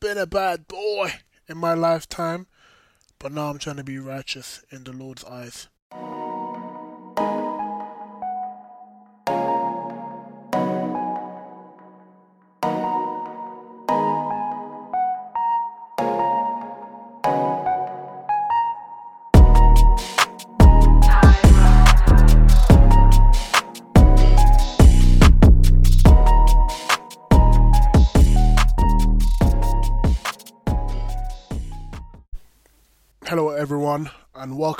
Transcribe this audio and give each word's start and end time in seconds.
been 0.00 0.18
a 0.18 0.26
bad 0.26 0.68
boy 0.68 1.10
in 1.48 1.56
my 1.56 1.72
lifetime, 1.72 2.46
but 3.18 3.32
now 3.32 3.48
I'm 3.48 3.58
trying 3.58 3.76
to 3.76 3.84
be 3.84 3.98
righteous 3.98 4.62
in 4.70 4.84
the 4.84 4.92
Lord's 4.92 5.24
eyes. 5.24 5.68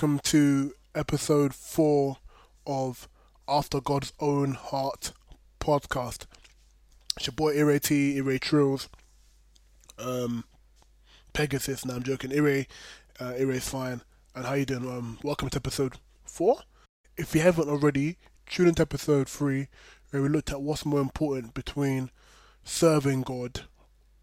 Welcome 0.07 0.21
to 0.21 0.73
episode 0.95 1.53
four 1.53 2.19
of 2.65 3.09
After 3.49 3.81
God's 3.81 4.13
Own 4.21 4.53
Heart 4.53 5.11
podcast. 5.59 6.27
It's 7.17 7.27
your 7.27 7.35
boy 7.35 7.59
Ire 7.59 7.81
T, 7.81 8.17
Ire 8.17 8.39
Trills, 8.39 8.89
um, 9.99 10.45
Pegasus. 11.33 11.85
Now 11.85 11.97
I'm 11.97 12.05
joking. 12.05 12.33
Ire, 12.33 12.67
uh, 13.19 13.59
fine. 13.59 14.01
And 14.37 14.47
how 14.47 14.55
you 14.55 14.65
doing? 14.65 14.89
Um, 14.89 15.19
welcome 15.25 15.51
to 15.51 15.57
episode 15.57 15.95
four. 16.25 16.61
If 17.17 17.35
you 17.35 17.41
haven't 17.41 17.69
already, 17.69 18.17
tune 18.49 18.69
into 18.69 18.83
episode 18.83 19.29
three, 19.29 19.67
where 20.11 20.23
we 20.23 20.29
looked 20.29 20.53
at 20.53 20.63
what's 20.63 20.87
more 20.87 21.01
important 21.01 21.53
between 21.53 22.13
serving 22.63 23.23
God 23.23 23.63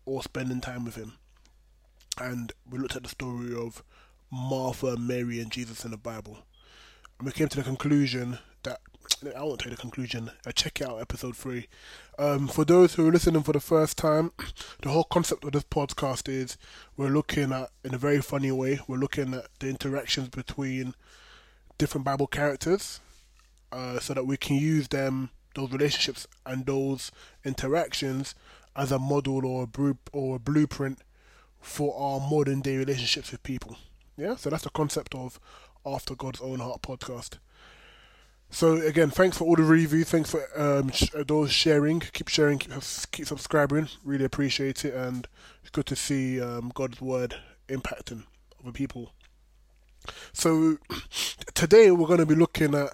or 0.06 0.24
spending 0.24 0.62
time 0.62 0.86
with 0.86 0.96
Him. 0.96 1.18
And 2.18 2.54
we 2.72 2.80
looked 2.80 2.96
at 2.96 3.04
the 3.04 3.10
story 3.10 3.54
of 3.54 3.84
Martha, 4.34 4.98
Mary, 4.98 5.40
and 5.40 5.52
Jesus 5.52 5.86
in 5.86 5.92
the 5.92 5.98
Bible. 5.98 6.40
And 7.20 7.28
we 7.28 7.32
came 7.32 7.50
to 7.50 7.58
the 7.58 7.64
conclusion 7.64 8.40
that 8.64 8.80
I 9.36 9.44
won't 9.44 9.60
tell 9.60 9.70
you 9.70 9.76
the 9.76 9.82
conclusion. 9.82 10.32
Check 10.56 10.82
out 10.82 11.00
episode 11.00 11.38
three. 11.38 11.68
Um, 12.18 12.48
for 12.48 12.66
those 12.66 12.96
who 12.96 13.08
are 13.08 13.12
listening 13.12 13.44
for 13.44 13.54
the 13.54 13.60
first 13.60 13.96
time, 13.96 14.32
the 14.82 14.90
whole 14.90 15.04
concept 15.04 15.44
of 15.44 15.52
this 15.52 15.64
podcast 15.64 16.28
is 16.28 16.58
we're 16.98 17.10
looking 17.10 17.52
at, 17.52 17.70
in 17.84 17.94
a 17.94 18.00
very 18.00 18.22
funny 18.22 18.52
way, 18.52 18.80
we're 18.88 18.98
looking 18.98 19.36
at 19.36 19.48
the 19.60 19.70
interactions 19.70 20.30
between 20.30 20.96
different 21.78 22.04
Bible 22.04 22.28
characters, 22.28 23.02
uh, 23.72 24.00
so 24.00 24.16
that 24.16 24.26
we 24.26 24.38
can 24.38 24.56
use 24.56 24.88
them, 24.88 25.30
those 25.54 25.72
relationships, 25.72 26.26
and 26.44 26.66
those 26.66 27.12
interactions 27.46 28.34
as 28.76 28.92
a 28.92 28.98
model 28.98 29.46
or 29.46 29.64
a, 29.64 29.68
bru- 29.68 30.00
or 30.12 30.38
a 30.38 30.40
blueprint 30.40 31.00
for 31.62 31.96
our 31.96 32.20
modern 32.20 32.62
day 32.62 32.78
relationships 32.78 33.32
with 33.32 33.44
people. 33.44 33.78
Yeah, 34.16 34.36
so 34.36 34.50
that's 34.50 34.64
the 34.64 34.70
concept 34.70 35.16
of 35.16 35.40
After 35.86 36.16
God's 36.16 36.42
Own 36.42 36.60
Heart 36.60 36.82
podcast. 36.84 37.40
So 38.52 38.74
again, 38.76 39.10
thanks 39.10 39.38
for 39.38 39.46
all 39.46 39.56
the 39.56 39.64
reviews. 39.64 40.10
Thanks 40.10 40.30
for 40.30 40.46
um, 40.56 40.92
sh- 40.92 41.10
those 41.26 41.52
sharing. 41.52 42.00
Keep 42.00 42.28
sharing. 42.28 42.60
Keep, 42.60 42.74
keep 43.12 43.26
subscribing. 43.26 43.90
Really 44.04 44.26
appreciate 44.26 44.86
it, 44.86 44.94
and 44.94 45.28
it's 45.62 45.72
good 45.72 45.88
to 45.88 45.96
see 45.96 46.40
um, 46.40 46.72
God's 46.76 47.02
word 47.02 47.36
impacting 47.68 48.24
other 48.62 48.72
people. 48.72 49.14
So 50.34 50.78
today 51.56 51.90
we're 51.90 52.06
going 52.06 52.20
to 52.20 52.28
be 52.28 52.36
looking 52.36 52.76
at, 52.76 52.90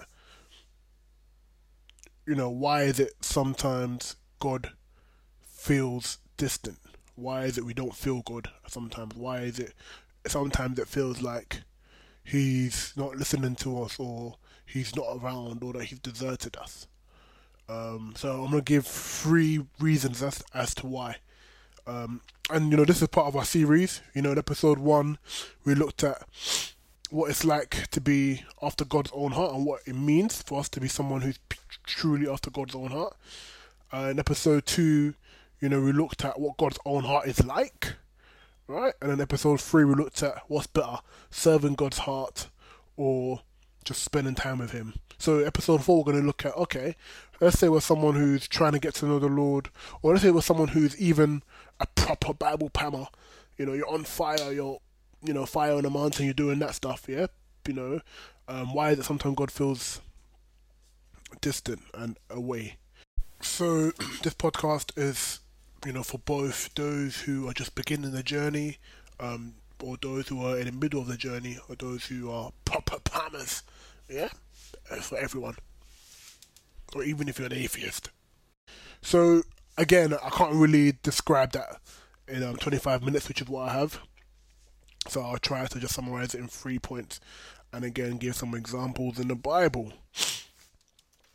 you 2.26 2.34
know, 2.34 2.48
why 2.48 2.84
is 2.84 2.98
it 2.98 3.12
sometimes 3.20 4.16
God 4.38 4.70
feels 5.42 6.16
distant? 6.38 6.78
Why 7.16 7.44
is 7.44 7.58
it 7.58 7.66
we 7.66 7.74
don't 7.74 7.94
feel 7.94 8.22
God 8.22 8.48
sometimes? 8.66 9.14
Why 9.14 9.40
is 9.40 9.58
it 9.58 9.74
sometimes 10.26 10.78
it 10.78 10.88
feels 10.88 11.22
like 11.22 11.62
he's 12.24 12.92
not 12.96 13.16
listening 13.16 13.56
to 13.56 13.82
us 13.82 13.96
or 13.98 14.36
he's 14.66 14.94
not 14.94 15.06
around 15.16 15.62
or 15.62 15.72
that 15.72 15.84
he's 15.84 15.98
deserted 15.98 16.56
us. 16.56 16.86
Um, 17.68 18.14
so 18.16 18.44
I'm 18.44 18.50
gonna 18.50 18.62
give 18.62 18.86
three 18.86 19.64
reasons 19.78 20.22
as 20.22 20.42
as 20.52 20.74
to 20.76 20.86
why. 20.86 21.16
Um, 21.86 22.20
and 22.50 22.70
you 22.70 22.76
know 22.76 22.84
this 22.84 23.00
is 23.00 23.08
part 23.08 23.28
of 23.28 23.36
our 23.36 23.44
series. 23.44 24.00
You 24.14 24.22
know, 24.22 24.32
in 24.32 24.38
episode 24.38 24.78
one, 24.78 25.18
we 25.64 25.74
looked 25.74 26.02
at 26.02 26.22
what 27.10 27.30
it's 27.30 27.44
like 27.44 27.88
to 27.90 28.00
be 28.00 28.44
after 28.62 28.84
God's 28.84 29.10
own 29.12 29.32
heart 29.32 29.54
and 29.54 29.66
what 29.66 29.80
it 29.86 29.94
means 29.94 30.42
for 30.42 30.60
us 30.60 30.68
to 30.70 30.80
be 30.80 30.88
someone 30.88 31.20
who's 31.20 31.38
truly 31.84 32.28
after 32.28 32.50
God's 32.50 32.74
own 32.74 32.90
heart. 32.90 33.16
Uh, 33.92 34.08
in 34.10 34.18
episode 34.18 34.66
two, 34.66 35.14
you 35.60 35.68
know, 35.68 35.80
we 35.80 35.92
looked 35.92 36.24
at 36.24 36.38
what 36.40 36.56
God's 36.56 36.78
own 36.84 37.04
heart 37.04 37.26
is 37.26 37.44
like 37.44 37.94
right? 38.70 38.94
And 39.02 39.10
then 39.10 39.20
episode 39.20 39.60
three, 39.60 39.84
we 39.84 39.94
looked 39.94 40.22
at 40.22 40.42
what's 40.48 40.66
better, 40.66 40.98
serving 41.30 41.74
God's 41.74 41.98
heart 41.98 42.48
or 42.96 43.40
just 43.84 44.02
spending 44.02 44.34
time 44.34 44.58
with 44.58 44.70
Him. 44.70 44.94
So 45.18 45.38
episode 45.38 45.84
four, 45.84 45.98
we're 45.98 46.12
going 46.12 46.22
to 46.22 46.26
look 46.26 46.46
at 46.46 46.56
okay, 46.56 46.96
let's 47.40 47.58
say 47.58 47.68
we're 47.68 47.80
someone 47.80 48.14
who's 48.14 48.48
trying 48.48 48.72
to 48.72 48.78
get 48.78 48.94
to 48.96 49.06
know 49.06 49.18
the 49.18 49.26
Lord, 49.26 49.68
or 50.02 50.12
let's 50.12 50.22
say 50.22 50.30
we're 50.30 50.40
someone 50.40 50.68
who's 50.68 50.98
even 51.00 51.42
a 51.80 51.86
proper 51.86 52.32
Bible 52.32 52.70
pammer. 52.70 53.06
You 53.58 53.66
know, 53.66 53.72
you're 53.72 53.90
on 53.90 54.04
fire, 54.04 54.52
you're 54.52 54.80
you 55.22 55.34
know 55.34 55.44
fire 55.46 55.74
on 55.74 55.84
a 55.84 55.90
mountain, 55.90 56.24
you're 56.24 56.34
doing 56.34 56.58
that 56.60 56.74
stuff, 56.74 57.06
yeah. 57.08 57.26
You 57.66 57.74
know, 57.74 58.00
um, 58.48 58.72
why 58.72 58.90
is 58.90 58.98
it 59.00 59.04
sometimes 59.04 59.36
God 59.36 59.50
feels 59.50 60.00
distant 61.40 61.82
and 61.92 62.16
away? 62.30 62.76
So 63.42 63.90
this 64.22 64.34
podcast 64.34 64.96
is 64.96 65.39
you 65.84 65.92
know, 65.92 66.02
for 66.02 66.18
both 66.18 66.74
those 66.74 67.22
who 67.22 67.48
are 67.48 67.54
just 67.54 67.74
beginning 67.74 68.12
the 68.12 68.22
journey, 68.22 68.78
um, 69.18 69.54
or 69.82 69.96
those 70.00 70.28
who 70.28 70.44
are 70.44 70.58
in 70.58 70.66
the 70.66 70.72
middle 70.72 71.00
of 71.00 71.06
the 71.06 71.16
journey, 71.16 71.58
or 71.68 71.76
those 71.76 72.06
who 72.06 72.30
are 72.30 72.52
proper 72.64 72.98
palmers. 73.00 73.62
Yeah, 74.08 74.28
for 75.00 75.18
everyone, 75.18 75.56
or 76.94 77.04
even 77.04 77.28
if 77.28 77.38
you're 77.38 77.46
an 77.46 77.54
atheist. 77.54 78.10
So 79.02 79.42
again, 79.78 80.14
I 80.14 80.30
can't 80.30 80.54
really 80.54 80.94
describe 81.02 81.52
that 81.52 81.80
in 82.28 82.42
um, 82.42 82.56
25 82.56 83.02
minutes, 83.02 83.28
which 83.28 83.40
is 83.40 83.48
what 83.48 83.68
I 83.68 83.72
have. 83.72 84.00
So 85.08 85.22
I'll 85.22 85.38
try 85.38 85.64
to 85.66 85.78
just 85.80 85.94
summarize 85.94 86.34
it 86.34 86.40
in 86.40 86.48
three 86.48 86.78
points, 86.78 87.20
and 87.72 87.84
again 87.84 88.18
give 88.18 88.36
some 88.36 88.54
examples 88.54 89.18
in 89.18 89.28
the 89.28 89.34
Bible, 89.34 89.92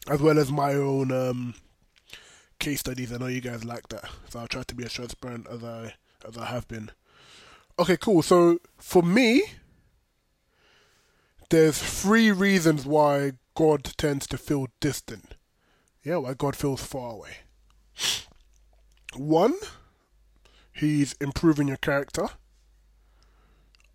as 0.07 0.21
well 0.21 0.37
as 0.37 0.51
my 0.51 0.73
own 0.73 1.11
um, 1.11 1.55
case 2.59 2.79
studies. 2.79 3.11
I 3.11 3.17
know 3.17 3.27
you 3.27 3.41
guys 3.41 3.63
like 3.63 3.87
that, 3.89 4.09
so 4.29 4.39
I'll 4.39 4.47
try 4.47 4.63
to 4.63 4.75
be 4.75 4.83
as 4.85 4.93
transparent 4.93 5.47
as 5.49 5.63
I 5.63 5.93
as 6.27 6.37
I 6.37 6.45
have 6.45 6.67
been. 6.67 6.91
Okay, 7.77 7.97
cool. 7.97 8.21
So 8.21 8.59
for 8.77 9.03
me, 9.03 9.43
there's 11.49 11.77
three 11.77 12.31
reasons 12.31 12.85
why 12.85 13.33
God 13.53 13.83
tends 13.97 14.27
to 14.27 14.37
feel 14.37 14.67
distant. 14.79 15.35
Yeah, 16.03 16.17
why 16.17 16.33
God 16.33 16.55
feels 16.55 16.83
far 16.83 17.13
away. 17.13 17.37
One, 19.15 19.55
He's 20.73 21.13
improving 21.13 21.67
your 21.67 21.77
character. 21.77 22.27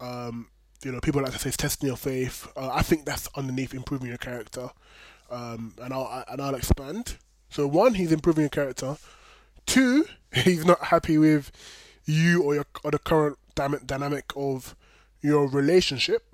Um, 0.00 0.48
you 0.82 0.92
know, 0.92 1.00
people 1.00 1.20
like 1.22 1.32
to 1.32 1.38
say 1.38 1.48
it's 1.48 1.56
testing 1.56 1.88
your 1.88 1.96
faith. 1.96 2.48
Uh, 2.56 2.70
I 2.72 2.82
think 2.82 3.04
that's 3.04 3.28
underneath 3.36 3.74
improving 3.74 4.08
your 4.08 4.16
character. 4.16 4.70
Um, 5.30 5.74
and 5.80 5.92
I'll 5.92 6.24
and 6.28 6.40
I'll 6.40 6.54
expand. 6.54 7.18
So 7.50 7.66
one, 7.66 7.94
he's 7.94 8.12
improving 8.12 8.42
your 8.42 8.50
character. 8.50 8.96
Two, 9.66 10.06
he's 10.34 10.64
not 10.64 10.84
happy 10.84 11.18
with 11.18 11.50
you 12.04 12.42
or 12.42 12.54
your 12.54 12.66
or 12.82 12.90
the 12.90 12.98
current 12.98 13.38
dynamic 13.54 14.32
of 14.36 14.74
your 15.20 15.48
relationship. 15.48 16.24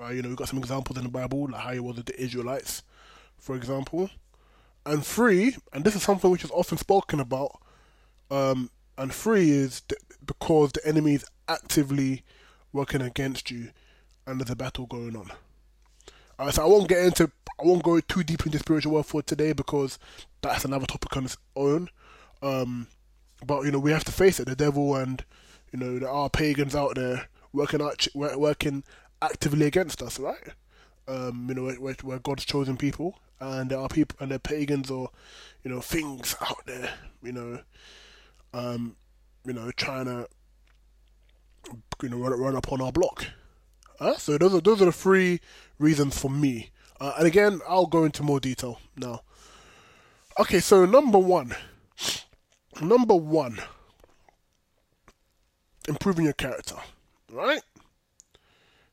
Uh, 0.00 0.08
you 0.08 0.22
know, 0.22 0.28
we've 0.28 0.36
got 0.36 0.48
some 0.48 0.58
examples 0.58 0.98
in 0.98 1.04
the 1.04 1.10
Bible, 1.10 1.48
like 1.50 1.60
how 1.60 1.72
he 1.72 1.80
was 1.80 1.96
with 1.96 2.06
the 2.06 2.20
Israelites, 2.20 2.82
for 3.38 3.56
example. 3.56 4.10
And 4.86 5.04
three, 5.04 5.56
and 5.72 5.84
this 5.84 5.96
is 5.96 6.02
something 6.02 6.30
which 6.30 6.44
is 6.44 6.50
often 6.50 6.78
spoken 6.78 7.18
about, 7.20 7.60
um, 8.30 8.70
and 8.96 9.12
three 9.12 9.50
is 9.50 9.80
th- 9.82 10.00
because 10.24 10.72
the 10.72 10.86
enemy 10.86 11.14
is 11.14 11.24
actively 11.48 12.22
working 12.72 13.00
against 13.00 13.50
you 13.50 13.70
and 14.26 14.40
there's 14.40 14.50
a 14.50 14.56
battle 14.56 14.86
going 14.86 15.16
on. 15.16 15.30
Uh, 16.38 16.50
so 16.50 16.62
I 16.62 16.66
won't 16.66 16.88
get 16.88 17.04
into, 17.04 17.30
I 17.60 17.64
won't 17.64 17.82
go 17.82 17.98
too 18.00 18.22
deep 18.22 18.46
into 18.46 18.58
spiritual 18.58 18.92
warfare 18.92 19.22
today 19.22 19.52
because 19.52 19.98
that's 20.40 20.64
another 20.64 20.86
topic 20.86 21.16
on 21.16 21.24
its 21.24 21.36
own. 21.56 21.88
Um, 22.42 22.86
but 23.44 23.62
you 23.62 23.70
know 23.70 23.78
we 23.78 23.92
have 23.92 24.04
to 24.04 24.12
face 24.12 24.40
it, 24.40 24.46
the 24.46 24.56
devil 24.56 24.94
and 24.96 25.24
you 25.72 25.78
know 25.78 25.98
there 25.98 26.10
are 26.10 26.30
pagans 26.30 26.74
out 26.74 26.94
there 26.94 27.28
working 27.52 27.82
out, 27.82 28.06
working 28.14 28.84
actively 29.22 29.66
against 29.66 30.02
us, 30.02 30.18
right? 30.18 30.48
Um, 31.06 31.46
you 31.48 31.54
know 31.54 31.74
we're, 31.80 31.96
we're 32.02 32.18
God's 32.18 32.44
chosen 32.44 32.76
people, 32.76 33.18
and 33.40 33.70
there 33.70 33.78
are 33.78 33.88
people 33.88 34.16
and 34.20 34.30
there 34.30 34.36
are 34.36 34.40
pagans 34.40 34.90
or 34.90 35.10
you 35.62 35.70
know 35.70 35.80
things 35.80 36.36
out 36.40 36.64
there, 36.66 36.90
you 37.22 37.32
know, 37.32 37.60
um, 38.52 38.96
you 39.44 39.52
know 39.52 39.70
trying 39.76 40.06
to 40.06 40.28
you 42.02 42.08
know 42.08 42.18
run, 42.18 42.38
run 42.38 42.56
up 42.56 42.72
on 42.72 42.80
our 42.80 42.92
block. 42.92 43.26
Uh, 44.00 44.16
so 44.16 44.38
those 44.38 44.54
are 44.54 44.60
those 44.60 44.80
are 44.82 44.86
the 44.86 44.92
three 44.92 45.40
reasons 45.78 46.18
for 46.18 46.30
me. 46.30 46.70
Uh, 47.00 47.14
and 47.18 47.26
again, 47.26 47.60
I'll 47.68 47.86
go 47.86 48.04
into 48.04 48.22
more 48.22 48.40
detail 48.40 48.80
now. 48.96 49.22
Okay, 50.38 50.60
so 50.60 50.84
number 50.84 51.18
one, 51.18 51.54
number 52.80 53.14
one, 53.14 53.58
improving 55.88 56.24
your 56.24 56.34
character, 56.34 56.76
right? 57.30 57.60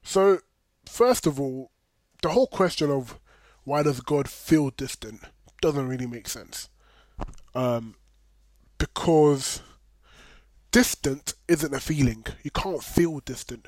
So, 0.03 0.39
first 0.87 1.25
of 1.27 1.39
all, 1.39 1.71
the 2.21 2.29
whole 2.29 2.47
question 2.47 2.89
of 2.89 3.19
why 3.63 3.83
does 3.83 3.99
God 4.01 4.29
feel 4.29 4.69
distant 4.69 5.21
doesn't 5.61 5.87
really 5.87 6.05
make 6.05 6.27
sense. 6.27 6.69
Um, 7.53 7.95
because 8.77 9.61
distant 10.71 11.33
isn't 11.47 11.73
a 11.73 11.79
feeling. 11.79 12.25
You 12.43 12.51
can't 12.51 12.83
feel 12.83 13.19
distant. 13.19 13.67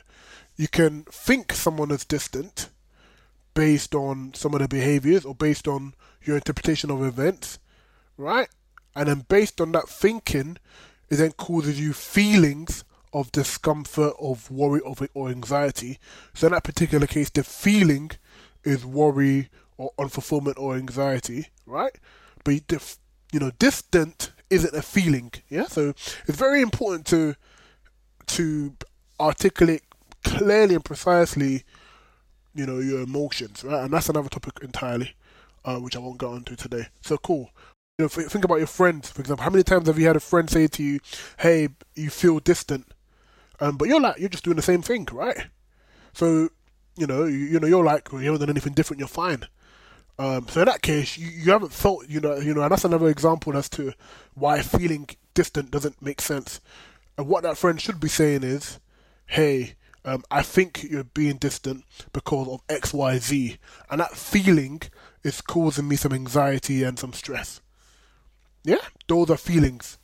You 0.57 0.67
can 0.67 1.03
think 1.03 1.53
someone 1.53 1.91
is 1.91 2.03
distant 2.03 2.69
based 3.53 3.95
on 3.95 4.33
some 4.33 4.53
of 4.53 4.59
their 4.59 4.67
behaviors 4.67 5.23
or 5.23 5.33
based 5.33 5.67
on 5.67 5.93
your 6.23 6.35
interpretation 6.35 6.91
of 6.91 7.03
events, 7.03 7.59
right? 8.17 8.49
And 8.95 9.07
then 9.07 9.25
based 9.29 9.61
on 9.61 9.71
that 9.71 9.87
thinking, 9.87 10.57
it 11.09 11.15
then 11.15 11.31
causes 11.31 11.79
you 11.79 11.93
feelings 11.93 12.83
of 13.13 13.31
discomfort, 13.31 14.13
of 14.19 14.51
worry, 14.51 14.81
of 14.85 15.07
or 15.13 15.29
anxiety. 15.29 15.99
So 16.33 16.47
in 16.47 16.53
that 16.53 16.63
particular 16.63 17.07
case, 17.07 17.29
the 17.29 17.43
feeling 17.43 18.11
is 18.63 18.85
worry 18.85 19.49
or 19.77 19.91
unfulfillment 19.99 20.57
or 20.57 20.75
anxiety, 20.75 21.47
right? 21.65 21.95
But 22.43 22.71
you 23.31 23.39
know, 23.39 23.51
distant 23.59 24.31
isn't 24.49 24.73
a 24.73 24.81
feeling, 24.81 25.31
yeah. 25.49 25.65
So 25.65 25.89
it's 25.89 26.37
very 26.37 26.61
important 26.61 27.05
to 27.07 27.35
to 28.27 28.75
articulate 29.19 29.83
clearly 30.31 30.75
and 30.75 30.85
precisely, 30.85 31.63
you 32.53 32.65
know, 32.65 32.79
your 32.79 33.01
emotions, 33.01 33.63
right? 33.63 33.83
And 33.83 33.93
that's 33.93 34.09
another 34.09 34.29
topic 34.29 34.59
entirely, 34.61 35.15
uh, 35.65 35.77
which 35.77 35.95
I 35.95 35.99
won't 35.99 36.19
get 36.19 36.27
onto 36.27 36.55
today. 36.55 36.87
So 37.01 37.17
cool. 37.17 37.49
You 37.97 38.05
know, 38.05 38.09
think 38.09 38.45
about 38.45 38.57
your 38.57 38.67
friends, 38.67 39.09
for 39.09 39.21
example. 39.21 39.43
How 39.43 39.49
many 39.49 39.63
times 39.63 39.87
have 39.87 39.97
you 39.97 40.05
had 40.05 40.15
a 40.15 40.19
friend 40.19 40.49
say 40.49 40.67
to 40.67 40.83
you, 40.83 40.99
"Hey, 41.39 41.69
you 41.95 42.09
feel 42.11 42.39
distant," 42.39 42.85
um, 43.59 43.77
but 43.77 43.87
you're 43.87 43.99
like, 44.01 44.19
you're 44.19 44.29
just 44.29 44.43
doing 44.43 44.55
the 44.55 44.61
same 44.61 44.81
thing, 44.81 45.07
right? 45.11 45.47
So, 46.13 46.49
you 46.95 47.07
know, 47.07 47.25
you, 47.25 47.37
you 47.37 47.59
know, 47.59 47.67
you're 47.67 47.83
like, 47.83 48.11
well, 48.11 48.21
you 48.21 48.27
haven't 48.27 48.41
done 48.41 48.49
anything 48.49 48.73
different. 48.73 48.99
You're 48.99 49.07
fine. 49.07 49.45
Um, 50.19 50.47
so 50.47 50.61
in 50.61 50.65
that 50.65 50.81
case, 50.81 51.17
you, 51.17 51.27
you 51.27 51.51
haven't 51.51 51.73
felt, 51.73 52.07
you 52.09 52.19
know, 52.19 52.37
you 52.37 52.53
know, 52.53 52.61
and 52.61 52.71
that's 52.71 52.85
another 52.85 53.07
example 53.07 53.55
as 53.55 53.69
to 53.69 53.93
why 54.33 54.61
feeling 54.61 55.07
distant 55.33 55.71
doesn't 55.71 56.01
make 56.01 56.21
sense. 56.21 56.59
And 57.17 57.27
what 57.27 57.43
that 57.43 57.57
friend 57.57 57.79
should 57.79 57.99
be 57.99 58.09
saying 58.09 58.43
is, 58.43 58.79
"Hey, 59.27 59.75
um, 60.07 60.23
I 60.31 60.41
think 60.41 60.83
you're 60.89 61.03
being 61.03 61.37
distant 61.37 61.83
because 62.13 62.47
of 62.47 62.61
X, 62.69 62.93
Y, 62.93 63.17
Z, 63.19 63.57
and 63.89 63.99
that 64.01 64.15
feeling 64.15 64.81
is 65.23 65.41
causing 65.41 65.87
me 65.87 65.95
some 65.97 66.13
anxiety 66.13 66.83
and 66.83 66.97
some 66.97 67.13
stress." 67.13 67.61
Yeah, 68.63 68.83
those 69.07 69.29
are 69.29 69.37
feelings 69.37 69.97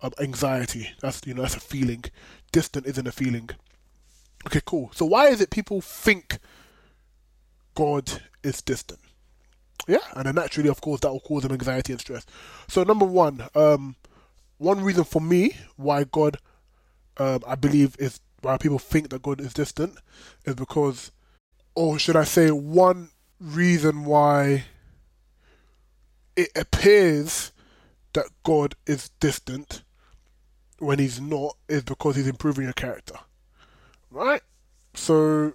of 0.00 0.14
anxiety. 0.20 0.90
That's 1.00 1.20
you 1.26 1.34
know 1.34 1.42
that's 1.42 1.56
a 1.56 1.60
feeling. 1.60 2.04
Distant 2.52 2.86
isn't 2.86 3.06
a 3.06 3.12
feeling. 3.12 3.50
Okay, 4.46 4.60
cool. 4.64 4.90
So 4.94 5.04
why 5.06 5.28
is 5.28 5.40
it 5.40 5.50
people 5.50 5.80
think 5.80 6.38
God 7.74 8.22
is 8.42 8.62
distant? 8.62 9.00
Yeah, 9.88 9.98
and 10.14 10.26
then 10.26 10.34
naturally, 10.34 10.68
of 10.68 10.80
course, 10.80 11.00
that 11.00 11.12
will 11.12 11.20
cause 11.20 11.42
them 11.42 11.52
anxiety 11.52 11.92
and 11.92 12.00
stress. 12.00 12.26
So 12.68 12.82
number 12.82 13.04
one, 13.04 13.48
um, 13.54 13.96
one 14.58 14.82
reason 14.82 15.04
for 15.04 15.20
me 15.20 15.56
why 15.76 16.04
God, 16.04 16.38
um, 17.18 17.42
I 17.46 17.54
believe, 17.54 17.96
is 17.98 18.20
why 18.46 18.56
people 18.58 18.78
think 18.78 19.10
that 19.10 19.22
God 19.22 19.40
is 19.40 19.52
distant, 19.52 19.98
is 20.44 20.54
because, 20.54 21.10
or 21.74 21.98
should 21.98 22.16
I 22.16 22.24
say, 22.24 22.50
one 22.50 23.10
reason 23.40 24.04
why 24.04 24.64
it 26.36 26.50
appears 26.56 27.52
that 28.12 28.26
God 28.42 28.74
is 28.86 29.10
distant 29.20 29.82
when 30.78 30.98
he's 30.98 31.20
not 31.20 31.56
is 31.68 31.82
because 31.82 32.16
he's 32.16 32.28
improving 32.28 32.64
your 32.64 32.72
character. 32.72 33.18
Right? 34.10 34.42
So 34.94 35.54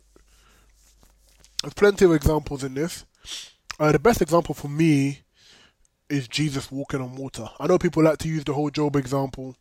there's 1.61 1.73
plenty 1.75 2.05
of 2.05 2.13
examples 2.13 2.63
in 2.63 2.73
this. 2.73 3.05
Uh, 3.79 3.91
the 3.91 3.99
best 3.99 4.21
example 4.21 4.53
for 4.53 4.67
me 4.67 5.21
is 6.09 6.27
Jesus 6.27 6.71
walking 6.71 7.01
on 7.01 7.15
water. 7.15 7.47
I 7.59 7.67
know 7.67 7.77
people 7.77 8.03
like 8.03 8.17
to 8.19 8.27
use 8.27 8.43
the 8.43 8.53
whole 8.53 8.69
Job 8.69 8.95
example, 8.95 9.55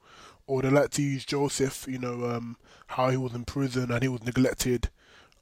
or 0.51 0.63
they 0.63 0.71
like 0.71 0.91
to 0.91 1.03
use 1.03 1.25
Joseph. 1.25 1.87
You 1.89 1.99
know 1.99 2.25
um, 2.25 2.57
how 2.89 3.11
he 3.11 3.17
was 3.17 3.35
in 3.35 3.45
prison 3.45 3.91
and 3.91 4.03
he 4.03 4.09
was 4.09 4.25
neglected. 4.25 4.91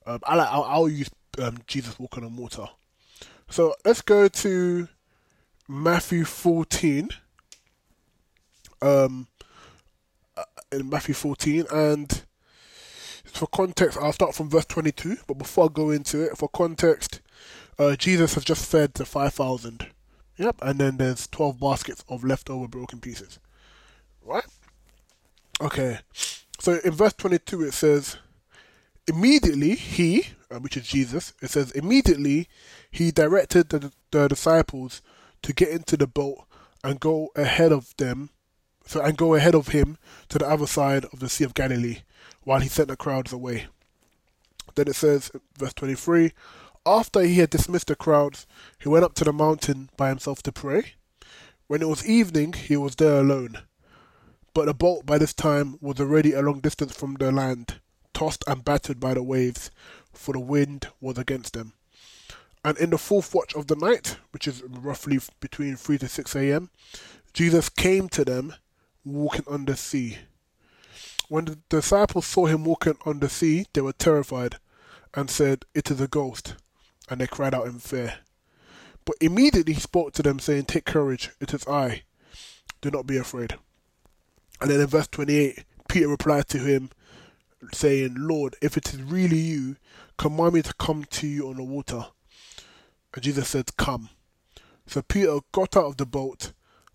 Um, 0.06 0.20
I 0.24 0.36
like 0.36 0.48
I'll, 0.48 0.64
I'll 0.64 0.88
use 0.88 1.10
um, 1.38 1.58
Jesus 1.66 1.98
walking 1.98 2.24
on 2.24 2.36
water. 2.36 2.66
So 3.48 3.74
let's 3.84 4.02
go 4.02 4.28
to 4.28 4.88
Matthew 5.66 6.24
14 6.24 7.10
um, 8.82 9.26
uh, 10.36 10.44
in 10.72 10.88
Matthew 10.88 11.14
14, 11.14 11.64
and 11.70 12.22
for 13.24 13.46
context, 13.46 13.98
I'll 14.00 14.12
start 14.12 14.34
from 14.34 14.50
verse 14.50 14.66
22. 14.66 15.18
But 15.26 15.38
before 15.38 15.66
I 15.66 15.68
go 15.72 15.90
into 15.90 16.22
it, 16.22 16.36
for 16.36 16.48
context, 16.48 17.20
uh, 17.78 17.96
Jesus 17.96 18.34
has 18.34 18.44
just 18.44 18.70
fed 18.70 18.94
the 18.94 19.04
5,000. 19.04 19.86
Yep, 20.36 20.56
and 20.62 20.78
then 20.78 20.96
there's 20.98 21.26
12 21.26 21.58
baskets 21.58 22.04
of 22.08 22.22
leftover 22.22 22.68
broken 22.68 23.00
pieces. 23.00 23.38
Right? 24.24 24.44
Okay, 25.60 25.98
so 26.60 26.78
in 26.84 26.92
verse 26.92 27.14
22 27.14 27.64
it 27.64 27.74
says, 27.74 28.16
Immediately 29.08 29.74
he, 29.74 30.28
uh, 30.50 30.58
which 30.58 30.76
is 30.76 30.86
Jesus, 30.86 31.32
it 31.42 31.50
says, 31.50 31.72
Immediately 31.72 32.48
he 32.90 33.10
directed 33.10 33.70
the, 33.70 33.92
the 34.12 34.28
disciples 34.28 35.02
to 35.42 35.52
get 35.52 35.70
into 35.70 35.96
the 35.96 36.06
boat 36.06 36.44
and 36.84 37.00
go 37.00 37.30
ahead 37.34 37.72
of 37.72 37.96
them 37.96 38.30
so 38.88 39.02
and 39.02 39.18
go 39.18 39.34
ahead 39.34 39.54
of 39.54 39.68
him 39.68 39.98
to 40.30 40.38
the 40.38 40.48
other 40.48 40.66
side 40.66 41.04
of 41.12 41.20
the 41.20 41.28
Sea 41.28 41.44
of 41.44 41.52
Galilee, 41.52 41.98
while 42.44 42.60
he 42.60 42.68
sent 42.68 42.88
the 42.88 42.96
crowds 42.96 43.34
away. 43.34 43.66
Then 44.76 44.88
it 44.88 44.94
says, 44.94 45.30
verse 45.58 45.74
23, 45.74 46.32
after 46.86 47.20
he 47.20 47.34
had 47.34 47.50
dismissed 47.50 47.88
the 47.88 47.96
crowds, 47.96 48.46
he 48.78 48.88
went 48.88 49.04
up 49.04 49.12
to 49.16 49.24
the 49.24 49.32
mountain 49.32 49.90
by 49.98 50.08
himself 50.08 50.42
to 50.44 50.52
pray. 50.52 50.94
When 51.66 51.82
it 51.82 51.88
was 51.88 52.08
evening, 52.08 52.54
he 52.54 52.78
was 52.78 52.96
there 52.96 53.20
alone. 53.20 53.58
But 54.54 54.66
the 54.66 54.74
boat 54.74 55.06
by 55.06 55.18
this 55.18 55.34
time 55.34 55.78
was 55.80 56.00
already 56.00 56.32
a 56.32 56.42
long 56.42 56.60
distance 56.60 56.94
from 56.94 57.14
the 57.14 57.30
land, 57.30 57.80
tossed 58.12 58.44
and 58.46 58.64
battered 58.64 58.98
by 58.98 59.14
the 59.14 59.22
waves, 59.22 59.70
for 60.12 60.32
the 60.32 60.40
wind 60.40 60.88
was 61.00 61.18
against 61.18 61.52
them. 61.52 61.74
And 62.64 62.76
in 62.78 62.90
the 62.90 62.98
fourth 62.98 63.34
watch 63.34 63.54
of 63.54 63.68
the 63.68 63.76
night, 63.76 64.16
which 64.32 64.48
is 64.48 64.62
roughly 64.62 65.20
between 65.40 65.76
3 65.76 65.98
to 65.98 66.08
6 66.08 66.36
a.m., 66.36 66.70
Jesus 67.32 67.68
came 67.68 68.08
to 68.10 68.24
them 68.24 68.54
walking 69.04 69.44
on 69.46 69.64
the 69.64 69.76
sea. 69.76 70.18
When 71.28 71.44
the 71.44 71.58
disciples 71.68 72.26
saw 72.26 72.46
him 72.46 72.64
walking 72.64 72.96
on 73.04 73.20
the 73.20 73.28
sea, 73.28 73.66
they 73.72 73.80
were 73.80 73.92
terrified 73.92 74.56
and 75.14 75.30
said, 75.30 75.64
It 75.74 75.90
is 75.90 76.00
a 76.00 76.08
ghost. 76.08 76.54
And 77.08 77.20
they 77.20 77.26
cried 77.26 77.54
out 77.54 77.66
in 77.66 77.78
fear. 77.78 78.14
But 79.04 79.16
immediately 79.20 79.74
he 79.74 79.80
spoke 79.80 80.12
to 80.14 80.22
them, 80.22 80.38
saying, 80.38 80.64
Take 80.64 80.84
courage, 80.84 81.30
it 81.40 81.54
is 81.54 81.66
I. 81.66 82.02
Do 82.80 82.90
not 82.90 83.06
be 83.06 83.16
afraid. 83.16 83.54
And 84.60 84.70
then 84.70 84.80
in 84.80 84.86
verse 84.86 85.08
28, 85.08 85.64
Peter 85.88 86.08
replied 86.08 86.48
to 86.48 86.58
him, 86.58 86.90
saying, 87.72 88.14
Lord, 88.16 88.56
if 88.62 88.76
it 88.76 88.92
is 88.92 89.02
really 89.02 89.38
you, 89.38 89.76
command 90.16 90.54
me 90.54 90.62
to 90.62 90.74
come 90.74 91.04
to 91.04 91.26
you 91.26 91.48
on 91.48 91.56
the 91.56 91.64
water. 91.64 92.06
And 93.14 93.22
Jesus 93.22 93.48
said, 93.48 93.76
Come. 93.76 94.10
So 94.86 95.02
Peter 95.02 95.38
got 95.52 95.76
out 95.76 95.86
of 95.86 95.96
the 95.96 96.06
boat 96.06 96.52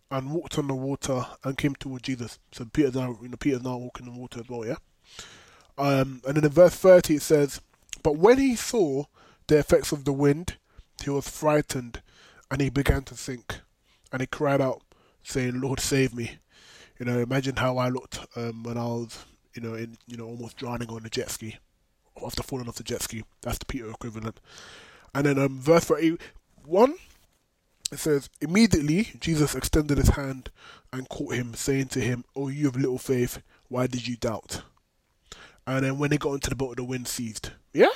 and 0.09 0.31
walked 0.31 0.57
on 0.57 0.67
the 0.67 0.75
water 0.75 1.25
and 1.43 1.57
came 1.57 1.75
toward 1.75 2.03
Jesus. 2.03 2.39
So 2.51 2.65
Peter's 2.65 2.95
now, 2.95 3.17
you 3.21 3.29
know, 3.29 3.37
Peter's 3.37 3.63
now 3.63 3.77
walking 3.77 4.07
on 4.07 4.15
the 4.15 4.19
water 4.19 4.39
as 4.39 4.49
well, 4.49 4.65
yeah. 4.65 4.75
Um, 5.77 6.21
and 6.27 6.37
then 6.37 6.45
in 6.45 6.51
verse 6.51 6.75
thirty 6.75 7.15
it 7.15 7.23
says, 7.23 7.61
"But 8.03 8.17
when 8.17 8.37
he 8.37 8.55
saw 8.55 9.05
the 9.47 9.57
effects 9.57 9.91
of 9.91 10.05
the 10.05 10.13
wind, 10.13 10.57
he 11.03 11.09
was 11.09 11.27
frightened, 11.27 12.01
and 12.51 12.61
he 12.61 12.69
began 12.69 13.03
to 13.03 13.15
sink, 13.15 13.61
and 14.11 14.21
he 14.21 14.27
cried 14.27 14.61
out, 14.61 14.81
saying, 15.23 15.59
Lord, 15.61 15.79
save 15.79 16.13
me.' 16.13 16.37
You 16.99 17.05
know, 17.05 17.19
imagine 17.19 17.55
how 17.55 17.77
I 17.77 17.89
looked 17.89 18.19
um, 18.35 18.63
when 18.63 18.77
I 18.77 18.85
was, 18.85 19.25
you 19.55 19.61
know, 19.61 19.73
in, 19.73 19.97
you 20.07 20.17
know, 20.17 20.25
almost 20.25 20.57
drowning 20.57 20.89
on 20.89 21.03
the 21.03 21.09
jet 21.09 21.29
ski, 21.29 21.57
after 22.25 22.43
falling 22.43 22.67
off 22.67 22.75
the 22.75 22.83
jet 22.83 23.01
ski. 23.01 23.23
That's 23.41 23.57
the 23.57 23.65
Peter 23.65 23.89
equivalent. 23.89 24.39
And 25.15 25.25
then 25.25 25.39
um, 25.39 25.59
verse 25.59 25.85
thirty-one 25.85 26.95
it 27.93 27.99
says, 27.99 28.29
Immediately 28.41 29.11
Jesus 29.19 29.55
extended 29.55 29.97
his 29.97 30.09
hand 30.09 30.49
and 30.91 31.07
caught 31.09 31.35
him, 31.35 31.53
saying 31.53 31.87
to 31.89 31.99
him, 31.99 32.25
Oh, 32.35 32.47
you 32.47 32.67
of 32.67 32.75
little 32.75 32.97
faith, 32.97 33.41
why 33.69 33.87
did 33.87 34.07
you 34.07 34.17
doubt? 34.17 34.63
And 35.65 35.85
then 35.85 35.97
when 35.97 36.09
they 36.09 36.17
got 36.17 36.33
into 36.33 36.49
the 36.49 36.55
boat, 36.55 36.75
the 36.75 36.83
wind 36.83 37.07
ceased. 37.07 37.51
Yeah? 37.71 37.91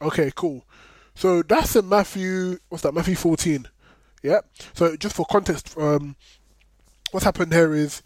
Okay, 0.00 0.32
cool. 0.34 0.64
So 1.14 1.42
that's 1.42 1.76
in 1.76 1.88
Matthew, 1.88 2.58
what's 2.68 2.82
that, 2.82 2.94
Matthew 2.94 3.14
14. 3.14 3.68
Yeah? 4.22 4.40
So 4.74 4.96
just 4.96 5.14
for 5.14 5.26
context, 5.26 5.76
um, 5.78 6.16
what's 7.10 7.24
happened 7.24 7.52
here 7.52 7.74
is 7.74 8.02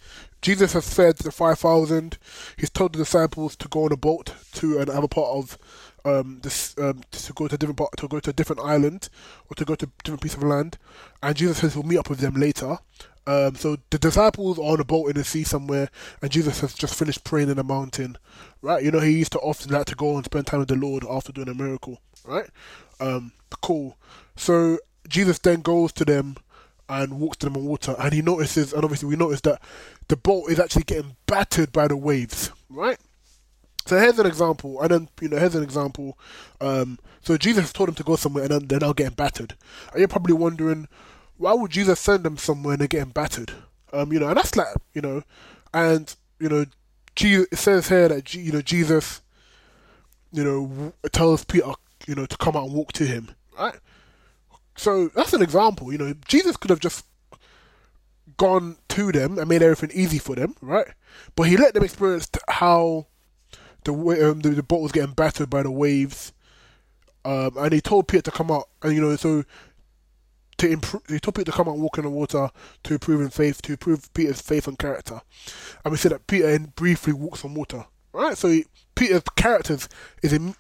Jesus 0.47 0.75
has 0.75 0.95
fed 0.95 1.17
the 1.17 1.33
5,000. 1.33 2.19
He's 2.57 2.71
told 2.71 2.93
the 2.93 2.99
disciples 2.99 3.57
to 3.57 3.67
go 3.67 3.87
on 3.87 3.93
a 3.93 3.97
boat 3.97 4.33
to 4.53 4.79
another 4.79 5.09
part 5.09 5.27
of 5.31 5.59
um, 6.05 6.39
this 6.41 6.73
um, 6.79 7.01
to 7.11 7.33
go 7.33 7.49
to 7.49 7.57
a 7.57 7.59
different 7.59 7.79
part, 7.79 7.97
to 7.97 8.07
go 8.07 8.21
to 8.21 8.31
a 8.31 8.33
different 8.33 8.63
island 8.63 9.09
or 9.51 9.57
to 9.57 9.65
go 9.65 9.75
to 9.75 9.87
a 9.87 10.03
different 10.05 10.23
piece 10.23 10.35
of 10.35 10.45
land, 10.45 10.79
and 11.21 11.35
Jesus 11.35 11.59
says 11.59 11.75
he'll 11.75 11.83
meet 11.83 11.99
up 11.99 12.09
with 12.09 12.21
them 12.21 12.35
later. 12.35 12.79
Um, 13.27 13.57
so 13.57 13.77
the 13.91 13.99
disciples 13.99 14.61
are 14.61 14.75
on 14.75 14.79
a 14.79 14.85
boat 14.85 15.09
in 15.09 15.17
the 15.17 15.25
sea 15.25 15.43
somewhere, 15.43 15.91
and 16.23 16.31
Jesus 16.31 16.61
has 16.61 16.75
just 16.75 16.95
finished 16.95 17.25
praying 17.25 17.51
in 17.51 17.59
a 17.59 17.65
mountain, 17.65 18.17
right? 18.63 18.85
You 18.85 18.93
know, 18.93 19.01
he 19.01 19.19
used 19.19 19.33
to 19.33 19.41
often 19.41 19.73
like 19.73 19.87
to 19.87 19.97
go 19.97 20.15
and 20.15 20.25
spend 20.25 20.47
time 20.47 20.61
with 20.61 20.69
the 20.69 20.77
Lord 20.77 21.05
after 21.11 21.33
doing 21.33 21.49
a 21.49 21.55
miracle, 21.55 22.01
right? 22.25 22.49
Um, 23.01 23.33
cool. 23.63 23.99
So 24.37 24.79
Jesus 25.09 25.41
then 25.41 25.63
goes 25.63 25.91
to 25.95 26.05
them 26.05 26.37
and 26.89 27.21
walks 27.21 27.39
to 27.39 27.47
them 27.47 27.57
on 27.57 27.65
water, 27.65 27.95
and 27.99 28.13
he 28.13 28.23
notices, 28.23 28.73
and 28.73 28.85
obviously 28.85 29.09
we 29.09 29.17
notice 29.17 29.41
that 29.43 29.61
the 30.09 30.17
boat 30.17 30.51
is 30.51 30.61
actually 30.61 30.85
getting 30.85 31.17
battered 31.27 31.73
by 31.73 31.89
the 31.89 31.97
waves, 31.97 32.51
right? 32.71 32.99
So 33.87 33.99
here's 33.99 34.19
an 34.19 34.27
example, 34.27 34.81
and 34.81 34.91
then 34.91 35.09
you 35.21 35.29
know 35.29 35.39
here's 35.39 35.55
an 35.55 35.63
example. 35.63 36.19
Um, 36.61 36.99
so 37.21 37.37
Jesus 37.37 37.73
told 37.73 37.89
them 37.89 37.95
to 37.97 38.03
go 38.03 38.17
somewhere, 38.17 38.45
and 38.45 38.53
then 38.53 38.67
they're 38.67 38.81
now 38.81 38.93
getting 38.93 39.15
battered. 39.15 39.55
And 39.93 39.99
you're 39.99 40.09
probably 40.09 40.35
wondering, 40.35 40.89
why 41.37 41.53
would 41.55 41.71
Jesus 41.71 42.01
send 42.01 42.25
them 42.25 42.37
somewhere 42.37 42.75
and 42.75 42.81
they're 42.81 42.89
getting 42.89 43.13
battered? 43.13 43.53
Um, 43.93 44.13
you 44.13 44.19
know, 44.19 44.29
and 44.29 44.37
that's 44.37 44.57
like 44.57 44.69
you 44.95 45.03
know, 45.03 45.23
and 45.73 46.15
you 46.41 46.49
know, 46.49 46.67
Jesus, 47.15 47.47
it 47.53 47.57
says 47.57 47.89
here 47.89 48.09
that 48.09 48.35
you 48.35 48.53
know 48.53 48.63
Jesus, 48.63 49.23
you 50.33 50.45
know, 50.45 50.93
tells 51.13 51.45
Peter, 51.45 51.73
you 52.07 52.15
know, 52.15 52.27
to 52.27 52.37
come 52.37 52.57
out 52.57 52.65
and 52.65 52.75
walk 52.75 52.93
to 52.95 53.07
him, 53.07 53.31
right? 53.59 53.77
So 54.77 55.09
that's 55.09 55.33
an 55.33 55.43
example. 55.43 55.91
You 55.93 55.99
know, 55.99 56.15
Jesus 56.27 56.57
could 56.57 56.71
have 56.71 56.81
just 56.81 57.05
gone 58.37 58.77
to 58.89 59.13
them 59.13 59.39
and 59.39 59.49
made 59.49 59.63
everything 59.63 59.91
easy 59.99 60.19
for 60.19 60.35
them, 60.35 60.55
right? 60.61 60.89
But 61.35 61.45
he 61.45 61.57
let 61.57 61.75
them 61.75 61.85
experience 61.85 62.29
how 62.49 63.07
the 63.85 63.93
way 63.93 64.23
um, 64.23 64.41
the, 64.41 64.51
the 64.51 64.63
boat 64.63 64.83
was 64.83 64.93
getting 64.93 65.15
battered 65.15 65.49
by 65.49 65.63
the 65.63 65.71
waves, 65.71 66.33
um, 67.25 67.53
and 67.57 67.73
he 67.73 67.81
told 67.81 68.09
Peter 68.09 68.23
to 68.23 68.31
come 68.31 68.51
out, 68.51 68.69
and 68.83 68.95
you 68.95 69.01
know, 69.01 69.17
so 69.17 69.45
to 70.59 70.69
improve, 70.69 71.03
he 71.09 71.19
told 71.19 71.35
Peter 71.35 71.51
to 71.51 71.57
come 71.57 71.69
out 71.69 71.75
and 71.75 71.83
walk 71.83 71.99
in 71.99 72.05
the 72.05 72.11
water 72.11 72.51
to 72.83 72.95
improve 72.95 73.21
in 73.21 73.31
faith, 73.31 73.63
to 73.63 73.73
improve 73.73 74.13
Peter's 74.13 74.41
faith 74.41 74.67
and 74.67 74.79
character, 74.79 75.21
and 75.85 75.93
we 75.93 75.99
said 75.99 76.13
that 76.13 76.27
Peter 76.27 76.59
briefly 76.75 77.13
walks 77.13 77.45
on 77.45 77.55
water, 77.55 77.87
right? 78.13 78.37
So 78.37 78.49
he, 78.49 78.67
Peter's 78.95 79.23
character 79.37 79.75
is 79.75 79.89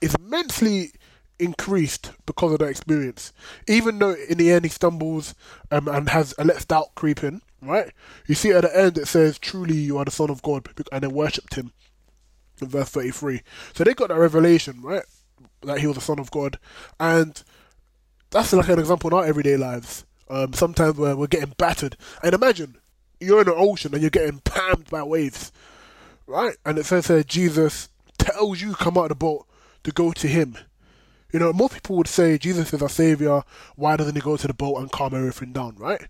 is 0.00 0.14
immensely 0.14 0.92
increased 1.38 2.12
because 2.24 2.52
of 2.52 2.58
that 2.60 2.68
experience. 2.68 3.32
Even 3.66 3.98
though 3.98 4.14
in 4.28 4.38
the 4.38 4.50
end 4.50 4.64
he 4.64 4.70
stumbles 4.70 5.34
um, 5.70 5.88
and 5.88 6.08
has 6.08 6.34
a 6.38 6.44
lets 6.44 6.64
doubt 6.64 6.94
creep 6.94 7.22
in, 7.22 7.42
right? 7.62 7.92
You 8.26 8.34
see 8.34 8.50
at 8.50 8.62
the 8.62 8.78
end 8.78 8.98
it 8.98 9.06
says, 9.06 9.38
"Truly 9.38 9.76
you 9.76 9.98
are 9.98 10.04
the 10.04 10.10
Son 10.10 10.30
of 10.30 10.42
God," 10.42 10.68
and 10.92 11.02
they 11.02 11.08
worshipped 11.08 11.54
him 11.54 11.72
in 12.60 12.68
verse 12.68 12.88
33. 12.88 13.42
So 13.74 13.84
they 13.84 13.94
got 13.94 14.08
that 14.08 14.18
revelation, 14.18 14.80
right? 14.82 15.04
That 15.62 15.80
he 15.80 15.86
was 15.86 15.96
the 15.96 16.02
Son 16.02 16.18
of 16.18 16.30
God. 16.30 16.58
And 16.98 17.42
that's 18.30 18.52
like 18.52 18.68
an 18.68 18.78
example 18.78 19.10
in 19.10 19.16
our 19.16 19.24
everyday 19.26 19.56
lives. 19.56 20.04
Um, 20.28 20.52
sometimes 20.52 20.96
we're, 20.96 21.16
we're 21.16 21.26
getting 21.26 21.54
battered. 21.56 21.96
And 22.22 22.34
imagine 22.34 22.76
you're 23.20 23.42
in 23.42 23.48
an 23.48 23.54
ocean 23.56 23.92
and 23.92 24.02
you're 24.02 24.10
getting 24.10 24.40
pammed 24.40 24.90
by 24.90 25.02
waves, 25.02 25.52
right? 26.26 26.56
And 26.64 26.78
it 26.78 26.86
says 26.86 27.08
here 27.08 27.22
Jesus 27.22 27.88
tells 28.18 28.60
you 28.60 28.74
come 28.74 28.98
out 28.98 29.04
of 29.04 29.08
the 29.10 29.14
boat 29.14 29.46
to 29.84 29.92
go 29.92 30.12
to 30.12 30.26
him. 30.26 30.56
You 31.32 31.38
know, 31.40 31.52
most 31.52 31.74
people 31.74 31.96
would 31.96 32.08
say 32.08 32.38
Jesus 32.38 32.72
is 32.72 32.82
our 32.82 32.88
savior. 32.88 33.42
Why 33.74 33.96
doesn't 33.96 34.14
he 34.14 34.20
go 34.20 34.36
to 34.36 34.46
the 34.46 34.54
boat 34.54 34.78
and 34.78 34.90
calm 34.90 35.14
everything 35.14 35.52
down, 35.52 35.76
right? 35.76 36.06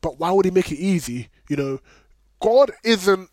But 0.00 0.18
why 0.18 0.30
would 0.30 0.44
he 0.44 0.50
make 0.50 0.72
it 0.72 0.78
easy? 0.78 1.28
You 1.48 1.56
know, 1.56 1.78
God 2.40 2.70
isn't 2.84 3.28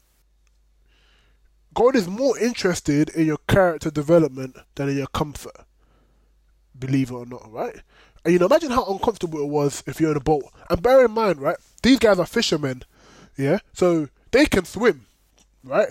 God 1.77 1.95
is 1.95 2.07
more 2.07 2.35
interested 2.39 3.09
in 3.09 3.27
your 3.27 3.37
character 3.47 3.91
development 3.91 4.57
than 4.73 4.89
in 4.89 4.97
your 4.97 5.05
comfort. 5.07 5.55
Believe 6.77 7.11
it 7.11 7.13
or 7.13 7.25
not, 7.27 7.51
right? 7.51 7.75
And 8.25 8.33
you 8.33 8.39
know, 8.39 8.47
imagine 8.47 8.71
how 8.71 8.85
uncomfortable 8.85 9.39
it 9.39 9.47
was 9.47 9.83
if 9.85 10.01
you're 10.01 10.09
in 10.09 10.17
a 10.17 10.21
boat. 10.21 10.43
And 10.71 10.81
bear 10.81 11.05
in 11.05 11.11
mind, 11.11 11.39
right, 11.39 11.57
these 11.83 11.99
guys 11.99 12.17
are 12.17 12.25
fishermen, 12.25 12.81
yeah? 13.37 13.59
So 13.73 14.09
they 14.31 14.47
can 14.47 14.65
swim, 14.65 15.05
right? 15.63 15.89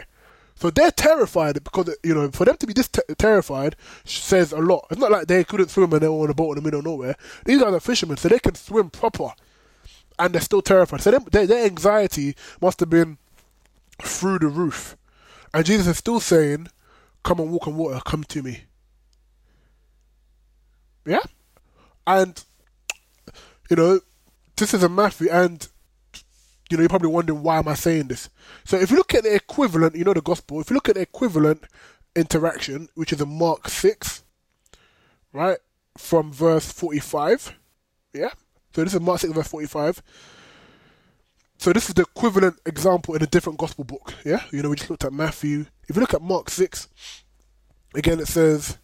So 0.56 0.70
they're 0.70 0.90
terrified 0.90 1.62
because, 1.62 1.94
you 2.02 2.14
know, 2.14 2.30
for 2.30 2.46
them 2.46 2.56
to 2.56 2.66
be 2.66 2.72
this 2.72 2.88
terrified 3.18 3.76
says 4.04 4.52
a 4.52 4.58
lot. 4.58 4.86
It's 4.90 5.00
not 5.00 5.12
like 5.12 5.26
they 5.26 5.44
couldn't 5.44 5.68
swim 5.68 5.92
and 5.92 6.00
they 6.00 6.08
were 6.08 6.24
on 6.24 6.30
a 6.30 6.34
boat 6.34 6.56
in 6.56 6.56
the 6.56 6.62
middle 6.62 6.80
of 6.80 6.86
nowhere. 6.86 7.14
These 7.44 7.60
guys 7.60 7.74
are 7.74 7.80
fishermen, 7.80 8.16
so 8.16 8.28
they 8.28 8.38
can 8.38 8.54
swim 8.54 8.88
proper. 8.88 9.32
And 10.18 10.34
they're 10.34 10.40
still 10.40 10.62
terrified. 10.62 11.02
So 11.02 11.10
their, 11.10 11.46
their 11.46 11.66
anxiety 11.66 12.34
must 12.62 12.80
have 12.80 12.88
been 12.88 13.18
through 14.02 14.38
the 14.38 14.48
roof. 14.48 14.96
And 15.52 15.64
Jesus 15.66 15.86
is 15.86 15.98
still 15.98 16.20
saying, 16.20 16.68
Come 17.22 17.40
and 17.40 17.50
walk 17.50 17.66
on 17.66 17.76
water, 17.76 18.00
come 18.06 18.24
to 18.24 18.42
me. 18.42 18.62
Yeah? 21.04 21.22
And, 22.06 22.42
you 23.68 23.76
know, 23.76 24.00
this 24.56 24.72
is 24.72 24.82
a 24.82 24.88
Matthew, 24.88 25.28
and, 25.30 25.68
you 26.70 26.76
know, 26.76 26.82
you're 26.82 26.88
probably 26.88 27.10
wondering 27.10 27.42
why 27.42 27.58
am 27.58 27.68
I 27.68 27.74
saying 27.74 28.08
this? 28.08 28.28
So 28.64 28.76
if 28.76 28.90
you 28.90 28.96
look 28.96 29.14
at 29.14 29.24
the 29.24 29.34
equivalent, 29.34 29.94
you 29.96 30.04
know, 30.04 30.14
the 30.14 30.22
gospel, 30.22 30.60
if 30.60 30.70
you 30.70 30.74
look 30.74 30.88
at 30.88 30.96
the 30.96 31.02
equivalent 31.02 31.64
interaction, 32.14 32.88
which 32.94 33.12
is 33.12 33.20
in 33.20 33.28
Mark 33.28 33.68
6, 33.68 34.24
right, 35.32 35.58
from 35.96 36.32
verse 36.32 36.70
45, 36.72 37.54
yeah? 38.12 38.30
So 38.74 38.84
this 38.84 38.94
is 38.94 39.00
Mark 39.00 39.20
6, 39.20 39.32
verse 39.32 39.48
45. 39.48 40.02
So 41.58 41.72
this 41.72 41.88
is 41.88 41.94
the 41.94 42.02
equivalent 42.02 42.58
example 42.66 43.14
in 43.14 43.22
a 43.22 43.26
different 43.26 43.58
gospel 43.58 43.84
book. 43.84 44.14
Yeah, 44.24 44.42
you 44.52 44.62
know, 44.62 44.70
we 44.70 44.76
just 44.76 44.90
looked 44.90 45.04
at 45.04 45.12
Matthew. 45.12 45.66
If 45.88 45.96
you 45.96 46.00
look 46.00 46.14
at 46.14 46.22
Mark 46.22 46.50
six, 46.50 46.88
again 47.94 48.20
it 48.20 48.28
says 48.28 48.78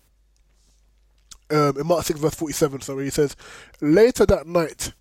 um, 1.51 1.79
in 1.79 1.87
Mark 1.87 2.05
six 2.05 2.19
verse 2.19 2.35
forty 2.35 2.55
seven. 2.55 2.81
Sorry, 2.81 3.05
he 3.05 3.11
says 3.11 3.37
later 3.81 4.25
that 4.27 4.47
night. 4.47 4.93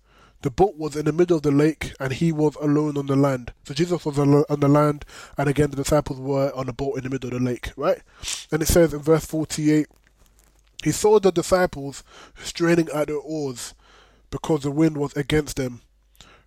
The 0.42 0.50
boat 0.50 0.76
was 0.76 0.96
in 0.96 1.06
the 1.06 1.12
middle 1.12 1.36
of 1.36 1.42
the 1.42 1.50
lake, 1.50 1.94
and 1.98 2.12
he 2.12 2.32
was 2.32 2.56
alone 2.56 2.96
on 2.98 3.06
the 3.06 3.16
land. 3.16 3.52
So 3.64 3.74
Jesus 3.74 4.04
was 4.04 4.18
on 4.18 4.60
the 4.60 4.68
land, 4.68 5.04
and 5.38 5.48
again 5.48 5.70
the 5.70 5.76
disciples 5.76 6.18
were 6.20 6.52
on 6.54 6.66
the 6.66 6.72
boat 6.72 6.96
in 6.98 7.04
the 7.04 7.10
middle 7.10 7.32
of 7.32 7.38
the 7.38 7.44
lake, 7.44 7.72
right? 7.76 8.02
And 8.50 8.60
it 8.62 8.66
says 8.66 8.92
in 8.92 9.00
verse 9.00 9.24
forty-eight, 9.24 9.86
he 10.82 10.92
saw 10.92 11.20
the 11.20 11.30
disciples 11.30 12.02
straining 12.42 12.88
at 12.90 13.06
their 13.06 13.16
oars 13.16 13.74
because 14.30 14.62
the 14.62 14.70
wind 14.70 14.96
was 14.96 15.16
against 15.16 15.56
them 15.56 15.80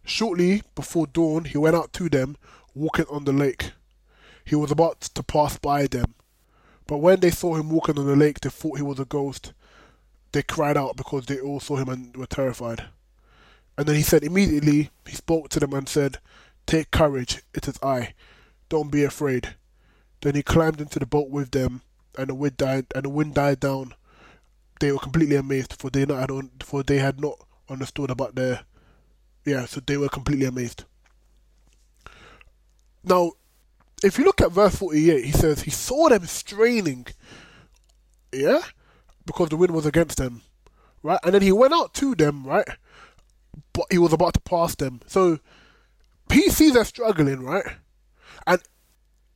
Shortly 0.05 0.61
before 0.75 1.07
dawn, 1.07 1.45
he 1.45 1.57
went 1.57 1.75
out 1.75 1.91
to 1.93 2.09
them, 2.09 2.37
walking 2.75 3.05
on 3.09 3.25
the 3.25 3.33
lake. 3.33 3.71
He 4.45 4.55
was 4.55 4.69
about 4.69 5.01
to 5.01 5.23
pass 5.23 5.57
by 5.57 5.87
them. 5.87 6.13
But 6.85 6.97
when 6.97 7.19
they 7.19 7.31
saw 7.31 7.55
him 7.55 7.71
walking 7.71 7.97
on 7.97 8.05
the 8.05 8.15
lake, 8.15 8.39
they 8.41 8.49
thought 8.49 8.77
he 8.77 8.83
was 8.83 8.99
a 8.99 9.05
ghost. 9.05 9.53
They 10.31 10.43
cried 10.43 10.77
out 10.77 10.95
because 10.95 11.25
they 11.25 11.39
all 11.39 11.59
saw 11.59 11.77
him 11.77 11.89
and 11.89 12.15
were 12.15 12.27
terrified. 12.27 12.85
And 13.77 13.87
then 13.87 13.95
he 13.95 14.01
said, 14.01 14.23
immediately, 14.23 14.89
he 15.05 15.15
spoke 15.15 15.49
to 15.49 15.59
them 15.59 15.73
and 15.73 15.87
said, 15.87 16.19
Take 16.65 16.91
courage, 16.91 17.41
it 17.53 17.67
is 17.67 17.77
I. 17.83 18.13
Don't 18.69 18.91
be 18.91 19.03
afraid. 19.03 19.55
Then 20.21 20.35
he 20.35 20.43
climbed 20.43 20.81
into 20.81 20.97
the 20.97 21.05
boat 21.05 21.29
with 21.29 21.51
them, 21.51 21.81
and 22.17 22.29
the 22.29 22.35
wind 22.35 22.57
died. 22.57 22.85
And 22.95 23.05
the 23.05 23.09
wind 23.09 23.35
died 23.35 23.59
down. 23.59 23.93
They 24.79 24.91
were 24.91 24.99
completely 24.99 25.35
amazed, 25.35 25.73
for 25.73 25.89
they 25.89 26.05
not 26.05 26.29
had, 26.29 26.63
for 26.63 26.83
they 26.83 26.97
had 26.97 27.19
not 27.19 27.39
understood 27.69 28.09
about 28.09 28.35
their 28.35 28.61
yeah, 29.45 29.65
so 29.65 29.79
they 29.79 29.97
were 29.97 30.09
completely 30.09 30.45
amazed. 30.45 30.85
Now, 33.03 33.33
if 34.03 34.17
you 34.17 34.25
look 34.25 34.41
at 34.41 34.51
verse 34.51 34.75
48, 34.75 35.23
he 35.23 35.31
says 35.31 35.61
he 35.61 35.71
saw 35.71 36.09
them 36.09 36.25
straining, 36.25 37.05
yeah, 38.33 38.59
because 39.25 39.49
the 39.49 39.55
wind 39.55 39.73
was 39.73 39.85
against 39.85 40.17
them, 40.17 40.41
right? 41.03 41.19
And 41.23 41.35
then 41.35 41.43
he 41.43 41.51
went 41.51 41.73
out 41.73 41.93
to 41.95 42.15
them, 42.15 42.45
right? 42.45 42.67
But 43.75 43.87
he 43.91 43.97
was 43.97 44.13
about 44.13 44.33
to 44.35 44.39
pass 44.39 44.73
them. 44.75 45.01
So 45.05 45.39
sees 46.55 46.73
them 46.73 46.85
struggling, 46.85 47.41
right? 47.41 47.65
And 48.47 48.61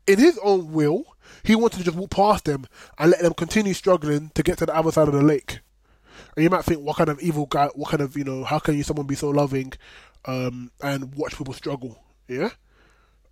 in 0.08 0.20
his 0.20 0.40
own 0.42 0.72
will, 0.72 1.06
he 1.44 1.56
wanted 1.56 1.80
to 1.80 1.84
just 1.84 1.98
walk 1.98 2.12
past 2.12 2.46
them 2.46 2.66
and 2.98 3.12
let 3.12 3.22
them 3.22 3.34
continue 3.34 3.74
struggling 3.74 4.32
to 4.36 4.44
get 4.44 4.58
to 4.60 4.66
the 4.66 4.76
other 4.76 4.92
side 4.92 5.08
of 5.08 5.14
the 5.14 5.22
lake. 5.22 5.60
And 6.36 6.44
you 6.44 6.50
might 6.50 6.64
think, 6.64 6.82
what 6.82 6.98
kind 6.98 7.10
of 7.10 7.20
evil 7.20 7.46
guy? 7.46 7.68
What 7.76 7.90
kind 7.90 8.02
of 8.02 8.16
you 8.16 8.24
know? 8.24 8.44
How 8.44 8.60
can 8.60 8.78
you 8.78 8.84
someone 8.84 9.06
be 9.06 9.16
so 9.16 9.30
loving, 9.30 9.74
um, 10.26 10.72
and 10.82 11.14
watch 11.16 11.38
people 11.38 11.54
struggle? 11.54 12.02
Yeah, 12.28 12.50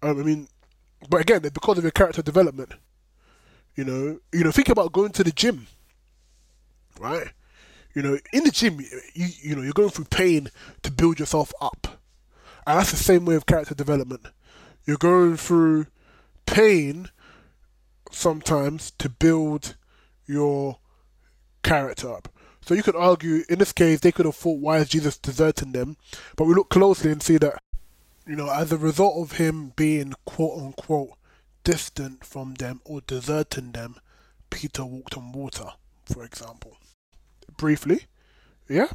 um, 0.01 0.19
I 0.19 0.23
mean, 0.23 0.47
but 1.09 1.21
again, 1.21 1.41
because 1.41 1.77
of 1.77 1.83
your 1.83 1.91
character 1.91 2.21
development. 2.21 2.73
You 3.75 3.83
know, 3.83 4.19
you 4.33 4.43
know, 4.43 4.51
think 4.51 4.69
about 4.69 4.91
going 4.91 5.11
to 5.11 5.23
the 5.23 5.31
gym, 5.31 5.67
right? 6.99 7.27
You 7.97 8.03
know, 8.03 8.19
in 8.31 8.43
the 8.43 8.51
gym, 8.51 8.79
you 9.15 9.27
you 9.41 9.55
know, 9.55 9.63
you're 9.63 9.73
going 9.73 9.89
through 9.89 10.05
pain 10.05 10.51
to 10.83 10.91
build 10.91 11.19
yourself 11.19 11.51
up, 11.59 11.99
and 12.67 12.77
that's 12.77 12.91
the 12.91 12.95
same 12.95 13.25
way 13.25 13.33
of 13.33 13.47
character 13.47 13.73
development. 13.73 14.21
You're 14.85 14.97
going 14.97 15.35
through 15.35 15.87
pain 16.45 17.09
sometimes 18.11 18.91
to 18.99 19.09
build 19.09 19.77
your 20.27 20.77
character 21.63 22.13
up. 22.13 22.29
So 22.61 22.75
you 22.75 22.83
could 22.83 22.95
argue, 22.95 23.43
in 23.49 23.57
this 23.57 23.73
case, 23.73 24.01
they 24.01 24.11
could 24.11 24.27
have 24.27 24.35
thought, 24.35 24.59
why 24.59 24.77
is 24.77 24.89
Jesus 24.89 25.17
deserting 25.17 25.71
them? 25.71 25.97
But 26.35 26.45
we 26.45 26.53
look 26.53 26.69
closely 26.69 27.11
and 27.11 27.23
see 27.23 27.39
that, 27.39 27.57
you 28.27 28.35
know, 28.35 28.51
as 28.51 28.71
a 28.71 28.77
result 28.77 29.15
of 29.23 29.39
him 29.39 29.73
being 29.75 30.13
quote 30.23 30.59
unquote 30.61 31.17
distant 31.63 32.23
from 32.23 32.53
them 32.53 32.79
or 32.85 33.01
deserting 33.07 33.71
them, 33.71 33.95
Peter 34.51 34.85
walked 34.85 35.17
on 35.17 35.31
water, 35.31 35.69
for 36.05 36.23
example. 36.23 36.77
Briefly, 37.57 38.05
yeah? 38.69 38.87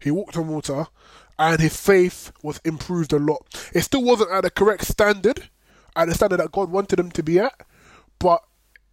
He 0.00 0.10
walked 0.10 0.36
on 0.36 0.48
water, 0.48 0.86
and 1.38 1.60
his 1.60 1.76
faith 1.76 2.32
was 2.42 2.60
improved 2.64 3.12
a 3.12 3.18
lot. 3.18 3.70
It 3.72 3.82
still 3.82 4.02
wasn't 4.02 4.30
at 4.32 4.42
the 4.42 4.50
correct 4.50 4.84
standard, 4.84 5.48
at 5.96 6.08
the 6.08 6.14
standard 6.14 6.40
that 6.40 6.52
God 6.52 6.70
wanted 6.70 6.98
him 6.98 7.10
to 7.12 7.22
be 7.22 7.38
at, 7.38 7.54
but 8.18 8.42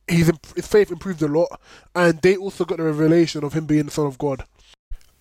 his, 0.08 0.32
his 0.56 0.68
faith 0.68 0.92
improved 0.92 1.22
a 1.22 1.28
lot, 1.28 1.60
and 1.94 2.22
they 2.22 2.36
also 2.36 2.66
got 2.66 2.78
the 2.78 2.84
revelation 2.84 3.44
of 3.44 3.54
him 3.54 3.66
being 3.66 3.86
the 3.86 3.92
Son 3.92 4.06
of 4.06 4.18
God. 4.18 4.46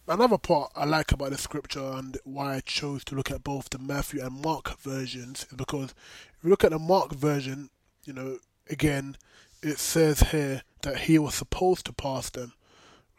Another 0.07 0.39
part 0.39 0.73
I 0.75 0.87
like 0.87 1.13
about 1.13 1.33
the 1.33 1.39
scripture 1.39 1.93
and 1.93 2.17
why 2.25 2.55
I 2.55 2.61
chose 2.61 3.05
to 3.05 3.15
look 3.15 3.31
at 3.31 3.45
both 3.45 3.69
the 3.69 3.79
Matthew 3.79 4.25
and 4.25 4.41
Mark 4.41 4.81
versions 4.81 5.47
is 5.51 5.55
because 5.55 5.91
if 5.91 6.45
you 6.45 6.49
look 6.49 6.65
at 6.65 6.71
the 6.71 6.79
Mark 6.79 7.13
version, 7.13 7.69
you 8.07 8.15
know, 8.15 8.39
again, 8.71 9.19
it 9.63 9.79
says 9.79 10.21
here 10.31 10.63
that 10.81 11.01
he 11.01 11.19
was 11.19 11.35
supposed 11.35 11.85
to 11.87 11.93
pass 11.93 12.31
them. 12.31 12.55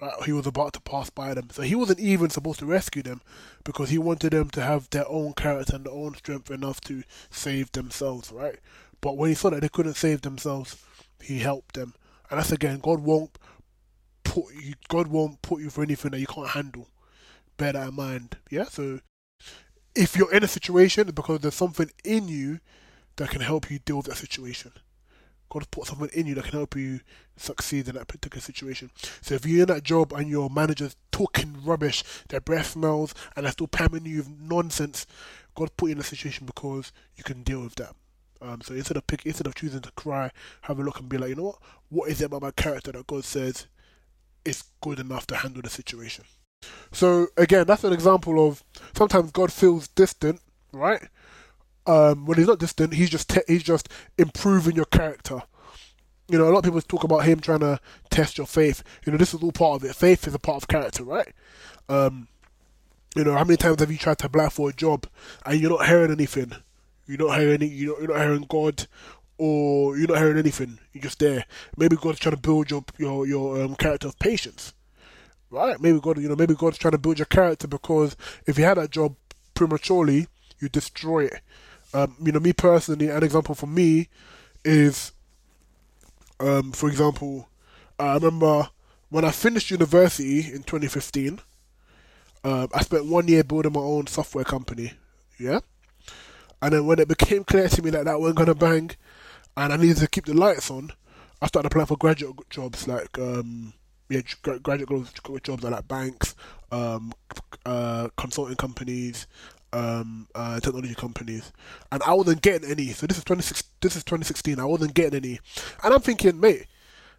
Right? 0.01 0.13
He 0.25 0.31
was 0.31 0.47
about 0.47 0.73
to 0.73 0.81
pass 0.81 1.09
by 1.09 1.33
them. 1.33 1.49
So 1.51 1.61
he 1.61 1.75
wasn't 1.75 1.99
even 1.99 2.29
supposed 2.29 2.59
to 2.59 2.65
rescue 2.65 3.03
them 3.03 3.21
because 3.63 3.89
he 3.89 3.97
wanted 3.97 4.31
them 4.31 4.49
to 4.51 4.61
have 4.61 4.89
their 4.89 5.07
own 5.07 5.33
character 5.33 5.75
and 5.75 5.85
their 5.85 5.93
own 5.93 6.15
strength 6.15 6.49
enough 6.49 6.79
to 6.81 7.03
save 7.29 7.71
themselves, 7.73 8.31
right? 8.31 8.59
But 9.01 9.17
when 9.17 9.29
he 9.29 9.35
saw 9.35 9.49
that 9.49 9.61
they 9.61 9.69
couldn't 9.69 9.95
save 9.95 10.21
themselves, 10.21 10.77
he 11.21 11.39
helped 11.39 11.75
them. 11.75 11.93
And 12.29 12.39
that's 12.39 12.51
again, 12.51 12.79
God 12.79 13.01
won't 13.01 13.37
put 14.23 14.53
you 14.53 14.75
God 14.87 15.07
won't 15.07 15.41
put 15.41 15.61
you 15.61 15.69
for 15.69 15.81
anything 15.83 16.11
that 16.11 16.19
you 16.19 16.27
can't 16.27 16.49
handle. 16.49 16.87
Bear 17.57 17.73
that 17.73 17.89
in 17.89 17.95
mind. 17.95 18.37
Yeah? 18.49 18.65
So 18.65 18.99
if 19.95 20.15
you're 20.15 20.31
in 20.33 20.43
a 20.43 20.47
situation 20.47 21.11
because 21.11 21.41
there's 21.41 21.55
something 21.55 21.89
in 22.03 22.27
you 22.27 22.59
that 23.17 23.29
can 23.29 23.41
help 23.41 23.69
you 23.69 23.79
deal 23.79 23.97
with 23.97 24.05
that 24.05 24.17
situation. 24.17 24.71
God 25.49 25.59
has 25.59 25.67
put 25.67 25.87
something 25.87 26.09
in 26.13 26.27
you 26.27 26.35
that 26.35 26.45
can 26.45 26.53
help 26.59 26.75
you 26.75 26.99
succeed 27.37 27.87
in 27.87 27.95
that 27.95 28.07
particular 28.07 28.41
situation. 28.41 28.91
So 29.21 29.35
if 29.35 29.45
you're 29.45 29.61
in 29.61 29.67
that 29.67 29.83
job 29.83 30.13
and 30.13 30.29
your 30.29 30.49
manager's 30.49 30.95
talking 31.11 31.57
rubbish, 31.63 32.03
their 32.27 32.41
breath 32.41 32.67
smells, 32.71 33.13
and 33.35 33.45
they're 33.45 33.51
still 33.51 33.67
pamming 33.67 34.05
you 34.05 34.17
with 34.17 34.29
nonsense, 34.29 35.07
God 35.55 35.75
put 35.75 35.87
you 35.87 35.93
in 35.93 35.99
a 35.99 36.03
situation 36.03 36.45
because 36.45 36.91
you 37.15 37.23
can 37.23 37.43
deal 37.43 37.61
with 37.61 37.75
that. 37.75 37.95
Um, 38.41 38.61
so 38.61 38.73
instead 38.73 38.97
of 38.97 39.05
pick, 39.07 39.25
instead 39.25 39.47
of 39.47 39.55
choosing 39.55 39.81
to 39.81 39.91
cry, 39.91 40.31
have 40.61 40.79
a 40.79 40.83
look 40.83 40.99
and 40.99 41.09
be 41.09 41.17
like, 41.17 41.29
you 41.29 41.35
know 41.35 41.43
what? 41.43 41.59
What 41.89 42.09
is 42.09 42.21
it 42.21 42.25
about 42.25 42.41
my 42.41 42.51
character 42.51 42.91
that 42.91 43.07
God 43.07 43.25
says 43.25 43.67
is 44.45 44.63
good 44.81 44.99
enough 44.99 45.27
to 45.27 45.35
handle 45.35 45.61
the 45.61 45.69
situation? 45.69 46.25
So 46.91 47.27
again, 47.37 47.65
that's 47.65 47.83
an 47.83 47.93
example 47.93 48.47
of 48.47 48.63
sometimes 48.95 49.31
God 49.31 49.51
feels 49.51 49.87
distant, 49.89 50.41
right? 50.71 51.01
Um, 51.85 52.25
when 52.25 52.37
he's 52.37 52.47
not 52.47 52.59
distant, 52.59 52.93
he's 52.93 53.09
just 53.09 53.29
te- 53.29 53.41
he's 53.47 53.63
just 53.63 53.89
improving 54.17 54.75
your 54.75 54.85
character. 54.85 55.41
You 56.27 56.37
know, 56.37 56.47
a 56.47 56.51
lot 56.51 56.59
of 56.59 56.63
people 56.65 56.81
talk 56.81 57.03
about 57.03 57.25
him 57.25 57.39
trying 57.39 57.61
to 57.61 57.79
test 58.11 58.37
your 58.37 58.45
faith. 58.45 58.83
You 59.05 59.11
know, 59.11 59.17
this 59.17 59.33
is 59.33 59.41
all 59.41 59.51
part 59.51 59.81
of 59.81 59.89
it. 59.89 59.95
Faith 59.95 60.27
is 60.27 60.35
a 60.35 60.39
part 60.39 60.61
of 60.61 60.67
character, 60.67 61.03
right? 61.03 61.33
Um, 61.87 62.27
you 63.15 63.23
know, 63.23 63.33
how 63.33 63.43
many 63.43 63.57
times 63.57 63.79
have 63.79 63.91
you 63.91 63.97
tried 63.97 64.19
to 64.19 64.27
apply 64.27 64.49
for 64.49 64.69
a 64.69 64.73
job 64.73 65.07
and 65.45 65.59
you're 65.59 65.71
not 65.71 65.87
hearing 65.87 66.11
anything? 66.11 66.53
You're 67.07 67.17
not 67.27 67.39
hearing 67.39 67.55
any. 67.55 67.65
You're 67.65 68.07
not, 68.07 68.21
hearing 68.21 68.45
God, 68.47 68.85
or 69.39 69.97
you're 69.97 70.07
not 70.07 70.19
hearing 70.19 70.37
anything. 70.37 70.77
You're 70.93 71.01
just 71.01 71.17
there. 71.17 71.45
Maybe 71.75 71.95
God's 71.95 72.19
trying 72.19 72.35
to 72.35 72.41
build 72.41 72.69
your 72.69 72.85
your 72.99 73.25
your 73.25 73.63
um, 73.63 73.75
character 73.75 74.07
of 74.07 74.19
patience, 74.19 74.73
right? 75.49 75.81
Maybe 75.81 75.99
God, 75.99 76.19
you 76.19 76.29
know, 76.29 76.35
maybe 76.35 76.53
God's 76.53 76.77
trying 76.77 76.91
to 76.91 76.99
build 76.99 77.17
your 77.17 77.25
character 77.25 77.67
because 77.67 78.15
if 78.45 78.59
you 78.59 78.65
had 78.65 78.77
that 78.77 78.91
job 78.91 79.15
prematurely, 79.55 80.27
you 80.59 80.69
destroy 80.69 81.25
it. 81.25 81.41
Um, 81.93 82.15
you 82.21 82.31
know, 82.31 82.39
me 82.39 82.53
personally, 82.53 83.09
an 83.09 83.23
example 83.23 83.55
for 83.55 83.67
me 83.67 84.09
is, 84.63 85.11
um, 86.39 86.71
for 86.71 86.87
example, 86.89 87.49
I 87.97 88.13
remember 88.15 88.69
when 89.09 89.25
I 89.25 89.31
finished 89.31 89.71
university 89.71 90.39
in 90.53 90.63
2015. 90.63 91.39
Um, 92.43 92.69
I 92.73 92.81
spent 92.83 93.05
one 93.05 93.27
year 93.27 93.43
building 93.43 93.73
my 93.73 93.81
own 93.81 94.07
software 94.07 94.45
company. 94.45 94.93
Yeah, 95.37 95.59
and 96.61 96.73
then 96.73 96.85
when 96.85 96.99
it 96.99 97.07
became 97.07 97.43
clear 97.43 97.67
to 97.67 97.81
me 97.81 97.89
that 97.91 98.05
that 98.05 98.19
wasn't 98.19 98.37
gonna 98.37 98.55
bang, 98.55 98.91
and 99.57 99.73
I 99.73 99.77
needed 99.77 99.97
to 99.97 100.07
keep 100.07 100.25
the 100.25 100.33
lights 100.33 100.69
on, 100.69 100.91
I 101.41 101.47
started 101.47 101.67
applying 101.67 101.87
for 101.87 101.97
graduate 101.97 102.35
jobs 102.49 102.87
like 102.87 103.17
um, 103.19 103.73
yeah, 104.09 104.21
graduate 104.63 105.43
jobs 105.43 105.63
like 105.63 105.87
banks, 105.87 106.35
um, 106.71 107.13
uh, 107.65 108.09
consulting 108.17 108.55
companies, 108.55 109.27
um, 109.73 110.27
uh, 110.35 110.59
technology 110.59 110.95
companies, 110.95 111.51
and 111.91 112.01
I 112.03 112.13
wasn't 112.13 112.41
getting 112.41 112.69
any. 112.69 112.87
So 112.87 113.07
this 113.07 113.17
is 113.17 113.23
26, 113.23 113.63
this 113.81 113.95
is 113.95 114.03
2016. 114.03 114.59
I 114.59 114.65
wasn't 114.65 114.93
getting 114.93 115.23
any, 115.23 115.39
and 115.83 115.93
I'm 115.93 116.01
thinking, 116.01 116.39
mate, 116.39 116.65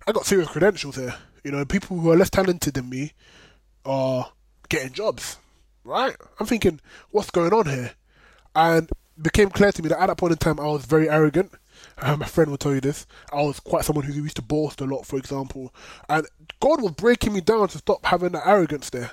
I 0.07 0.13
got 0.13 0.27
serious 0.27 0.49
credentials 0.49 0.97
here. 0.97 1.15
You 1.45 1.53
know, 1.53 1.65
people 1.65 1.99
who 1.99 2.11
are 2.11 2.17
less 2.17 2.31
talented 2.31 2.75
than 2.75 2.89
me 2.89 3.13
are 3.85 4.33
getting 4.69 4.93
jobs, 4.93 5.39
right? 5.85 6.17
I'm 6.39 6.47
thinking, 6.47 6.81
what's 7.11 7.31
going 7.31 7.53
on 7.53 7.67
here? 7.67 7.93
And 8.55 8.91
became 9.21 9.51
clear 9.51 9.73
to 9.73 9.83
me 9.83 9.89
that 9.89 10.01
at 10.01 10.07
that 10.07 10.19
point 10.19 10.33
in 10.33 10.39
time, 10.39 10.61
I 10.61 10.67
was 10.67 10.85
very 10.85 11.09
arrogant. 11.09 11.53
Uh, 11.99 12.17
my 12.17 12.27
friend 12.27 12.51
will 12.51 12.59
tell 12.59 12.75
you 12.75 12.81
this. 12.81 13.07
I 13.33 13.43
was 13.43 13.61
quite 13.61 13.85
someone 13.85 14.05
who 14.05 14.13
used 14.13 14.37
to 14.37 14.43
boast 14.43 14.81
a 14.81 14.85
lot, 14.85 15.07
for 15.07 15.17
example, 15.17 15.73
and 16.09 16.27
God 16.61 16.83
was 16.83 16.93
breaking 16.93 17.33
me 17.33 17.41
down 17.41 17.69
to 17.69 17.79
stop 17.79 18.05
having 18.05 18.33
that 18.33 18.47
arrogance 18.47 18.91
there 18.91 19.13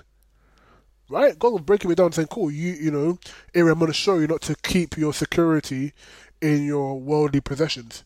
right? 1.10 1.38
God 1.38 1.54
was 1.54 1.62
breaking 1.62 1.90
me 1.90 1.96
down 1.96 2.12
saying, 2.12 2.28
cool, 2.28 2.52
you, 2.52 2.74
you 2.74 2.92
know, 2.92 3.20
Aaron, 3.54 3.74
I'm 3.74 3.80
going 3.80 3.92
to 3.92 3.98
show 3.98 4.18
you 4.20 4.28
not 4.28 4.42
to 4.44 4.56
keep 4.56 4.98
your 4.98 5.14
security 5.14 5.94
in 6.42 6.66
your 6.66 7.00
worldly 7.00 7.42
possessions. 7.42 8.04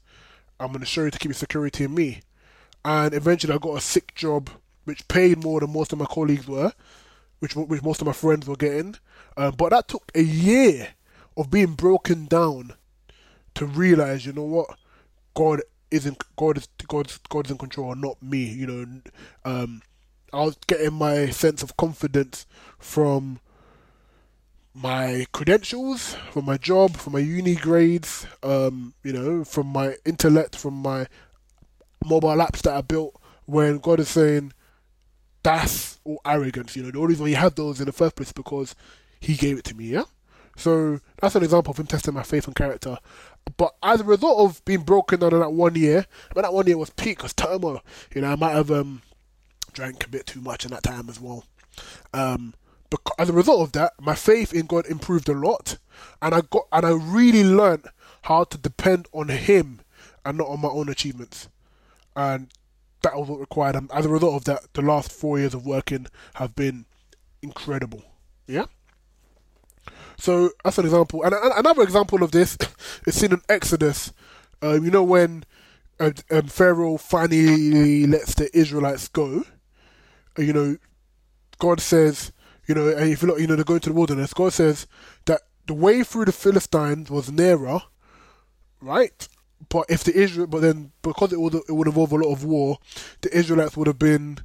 I'm 0.60 0.68
going 0.68 0.82
to 0.82 0.86
show 0.86 1.04
you 1.04 1.12
to 1.12 1.20
keep 1.20 1.30
your 1.30 1.36
security 1.36 1.86
in 1.86 1.94
me. 1.94 2.22
And 2.86 3.14
eventually 3.14 3.54
I 3.54 3.58
got 3.58 3.78
a 3.78 3.82
sick 3.82 4.14
job 4.16 4.50
which 4.86 5.08
paid 5.08 5.44
more 5.44 5.60
than 5.60 5.74
most 5.74 5.94
of 5.94 6.00
my 6.00 6.06
colleagues 6.06 6.48
were, 6.48 6.74
which, 7.40 7.56
which 7.56 7.84
most 7.84 8.02
of 8.02 8.08
my 8.08 8.14
friends 8.14 8.48
were 8.48 8.56
getting. 8.56 8.96
Um, 9.38 9.56
but 9.58 9.70
that 9.70 9.88
took 9.88 10.12
a 10.16 10.22
year 10.22 10.90
of 11.38 11.52
being 11.52 11.74
broken 11.74 12.26
down 12.26 12.74
to 13.56 13.66
realize, 13.66 14.26
you 14.26 14.34
know 14.34 14.44
what, 14.44 14.78
God 15.34 15.62
isn't 15.92 16.24
God 16.36 16.58
is 16.58 16.68
God's 16.88 17.20
God's 17.30 17.52
in 17.52 17.58
control, 17.58 17.94
not 17.96 18.22
me. 18.24 18.44
You 18.44 18.68
know, 18.68 19.02
um, 19.46 19.82
I 20.34 20.44
was 20.44 20.58
getting 20.68 20.94
my 20.94 21.30
sense 21.30 21.62
of 21.62 21.76
confidence 21.76 22.46
from 22.80 23.40
my 24.74 25.26
credentials, 25.34 26.16
from 26.32 26.46
my 26.46 26.58
job, 26.58 26.96
from 26.96 27.14
my 27.14 27.20
uni 27.20 27.56
grades, 27.56 28.26
um, 28.42 28.94
you 29.04 29.12
know, 29.12 29.44
from 29.44 29.68
my 29.68 29.98
intellect, 30.06 30.56
from 30.56 30.76
my 30.76 31.08
mobile 32.06 32.38
apps 32.38 32.62
that 32.62 32.76
I 32.76 32.82
built. 32.82 33.16
When 33.46 33.80
God 33.80 34.00
is 34.00 34.08
saying 34.08 34.54
that's 35.44 36.00
all 36.06 36.22
arrogance, 36.26 36.76
you 36.76 36.84
know, 36.84 36.92
the 36.92 37.00
only 37.00 37.10
reason 37.10 37.26
He 37.26 37.34
had 37.34 37.56
those 37.58 37.80
in 37.82 37.86
the 37.86 37.92
first 37.92 38.16
place 38.16 38.32
because 38.32 38.76
He 39.20 39.36
gave 39.36 39.58
it 39.58 39.66
to 39.66 39.76
me, 39.76 39.86
yeah. 39.86 40.04
So 40.56 41.00
that's 41.18 41.36
an 41.36 41.44
example 41.44 41.72
of 41.72 41.80
Him 41.80 41.88
testing 41.88 42.14
my 42.14 42.24
faith 42.24 42.48
and 42.48 42.56
character. 42.56 42.98
But 43.58 43.76
as 43.84 44.00
a 44.00 44.06
result 44.06 44.40
of 44.50 44.64
being 44.64 44.82
broken 44.84 45.20
down 45.20 45.34
in 45.34 45.40
that 45.42 45.52
one 45.52 45.76
year, 45.76 46.06
I 46.30 46.34
mean, 46.36 46.44
that 46.44 46.54
one 46.54 46.68
year 46.68 46.78
was 46.78 46.92
peak, 46.92 47.24
was 47.24 47.34
turmoil. 47.34 47.82
You 48.16 48.22
know, 48.22 48.32
I 48.32 48.36
might 48.36 48.52
have 48.52 48.72
um, 48.72 49.02
drank 49.74 50.06
a 50.06 50.10
bit 50.10 50.26
too 50.26 50.42
much 50.42 50.66
in 50.66 50.72
that 50.72 50.84
time 50.84 51.10
as 51.10 51.20
well. 51.20 51.46
Um, 52.14 52.54
but 52.90 53.00
as 53.18 53.30
a 53.30 53.34
result 53.34 53.62
of 53.62 53.72
that, 53.72 53.94
my 54.00 54.16
faith 54.16 54.54
in 54.54 54.66
God 54.66 54.86
improved 54.86 55.30
a 55.30 55.34
lot, 55.34 55.78
and 56.22 56.36
I 56.36 56.42
got 56.42 56.68
and 56.72 56.86
I 56.86 56.92
really 56.92 57.44
learned 57.44 57.86
how 58.24 58.44
to 58.44 58.58
depend 58.58 59.08
on 59.14 59.30
Him 59.30 59.80
and 60.26 60.38
not 60.38 60.50
on 60.50 60.62
my 60.62 60.68
own 60.68 60.90
achievements, 60.90 61.48
and 62.16 62.50
that 63.02 63.16
was 63.16 63.30
what 63.30 63.40
required. 63.40 63.76
And 63.76 63.90
as 63.94 64.06
a 64.06 64.10
result 64.10 64.36
of 64.36 64.44
that, 64.46 64.74
the 64.74 64.82
last 64.82 65.12
four 65.12 65.40
years 65.40 65.54
of 65.54 65.66
working 65.66 66.08
have 66.36 66.54
been 66.56 66.86
incredible. 67.42 68.04
Yeah. 68.46 68.66
So 70.18 70.52
that's 70.64 70.78
an 70.78 70.86
example, 70.86 71.24
and 71.24 71.34
another 71.34 71.82
example 71.82 72.24
of 72.24 72.32
this 72.32 72.58
is 73.08 73.16
seen 73.16 73.32
in 73.32 73.42
Exodus. 73.48 74.12
Um, 74.62 74.84
you 74.84 74.92
know 74.92 75.04
when 75.04 75.46
um, 76.00 76.14
um, 76.30 76.48
Pharaoh 76.48 76.98
finally 76.98 78.06
lets 78.06 78.36
the 78.36 78.56
Israelites 78.56 79.08
go 79.08 79.46
you 80.38 80.54
know, 80.54 80.78
God 81.60 81.80
says, 81.80 82.32
you 82.68 82.76
know, 82.76 82.90
and 82.90 83.10
if 83.10 83.22
you 83.22 83.28
look, 83.28 83.40
you 83.40 83.48
know, 83.48 83.56
they're 83.56 83.66
going 83.66 83.80
to 83.82 83.90
the 83.90 83.96
wilderness, 83.96 84.34
God 84.34 84.54
says 84.54 84.88
that 85.26 85.42
the 85.68 85.74
way 85.74 86.04
through 86.04 86.26
the 86.26 86.32
Philistines 86.32 87.10
was 87.10 87.32
nearer, 87.32 87.82
right? 88.82 89.28
But 89.70 89.86
if 89.90 90.04
the 90.04 90.16
Israel, 90.16 90.48
but 90.48 90.62
then 90.62 90.92
because 91.02 91.32
it 91.34 91.40
would 91.40 91.56
it 91.56 91.70
would 91.70 91.88
involve 91.88 92.12
a 92.12 92.16
lot 92.16 92.32
of 92.32 92.44
war, 92.44 92.80
the 93.22 93.36
Israelites 93.36 93.78
would 93.78 93.88
have 93.88 94.00
been 94.00 94.40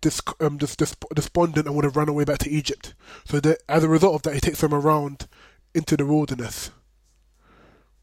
dis, 0.00 0.20
um, 0.40 0.58
dis, 0.58 0.76
dis, 0.76 0.94
despondent 1.14 1.66
and 1.66 1.74
would 1.74 1.84
have 1.84 1.96
run 1.96 2.08
away 2.08 2.24
back 2.24 2.38
to 2.38 2.50
Egypt. 2.50 2.94
So 3.24 3.40
that 3.40 3.62
as 3.68 3.84
a 3.84 3.88
result 3.88 4.14
of 4.14 4.22
that, 4.22 4.34
he 4.34 4.40
takes 4.40 4.60
them 4.60 4.74
around 4.74 5.26
into 5.74 5.96
the 5.96 6.06
wilderness, 6.06 6.70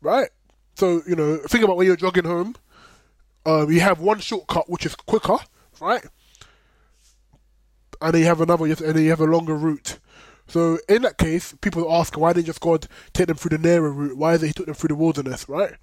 right? 0.02 0.30
So 0.76 1.02
you 1.08 1.16
know, 1.16 1.38
think 1.38 1.64
about 1.64 1.78
when 1.78 1.88
you're 1.88 1.96
jogging 1.96 2.26
home. 2.26 2.56
Um, 3.46 3.72
you 3.72 3.80
have 3.80 4.00
one 4.00 4.20
shortcut 4.20 4.70
which 4.70 4.86
is 4.86 4.96
quicker, 4.96 5.38
right? 5.80 6.06
And 8.02 8.14
then 8.14 8.22
you 8.22 8.28
have 8.28 8.42
another, 8.42 8.66
and 8.66 8.76
then 8.78 9.04
you 9.04 9.10
have 9.10 9.22
a 9.22 9.26
longer 9.26 9.56
route. 9.56 10.00
So 10.48 10.80
in 10.88 11.04
that 11.04 11.18
case, 11.18 11.54
people 11.62 11.92
ask, 11.94 12.18
why 12.18 12.34
didn't 12.34 12.48
just 12.48 12.62
God 12.62 12.88
take 13.14 13.28
them 13.28 13.38
through 13.38 13.58
the 13.58 13.68
narrow 13.68 13.92
route? 13.92 14.18
Why 14.18 14.34
is 14.34 14.44
it 14.44 14.48
He 14.48 14.54
took 14.54 14.66
them 14.66 14.76
through 14.76 14.90
the 14.90 14.96
wilderness, 14.96 15.48
right? 15.48 15.76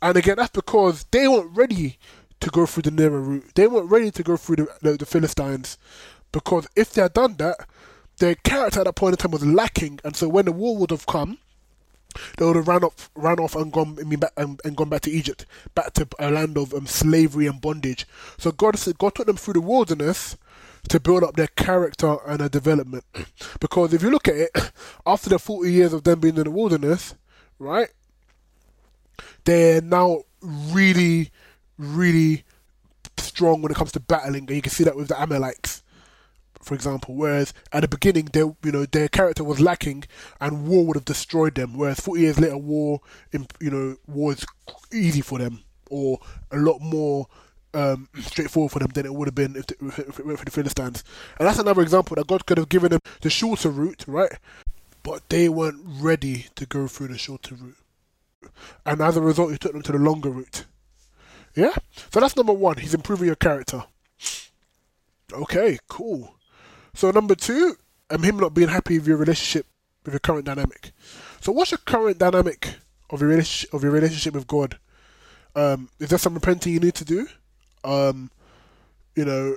And 0.00 0.16
again, 0.16 0.36
that's 0.36 0.52
because 0.52 1.04
they 1.10 1.26
weren't 1.26 1.56
ready 1.56 1.98
to 2.40 2.50
go 2.50 2.66
through 2.66 2.84
the 2.84 2.90
narrow 2.92 3.18
route. 3.18 3.50
They 3.56 3.66
weren't 3.66 3.90
ready 3.90 4.12
to 4.12 4.22
go 4.22 4.36
through 4.36 4.56
the, 4.56 4.68
the, 4.82 4.96
the 4.98 5.06
Philistines, 5.06 5.78
because 6.30 6.68
if 6.76 6.92
they 6.92 7.02
had 7.02 7.14
done 7.14 7.34
that, 7.38 7.66
their 8.18 8.36
character 8.36 8.80
at 8.80 8.86
that 8.86 8.94
point 8.94 9.14
in 9.14 9.16
time 9.16 9.32
was 9.32 9.44
lacking, 9.44 10.00
and 10.04 10.14
so 10.14 10.28
when 10.28 10.44
the 10.44 10.52
war 10.52 10.76
would 10.76 10.90
have 10.90 11.06
come, 11.06 11.38
they 12.36 12.44
would 12.44 12.56
have 12.56 12.68
ran 12.68 12.84
off, 12.84 13.10
ran 13.14 13.38
off 13.38 13.54
and 13.56 13.72
gone, 13.72 13.94
back, 13.94 14.32
and, 14.36 14.60
and 14.64 14.76
gone 14.76 14.88
back 14.88 15.02
to 15.02 15.10
Egypt, 15.10 15.44
back 15.74 15.92
to 15.94 16.06
a 16.18 16.30
land 16.30 16.56
of 16.56 16.72
um, 16.74 16.86
slavery 16.86 17.46
and 17.46 17.60
bondage. 17.60 18.06
So 18.38 18.50
God, 18.50 18.76
God 18.98 19.14
took 19.14 19.26
them 19.26 19.36
through 19.36 19.54
the 19.54 19.60
wilderness 19.60 20.36
to 20.88 21.00
build 21.00 21.24
up 21.24 21.36
their 21.36 21.48
character 21.48 22.16
and 22.26 22.40
their 22.40 22.48
development. 22.48 23.04
Because 23.60 23.92
if 23.92 24.02
you 24.02 24.10
look 24.10 24.28
at 24.28 24.36
it, 24.36 24.50
after 25.06 25.30
the 25.30 25.38
40 25.38 25.72
years 25.72 25.92
of 25.92 26.04
them 26.04 26.20
being 26.20 26.36
in 26.36 26.44
the 26.44 26.50
wilderness, 26.50 27.14
right, 27.58 27.88
they're 29.44 29.80
now 29.80 30.22
really, 30.42 31.30
really 31.76 32.44
strong 33.16 33.62
when 33.62 33.72
it 33.72 33.76
comes 33.76 33.92
to 33.92 34.00
battling, 34.00 34.46
and 34.46 34.56
you 34.56 34.62
can 34.62 34.72
see 34.72 34.84
that 34.84 34.96
with 34.96 35.08
the 35.08 35.20
Amalekites 35.20 35.82
for 36.68 36.74
example. 36.74 37.14
Whereas 37.14 37.52
at 37.72 37.80
the 37.80 37.88
beginning, 37.88 38.28
they, 38.32 38.40
you 38.40 38.72
know, 38.72 38.84
their 38.84 39.08
character 39.08 39.42
was 39.42 39.60
lacking, 39.60 40.04
and 40.40 40.68
war 40.68 40.86
would 40.86 40.96
have 40.96 41.04
destroyed 41.04 41.54
them. 41.54 41.76
Whereas 41.76 42.00
40 42.00 42.20
years 42.20 42.38
later, 42.38 42.58
war, 42.58 43.00
you 43.32 43.70
know, 43.70 43.96
was 44.06 44.44
easy 44.92 45.22
for 45.22 45.38
them, 45.38 45.64
or 45.90 46.20
a 46.52 46.58
lot 46.58 46.80
more 46.80 47.26
um, 47.74 48.08
straightforward 48.20 48.72
for 48.72 48.78
them 48.78 48.90
than 48.94 49.06
it 49.06 49.14
would 49.14 49.28
have 49.28 49.34
been 49.34 49.56
if, 49.56 49.70
it 50.18 50.26
went 50.26 50.38
for 50.38 50.44
the 50.44 50.50
Philistines. 50.50 51.04
And 51.38 51.46
that's 51.46 51.58
another 51.58 51.82
example 51.82 52.16
that 52.16 52.26
God 52.26 52.46
could 52.46 52.58
have 52.58 52.68
given 52.68 52.90
them 52.90 53.00
the 53.20 53.30
shorter 53.30 53.70
route, 53.70 54.04
right? 54.06 54.32
But 55.02 55.28
they 55.28 55.48
weren't 55.48 55.80
ready 55.84 56.46
to 56.56 56.66
go 56.66 56.86
through 56.86 57.08
the 57.08 57.18
shorter 57.18 57.54
route. 57.54 57.76
And 58.84 59.00
as 59.00 59.16
a 59.16 59.22
result, 59.22 59.52
He 59.52 59.58
took 59.58 59.72
them 59.72 59.82
to 59.82 59.92
the 59.92 59.98
longer 59.98 60.30
route. 60.30 60.64
Yeah? 61.54 61.74
So 62.12 62.20
that's 62.20 62.36
number 62.36 62.52
one. 62.52 62.78
He's 62.78 62.94
improving 62.94 63.26
your 63.26 63.36
character. 63.36 63.84
Okay, 65.32 65.78
cool. 65.88 66.34
So 66.94 67.10
number 67.10 67.34
two, 67.34 67.76
um, 68.10 68.22
him 68.22 68.38
not 68.38 68.54
being 68.54 68.68
happy 68.68 68.98
with 68.98 69.08
your 69.08 69.18
relationship 69.18 69.66
with 70.04 70.14
your 70.14 70.20
current 70.20 70.46
dynamic. 70.46 70.92
So 71.40 71.52
what's 71.52 71.70
your 71.70 71.78
current 71.78 72.18
dynamic 72.18 72.76
of 73.10 73.20
your 73.20 73.30
relationship 73.30 73.74
of 73.74 73.82
your 73.82 73.92
relationship 73.92 74.34
with 74.34 74.46
God? 74.46 74.78
Um, 75.54 75.90
is 75.98 76.08
there 76.10 76.18
some 76.18 76.34
repenting 76.34 76.72
you 76.72 76.80
need 76.80 76.94
to 76.94 77.04
do? 77.04 77.26
Um, 77.84 78.30
you 79.14 79.24
know, 79.24 79.56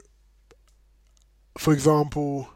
for 1.57 1.73
example, 1.73 2.49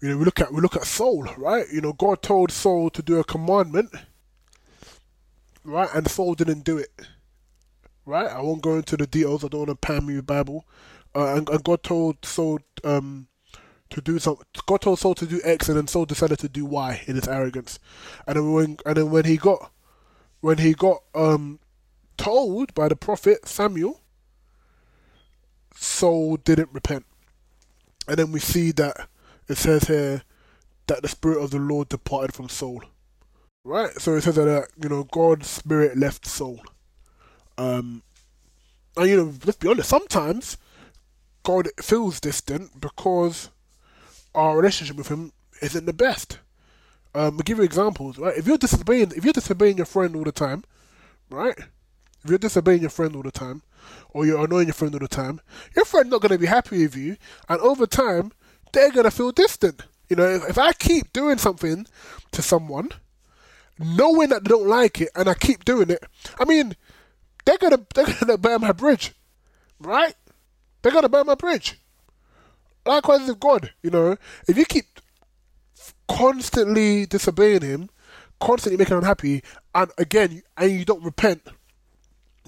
you 0.00 0.10
know, 0.10 0.18
we 0.18 0.24
look 0.24 0.40
at 0.40 0.52
we 0.52 0.60
look 0.60 0.76
at 0.76 0.84
Saul, 0.84 1.24
right? 1.36 1.66
You 1.72 1.80
know, 1.80 1.92
God 1.92 2.22
told 2.22 2.50
Saul 2.50 2.90
to 2.90 3.02
do 3.02 3.18
a 3.18 3.24
commandment, 3.24 3.90
right? 5.64 5.88
And 5.94 6.08
Saul 6.08 6.34
didn't 6.34 6.64
do 6.64 6.78
it, 6.78 6.90
right? 8.04 8.28
I 8.28 8.40
won't 8.40 8.62
go 8.62 8.76
into 8.76 8.96
the 8.96 9.06
details. 9.06 9.44
I 9.44 9.48
don't 9.48 9.66
want 9.66 9.70
to 9.70 9.76
pan 9.76 10.06
with 10.06 10.26
Bible, 10.26 10.64
uh, 11.14 11.36
and, 11.36 11.48
and, 11.48 11.64
God 11.64 11.82
told 11.82 12.24
Saul 12.24 12.60
um, 12.84 13.28
to 13.90 14.00
do 14.00 14.18
some. 14.18 14.36
God 14.66 14.82
told 14.82 14.98
Saul 14.98 15.14
to 15.14 15.26
do 15.26 15.40
X, 15.44 15.68
and 15.68 15.78
then 15.78 15.86
Saul 15.86 16.04
decided 16.04 16.38
to 16.40 16.48
do 16.48 16.64
Y 16.66 17.02
in 17.06 17.16
his 17.16 17.28
arrogance. 17.28 17.78
And 18.26 18.36
then 18.36 18.52
when 18.52 18.76
and 18.84 18.96
then 18.96 19.10
when 19.10 19.24
he 19.24 19.36
got 19.36 19.70
when 20.40 20.58
he 20.58 20.74
got 20.74 21.02
um, 21.14 21.58
told 22.16 22.74
by 22.74 22.88
the 22.88 22.96
prophet 22.96 23.46
Samuel, 23.46 24.00
Saul 25.74 26.36
didn't 26.36 26.70
repent. 26.72 27.04
And 28.08 28.16
then 28.16 28.32
we 28.32 28.40
see 28.40 28.72
that 28.72 29.08
it 29.48 29.56
says 29.56 29.84
here 29.84 30.22
that 30.86 31.02
the 31.02 31.08
spirit 31.08 31.42
of 31.42 31.50
the 31.50 31.58
Lord 31.58 31.88
departed 31.88 32.34
from 32.34 32.48
Saul. 32.48 32.82
Right? 33.64 33.92
So 34.00 34.14
it 34.14 34.22
says 34.22 34.36
that 34.36 34.48
uh, 34.48 34.66
you 34.80 34.88
know 34.88 35.04
God's 35.04 35.48
spirit 35.48 35.96
left 35.96 36.26
Saul. 36.26 36.60
Um, 37.58 38.02
and 38.96 39.08
you 39.08 39.16
know, 39.16 39.34
let's 39.44 39.58
be 39.58 39.68
honest. 39.68 39.88
Sometimes 39.88 40.56
God 41.42 41.68
feels 41.80 42.20
distant 42.20 42.80
because 42.80 43.50
our 44.34 44.56
relationship 44.56 44.96
with 44.96 45.08
Him 45.08 45.32
isn't 45.62 45.86
the 45.86 45.92
best. 45.92 46.38
Um, 47.14 47.36
I'll 47.36 47.38
give 47.38 47.58
you 47.58 47.64
examples, 47.64 48.18
right? 48.18 48.36
If 48.36 48.46
you're 48.46 48.58
disobeying, 48.58 49.12
if 49.16 49.24
you're 49.24 49.32
disobeying 49.32 49.78
your 49.78 49.86
friend 49.86 50.14
all 50.14 50.24
the 50.24 50.32
time, 50.32 50.64
right? 51.30 51.58
If 52.26 52.30
you're 52.30 52.38
disobeying 52.40 52.80
your 52.80 52.90
friend 52.90 53.14
all 53.14 53.22
the 53.22 53.30
time, 53.30 53.62
or 54.10 54.26
you're 54.26 54.44
annoying 54.44 54.66
your 54.66 54.74
friend 54.74 54.92
all 54.92 54.98
the 54.98 55.06
time, 55.06 55.40
your 55.76 55.84
friend's 55.84 56.10
not 56.10 56.20
going 56.20 56.32
to 56.32 56.38
be 56.38 56.46
happy 56.46 56.82
with 56.82 56.96
you, 56.96 57.16
and 57.48 57.60
over 57.60 57.86
time, 57.86 58.32
they're 58.72 58.90
going 58.90 59.04
to 59.04 59.12
feel 59.12 59.30
distant. 59.30 59.82
You 60.08 60.16
know, 60.16 60.28
if, 60.28 60.50
if 60.50 60.58
I 60.58 60.72
keep 60.72 61.12
doing 61.12 61.38
something 61.38 61.86
to 62.32 62.42
someone, 62.42 62.88
knowing 63.78 64.30
that 64.30 64.42
they 64.42 64.48
don't 64.48 64.66
like 64.66 65.00
it, 65.00 65.10
and 65.14 65.28
I 65.28 65.34
keep 65.34 65.64
doing 65.64 65.88
it, 65.88 66.02
I 66.36 66.44
mean, 66.46 66.74
they're 67.44 67.58
gonna 67.58 67.86
they're 67.94 68.12
gonna 68.20 68.38
burn 68.38 68.60
my 68.60 68.72
bridge, 68.72 69.12
right? 69.78 70.16
They're 70.82 70.90
gonna 70.90 71.08
burn 71.08 71.26
my 71.26 71.36
bridge. 71.36 71.78
Likewise 72.84 73.28
with 73.28 73.38
God, 73.38 73.72
you 73.84 73.90
know, 73.90 74.16
if 74.48 74.58
you 74.58 74.64
keep 74.64 74.86
constantly 76.08 77.06
disobeying 77.06 77.62
Him, 77.62 77.88
constantly 78.40 78.78
making 78.78 78.94
him 78.94 78.98
unhappy, 78.98 79.44
and 79.76 79.92
again, 79.96 80.42
and 80.56 80.72
you 80.72 80.84
don't 80.84 81.04
repent, 81.04 81.42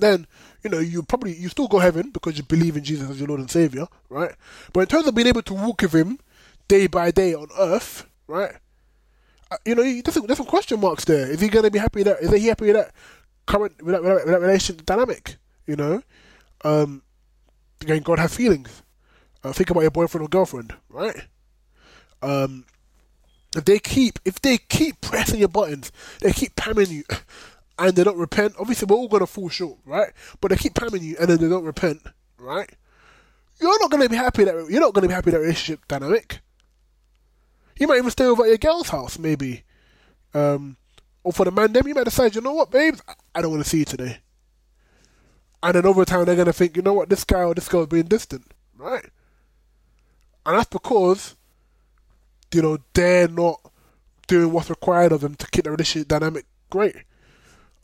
then 0.00 0.26
you 0.62 0.70
know 0.70 0.78
you 0.78 1.02
probably 1.02 1.34
you 1.34 1.48
still 1.48 1.68
go 1.68 1.78
heaven 1.78 2.10
because 2.10 2.36
you 2.36 2.42
believe 2.42 2.76
in 2.76 2.84
Jesus 2.84 3.10
as 3.10 3.18
your 3.18 3.28
Lord 3.28 3.40
and 3.40 3.50
Savior, 3.50 3.86
right? 4.08 4.32
But 4.72 4.80
in 4.80 4.86
terms 4.86 5.06
of 5.06 5.14
being 5.14 5.26
able 5.28 5.42
to 5.42 5.54
walk 5.54 5.82
with 5.82 5.94
Him 5.94 6.18
day 6.66 6.86
by 6.86 7.10
day 7.10 7.34
on 7.34 7.48
earth, 7.58 8.06
right? 8.26 8.52
Uh, 9.50 9.56
you 9.64 9.74
know, 9.74 9.82
there's 9.82 10.12
some, 10.12 10.26
there's 10.26 10.36
some 10.36 10.46
question 10.46 10.80
marks 10.80 11.04
there. 11.04 11.30
Is 11.30 11.40
he 11.40 11.48
going 11.48 11.64
to 11.64 11.70
be 11.70 11.78
happy 11.78 12.02
that? 12.02 12.20
Is 12.20 12.30
he 12.32 12.46
happy 12.48 12.66
with 12.66 12.76
that 12.76 12.92
current 13.46 13.82
with 13.82 13.94
that, 13.94 14.02
with 14.02 14.12
that, 14.12 14.24
with 14.26 14.34
that 14.34 14.40
relationship 14.40 14.84
dynamic? 14.84 15.36
You 15.66 15.76
know, 15.76 16.02
um, 16.64 17.02
again, 17.80 18.02
God 18.02 18.18
has 18.18 18.34
feelings. 18.34 18.82
Uh, 19.42 19.52
think 19.52 19.70
about 19.70 19.82
your 19.82 19.90
boyfriend 19.90 20.26
or 20.26 20.28
girlfriend, 20.28 20.74
right? 20.88 21.16
Um, 22.20 22.64
if 23.56 23.64
they 23.64 23.78
keep 23.78 24.18
if 24.24 24.40
they 24.42 24.58
keep 24.58 25.00
pressing 25.00 25.40
your 25.40 25.48
buttons, 25.48 25.90
they 26.20 26.32
keep 26.32 26.54
pamming 26.56 26.90
you, 26.90 27.04
and 27.78 27.94
they 27.94 28.04
don't 28.04 28.18
repent. 28.18 28.54
Obviously, 28.58 28.86
we're 28.86 28.96
all 28.96 29.08
gonna 29.08 29.26
fall 29.26 29.48
short, 29.48 29.78
right? 29.84 30.12
But 30.40 30.50
they 30.50 30.56
keep 30.56 30.74
pamming 30.74 31.02
you, 31.02 31.16
and 31.18 31.28
then 31.28 31.38
they 31.38 31.48
don't 31.48 31.64
repent, 31.64 32.02
right? 32.38 32.70
You're 33.60 33.78
not 33.80 33.90
gonna 33.90 34.08
be 34.08 34.16
happy 34.16 34.44
that 34.44 34.54
you're 34.68 34.80
not 34.80 34.94
gonna 34.94 35.08
be 35.08 35.14
happy 35.14 35.30
that 35.30 35.40
relationship 35.40 35.86
dynamic. 35.88 36.40
You 37.78 37.86
might 37.86 37.98
even 37.98 38.10
stay 38.10 38.24
over 38.24 38.42
at 38.42 38.48
your 38.48 38.58
girl's 38.58 38.88
house, 38.88 39.18
maybe. 39.18 39.64
Um, 40.34 40.76
or 41.22 41.32
for 41.32 41.44
the 41.44 41.50
man, 41.50 41.72
then 41.72 41.86
you 41.86 41.94
might 41.94 42.04
decide, 42.04 42.34
you 42.34 42.40
know 42.40 42.52
what, 42.52 42.70
babes, 42.70 43.02
I 43.34 43.40
don't 43.40 43.52
want 43.52 43.62
to 43.62 43.68
see 43.68 43.78
you 43.78 43.84
today 43.84 44.18
and 45.62 45.74
then 45.74 45.86
over 45.86 46.04
time 46.04 46.24
they're 46.24 46.36
gonna 46.36 46.52
think, 46.52 46.76
you 46.76 46.82
know 46.82 46.92
what, 46.92 47.08
this 47.08 47.24
guy 47.24 47.42
or 47.42 47.54
this 47.54 47.68
girl 47.68 47.82
is 47.82 47.88
being 47.88 48.04
distant, 48.04 48.52
right? 48.76 49.04
And 50.46 50.56
that's 50.56 50.70
because, 50.70 51.36
you 52.52 52.62
know, 52.62 52.78
they're 52.94 53.28
not 53.28 53.60
doing 54.26 54.52
what's 54.52 54.70
required 54.70 55.12
of 55.12 55.20
them 55.20 55.34
to 55.34 55.46
keep 55.50 55.64
the 55.64 55.70
relationship 55.70 56.08
dynamic 56.08 56.46
great. 56.70 56.96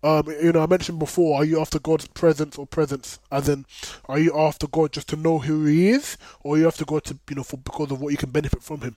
Um, 0.04 0.26
you 0.28 0.52
know, 0.52 0.62
I 0.62 0.66
mentioned 0.66 0.98
before, 0.98 1.40
are 1.40 1.46
you 1.46 1.58
after 1.62 1.78
God's 1.78 2.06
presence 2.08 2.58
or 2.58 2.66
presence? 2.66 3.18
As 3.32 3.48
in, 3.48 3.64
are 4.06 4.18
you 4.18 4.38
after 4.38 4.66
God 4.66 4.92
just 4.92 5.08
to 5.08 5.16
know 5.16 5.38
who 5.38 5.64
He 5.64 5.88
is, 5.88 6.18
or 6.42 6.54
are 6.54 6.58
you 6.58 6.66
after 6.66 6.84
God 6.84 7.04
to, 7.04 7.18
you 7.30 7.36
know, 7.36 7.42
for 7.42 7.56
because 7.56 7.90
of 7.90 8.02
what 8.02 8.10
you 8.10 8.18
can 8.18 8.28
benefit 8.28 8.62
from 8.62 8.82
Him? 8.82 8.96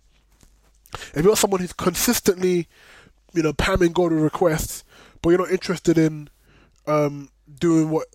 If 1.13 1.23
you're 1.23 1.37
someone 1.37 1.61
who's 1.61 1.71
consistently, 1.71 2.67
you 3.33 3.41
know, 3.41 3.53
pamming 3.53 3.93
God 3.93 4.11
with 4.11 4.21
requests, 4.21 4.83
but 5.21 5.29
you're 5.29 5.39
not 5.39 5.49
interested 5.49 5.97
in 5.97 6.29
um, 6.87 7.29
doing 7.57 7.89
what 7.89 8.07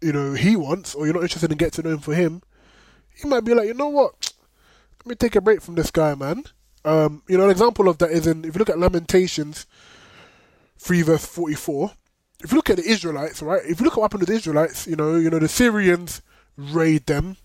you 0.00 0.12
know 0.12 0.34
he 0.34 0.56
wants, 0.56 0.92
or 0.92 1.04
you're 1.04 1.14
not 1.14 1.22
interested 1.22 1.52
in 1.52 1.56
getting 1.56 1.82
to 1.82 1.88
know 1.88 1.94
him 1.94 2.00
for 2.00 2.14
him, 2.14 2.42
he 3.14 3.28
might 3.28 3.44
be 3.44 3.54
like, 3.54 3.68
you 3.68 3.74
know 3.74 3.88
what, 3.88 4.32
let 5.04 5.06
me 5.06 5.14
take 5.14 5.36
a 5.36 5.40
break 5.40 5.62
from 5.62 5.76
this 5.76 5.92
guy, 5.92 6.16
man. 6.16 6.42
Um, 6.84 7.22
you 7.28 7.38
know, 7.38 7.44
an 7.44 7.50
example 7.50 7.88
of 7.88 7.98
that 7.98 8.10
is 8.10 8.26
in 8.26 8.44
if 8.44 8.54
you 8.54 8.58
look 8.58 8.70
at 8.70 8.78
Lamentations 8.78 9.66
three 10.86 11.02
verse 11.02 11.24
forty 11.24 11.54
four. 11.54 11.92
If 12.42 12.52
you 12.52 12.56
look 12.56 12.70
at 12.70 12.76
the 12.76 12.88
Israelites, 12.88 13.42
right? 13.42 13.62
If 13.64 13.80
you 13.80 13.84
look 13.84 13.94
at 13.94 13.98
what 13.98 14.04
happened 14.04 14.26
to 14.26 14.32
the 14.32 14.38
Israelites, 14.38 14.86
you 14.86 14.96
know, 14.96 15.16
you 15.16 15.30
know 15.30 15.38
the 15.38 15.48
Syrians 15.48 16.22
raid 16.56 17.06
them, 17.06 17.36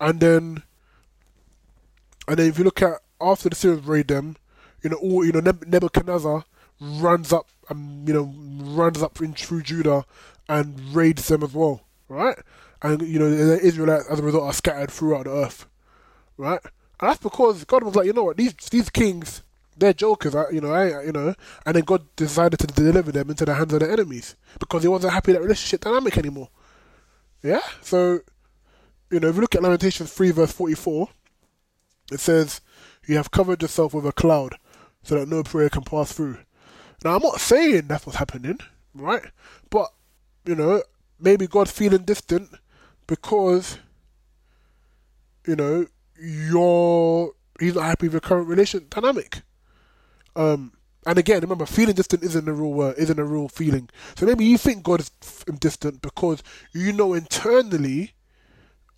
and 0.00 0.20
then 0.20 0.62
and 2.26 2.38
then 2.38 2.48
if 2.48 2.58
you 2.58 2.64
look 2.64 2.82
at 2.82 3.00
after 3.20 3.48
the 3.48 3.56
Syrians 3.56 3.86
raid 3.86 4.08
them, 4.08 4.36
you 4.82 4.90
know, 4.90 4.96
all 4.96 5.24
you 5.24 5.32
know 5.32 5.40
Nebuchadnezzar 5.40 6.44
runs 6.80 7.32
up 7.32 7.48
and 7.68 8.08
you 8.08 8.14
know 8.14 8.32
runs 8.74 9.02
up 9.02 9.20
in 9.20 9.34
through 9.34 9.62
Judah 9.62 10.04
and 10.48 10.94
raids 10.94 11.28
them 11.28 11.42
as 11.42 11.52
well 11.52 11.82
right? 12.08 12.38
And 12.82 13.02
you 13.02 13.18
know 13.18 13.30
the 13.30 13.60
Israelites 13.60 14.06
as 14.08 14.20
a 14.20 14.22
result 14.22 14.44
are 14.44 14.52
scattered 14.52 14.90
throughout 14.90 15.24
the 15.24 15.32
earth, 15.32 15.66
right? 16.36 16.60
And 17.00 17.10
that's 17.10 17.22
because 17.22 17.64
God 17.64 17.84
was 17.84 17.94
like, 17.94 18.06
you 18.06 18.12
know 18.12 18.24
what, 18.24 18.36
these 18.36 18.54
these 18.70 18.90
kings, 18.90 19.42
they're 19.78 19.92
jokers, 19.92 20.34
you 20.52 20.60
know, 20.60 20.72
I, 20.72 21.04
you 21.04 21.12
know, 21.12 21.34
and 21.64 21.76
then 21.76 21.84
God 21.84 22.04
decided 22.16 22.58
to 22.60 22.66
deliver 22.66 23.12
them 23.12 23.30
into 23.30 23.44
the 23.44 23.54
hands 23.54 23.72
of 23.72 23.80
their 23.80 23.90
enemies 23.90 24.36
because 24.58 24.82
He 24.82 24.88
wasn't 24.88 25.12
happy 25.12 25.32
with 25.32 25.36
that 25.36 25.42
relationship 25.42 25.80
dynamic 25.82 26.18
anymore. 26.18 26.48
Yeah, 27.42 27.60
so 27.82 28.20
you 29.10 29.20
know, 29.20 29.28
if 29.28 29.36
you 29.36 29.40
look 29.40 29.54
at 29.54 29.62
Lamentations 29.62 30.12
three 30.12 30.30
verse 30.30 30.52
forty 30.52 30.74
four, 30.74 31.08
it 32.12 32.20
says, 32.20 32.60
"You 33.06 33.16
have 33.16 33.30
covered 33.30 33.62
yourself 33.62 33.94
with 33.94 34.06
a 34.06 34.12
cloud, 34.12 34.56
so 35.02 35.14
that 35.14 35.28
no 35.28 35.42
prayer 35.42 35.68
can 35.68 35.82
pass 35.82 36.12
through." 36.12 36.38
Now, 37.04 37.16
I'm 37.16 37.22
not 37.22 37.40
saying 37.40 37.86
that's 37.86 38.06
what's 38.06 38.18
happening, 38.18 38.58
right? 38.94 39.22
But 39.70 39.92
you 40.44 40.54
know, 40.54 40.82
maybe 41.18 41.46
God's 41.46 41.70
feeling 41.70 42.02
distant 42.02 42.50
because 43.06 43.78
you 45.46 45.56
know 45.56 45.86
you're 46.20 47.32
he's 47.60 47.74
not 47.74 47.84
happy 47.84 48.06
with 48.06 48.14
your 48.14 48.20
current 48.20 48.48
relationship 48.48 48.90
dynamic. 48.90 49.42
Um, 50.38 50.72
and 51.04 51.18
again, 51.18 51.40
remember, 51.40 51.66
feeling 51.66 51.94
distant 51.94 52.22
isn't 52.22 52.48
a 52.48 52.52
real 52.52 52.72
word, 52.72 52.94
isn't 52.96 53.18
a 53.18 53.24
real 53.24 53.48
feeling. 53.48 53.90
So 54.16 54.24
maybe 54.24 54.44
you 54.44 54.56
think 54.56 54.84
God 54.84 55.00
is 55.00 55.10
distant 55.58 56.00
because 56.00 56.42
you 56.72 56.92
know 56.92 57.12
internally 57.12 58.12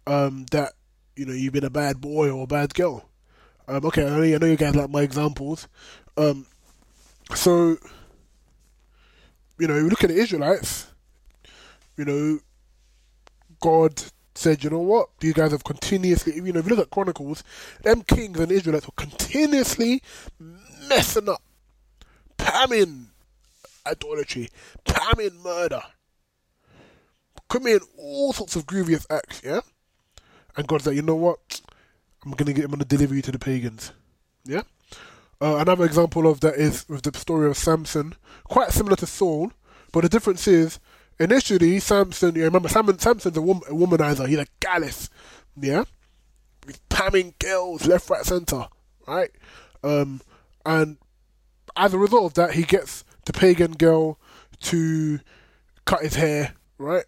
um, 0.06 0.44
that 0.50 0.74
you 1.16 1.24
know 1.24 1.32
you've 1.32 1.54
been 1.54 1.64
a 1.64 1.70
bad 1.70 2.00
boy 2.00 2.30
or 2.30 2.44
a 2.44 2.46
bad 2.46 2.74
girl. 2.74 3.08
Um, 3.66 3.86
okay, 3.86 4.04
I 4.04 4.10
know, 4.10 4.22
I 4.22 4.38
know 4.38 4.46
you 4.46 4.56
guys 4.56 4.76
like 4.76 4.90
my 4.90 5.02
examples. 5.02 5.66
Um, 6.16 6.46
so 7.34 7.78
you 9.58 9.66
know, 9.66 9.78
look 9.78 10.04
at 10.04 10.10
the 10.10 10.16
Israelites. 10.16 10.88
You 11.96 12.04
know, 12.04 12.38
God 13.60 14.02
said, 14.34 14.64
you 14.64 14.70
know 14.70 14.80
what? 14.80 15.10
These 15.20 15.34
guys 15.34 15.52
have 15.52 15.64
continuously, 15.64 16.34
you 16.34 16.52
know, 16.52 16.60
if 16.60 16.66
you 16.66 16.74
look 16.74 16.86
at 16.86 16.90
Chronicles, 16.90 17.44
them 17.82 18.02
kings 18.02 18.40
and 18.40 18.50
Israelites 18.50 18.86
were 18.86 18.92
continuously 18.96 20.02
messing 20.90 21.28
up, 21.28 21.42
pamming 22.36 23.06
idolatry, 23.86 24.48
pamming 24.84 25.40
murder, 25.42 25.82
committing 27.48 27.88
all 27.96 28.32
sorts 28.32 28.56
of 28.56 28.66
grievous 28.66 29.06
acts, 29.08 29.40
yeah? 29.44 29.60
And 30.56 30.66
God's 30.66 30.86
like, 30.86 30.96
you 30.96 31.02
know 31.02 31.14
what? 31.14 31.60
I'm 32.24 32.32
gonna 32.32 32.52
get, 32.52 32.64
I'm 32.66 32.72
gonna 32.72 32.84
deliver 32.84 33.14
you 33.14 33.22
to 33.22 33.32
the 33.32 33.38
pagans, 33.38 33.92
yeah? 34.44 34.62
Uh, 35.40 35.56
another 35.56 35.86
example 35.86 36.26
of 36.26 36.40
that 36.40 36.54
is 36.56 36.86
with 36.88 37.02
the 37.02 37.18
story 37.18 37.48
of 37.48 37.56
Samson, 37.56 38.14
quite 38.44 38.72
similar 38.72 38.96
to 38.96 39.06
Saul, 39.06 39.52
but 39.92 40.02
the 40.02 40.08
difference 40.08 40.46
is 40.46 40.78
initially 41.18 41.78
Samson, 41.80 42.34
you 42.34 42.44
remember 42.44 42.68
Sam, 42.68 42.98
Samson's 42.98 43.36
a, 43.36 43.42
wom- 43.42 43.62
a 43.68 43.72
womanizer. 43.72 44.28
He's 44.28 44.38
a 44.38 44.46
gallus, 44.58 45.08
yeah. 45.56 45.84
He's 46.66 46.78
pamming 46.90 47.34
girls 47.38 47.86
left, 47.86 48.10
right, 48.10 48.24
center, 48.24 48.66
right? 49.06 49.30
Um, 49.82 50.20
and 50.64 50.98
as 51.76 51.94
a 51.94 51.98
result 51.98 52.24
of 52.26 52.34
that, 52.34 52.54
he 52.54 52.62
gets 52.62 53.04
the 53.24 53.32
pagan 53.32 53.72
girl 53.72 54.18
to 54.60 55.20
cut 55.84 56.02
his 56.02 56.14
hair, 56.14 56.54
right? 56.78 57.04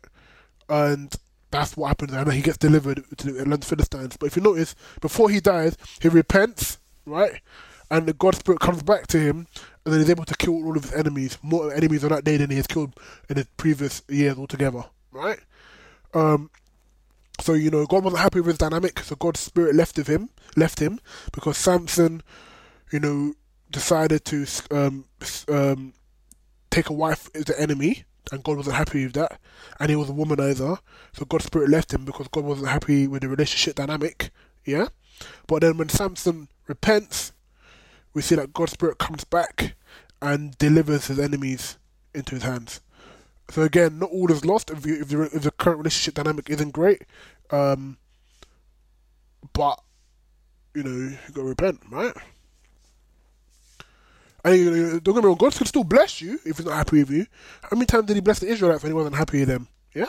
And 0.69 1.13
that's 1.51 1.77
what 1.77 1.89
happens. 1.89 2.13
And 2.13 2.27
then 2.27 2.35
he 2.35 2.43
gets 2.43 2.57
delivered 2.57 3.05
to 3.19 3.33
the 3.33 3.59
Philistines. 3.59 4.17
But 4.17 4.27
if 4.27 4.37
you 4.37 4.43
notice, 4.43 4.75
before 5.01 5.31
he 5.31 5.41
dies, 5.41 5.77
he 6.01 6.09
repents, 6.09 6.79
right? 7.05 7.41
And 7.91 8.07
the 8.07 8.15
God 8.15 8.35
Spirit 8.35 8.61
comes 8.61 8.83
back 8.83 9.07
to 9.09 9.21
him 9.21 9.47
and 9.85 9.93
then 9.93 10.01
he's 10.01 10.11
able 10.11 10.25
to 10.25 10.37
kill 10.37 10.55
all 10.55 10.77
of 10.77 10.85
his 10.85 10.95
enemies, 10.95 11.39
more 11.43 11.73
enemies 11.73 12.05
on 12.05 12.11
that 12.11 12.25
day 12.25 12.37
than 12.37 12.51
he 12.51 12.57
has 12.57 12.67
killed 12.67 12.99
in 13.29 13.37
his 13.37 13.47
previous 13.57 14.03
years 14.09 14.39
altogether, 14.39 14.85
right? 15.11 15.41
Um, 16.15 16.51
so 17.41 17.55
you 17.55 17.71
know, 17.71 17.85
God 17.87 18.05
wasn't 18.05 18.23
happy 18.23 18.41
with 18.41 18.49
his 18.49 18.59
dynamic, 18.59 19.01
so 19.01 19.17
God's 19.17 19.41
spirit 19.41 19.75
left 19.75 19.99
of 19.99 20.07
him, 20.07 20.31
left 20.57 20.81
him, 20.81 21.01
because 21.33 21.59
Samson, 21.59 22.23
you 22.93 23.01
know, 23.01 23.35
decided 23.73 24.25
to 24.27 24.47
um, 24.71 25.05
um, 25.49 25.93
take 26.71 26.89
a 26.89 26.93
wife 26.93 27.29
as 27.35 27.45
the 27.45 27.61
enemy, 27.61 28.05
and 28.31 28.45
God 28.45 28.57
wasn't 28.57 28.77
happy 28.77 29.05
with 29.05 29.15
that, 29.15 29.41
and 29.81 29.91
he 29.91 29.97
was 29.97 30.09
a 30.09 30.13
womanizer, 30.13 30.79
so 31.13 31.25
God's 31.25 31.47
spirit 31.47 31.71
left 31.71 31.93
him 31.93 32.05
because 32.05 32.29
God 32.29 32.45
wasn't 32.45 32.69
happy 32.69 33.07
with 33.07 33.23
the 33.23 33.29
relationship 33.29 33.75
dynamic, 33.75 34.31
yeah. 34.65 34.87
But 35.47 35.61
then 35.63 35.77
when 35.77 35.89
Samson 35.89 36.49
repents, 36.67 37.33
we 38.15 38.23
see 38.23 38.35
that 38.35 38.53
God's 38.53 38.73
Spirit 38.73 38.99
comes 38.99 39.25
back 39.25 39.75
and 40.21 40.57
delivers 40.59 41.07
his 41.07 41.19
enemies 41.19 41.79
into 42.15 42.35
his 42.35 42.45
hands. 42.45 42.81
So 43.51 43.63
again, 43.63 43.99
not 43.99 44.11
all 44.11 44.31
is 44.31 44.45
lost 44.45 44.71
if, 44.71 44.87
you, 44.87 45.01
if, 45.01 45.09
the, 45.09 45.23
if 45.23 45.43
the 45.43 45.51
current 45.51 45.79
relationship 45.79 46.15
dynamic 46.15 46.49
isn't 46.51 46.71
great. 46.71 47.03
Um, 47.51 47.99
but, 49.53 49.81
you 50.75 50.83
know, 50.83 50.91
you 51.11 51.19
gotta 51.33 51.49
repent, 51.49 51.81
right? 51.91 52.15
Don't 54.45 55.05
get 55.05 55.17
me 55.17 55.23
wrong, 55.23 55.37
God 55.37 55.55
can 55.55 55.67
still 55.67 55.85
bless 55.85 56.21
you 56.21 56.39
if 56.45 56.57
he's 56.57 56.67
not 56.67 56.75
happy 56.77 56.99
with 56.99 57.11
you. 57.11 57.27
How 57.63 57.77
many 57.77 57.87
times 57.87 58.07
did 58.07 58.17
he 58.17 58.21
bless 58.21 58.41
the 58.41 58.49
Israelites 58.49 58.83
when 58.83 58.91
he 58.91 58.97
wasn't 58.97 59.17
happy 59.17 59.41
with 59.41 59.49
them? 59.49 59.69
Yeah? 59.95 60.09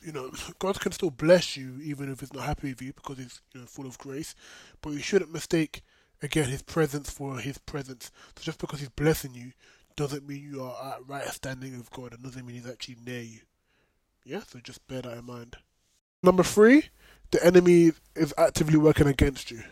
You 0.00 0.12
know, 0.12 0.32
God 0.58 0.80
can 0.80 0.92
still 0.92 1.10
bless 1.10 1.56
you 1.56 1.78
even 1.82 2.10
if 2.10 2.20
he's 2.20 2.32
not 2.32 2.44
happy 2.44 2.70
with 2.70 2.82
you 2.82 2.92
because 2.92 3.18
he's 3.18 3.40
you 3.52 3.60
know, 3.60 3.66
full 3.66 3.86
of 3.86 3.98
grace. 3.98 4.34
But 4.80 4.90
you 4.90 5.00
shouldn't 5.00 5.32
mistake 5.32 5.82
again 6.22 6.48
his 6.48 6.62
presence 6.62 7.10
for 7.10 7.38
his 7.38 7.58
presence. 7.58 8.10
So 8.36 8.42
just 8.42 8.58
because 8.58 8.80
he's 8.80 8.88
blessing 8.88 9.34
you 9.34 9.52
doesn't 9.96 10.26
mean 10.26 10.42
you 10.42 10.62
are 10.62 10.94
at 10.94 11.06
right 11.06 11.26
standing 11.28 11.76
with 11.76 11.90
God 11.90 12.14
and 12.14 12.22
doesn't 12.22 12.46
mean 12.46 12.56
he's 12.56 12.68
actually 12.68 12.96
near 13.04 13.22
you. 13.22 13.40
Yeah, 14.24 14.40
so 14.46 14.58
just 14.58 14.86
bear 14.88 15.02
that 15.02 15.18
in 15.18 15.26
mind. 15.26 15.56
Number 16.22 16.42
three, 16.42 16.84
the 17.30 17.44
enemy 17.44 17.92
is 18.14 18.34
actively 18.36 18.76
working 18.78 19.06
against 19.06 19.50
you. 19.50 19.62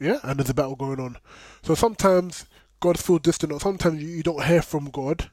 Yeah, 0.00 0.18
and 0.22 0.38
there's 0.38 0.50
a 0.50 0.54
battle 0.54 0.76
going 0.76 1.00
on. 1.00 1.16
So 1.62 1.74
sometimes 1.74 2.46
God 2.80 2.98
feels 2.98 3.20
distant, 3.20 3.60
sometimes 3.60 4.02
you, 4.02 4.08
you 4.08 4.22
don't 4.22 4.44
hear 4.44 4.62
from 4.62 4.90
God 4.90 5.30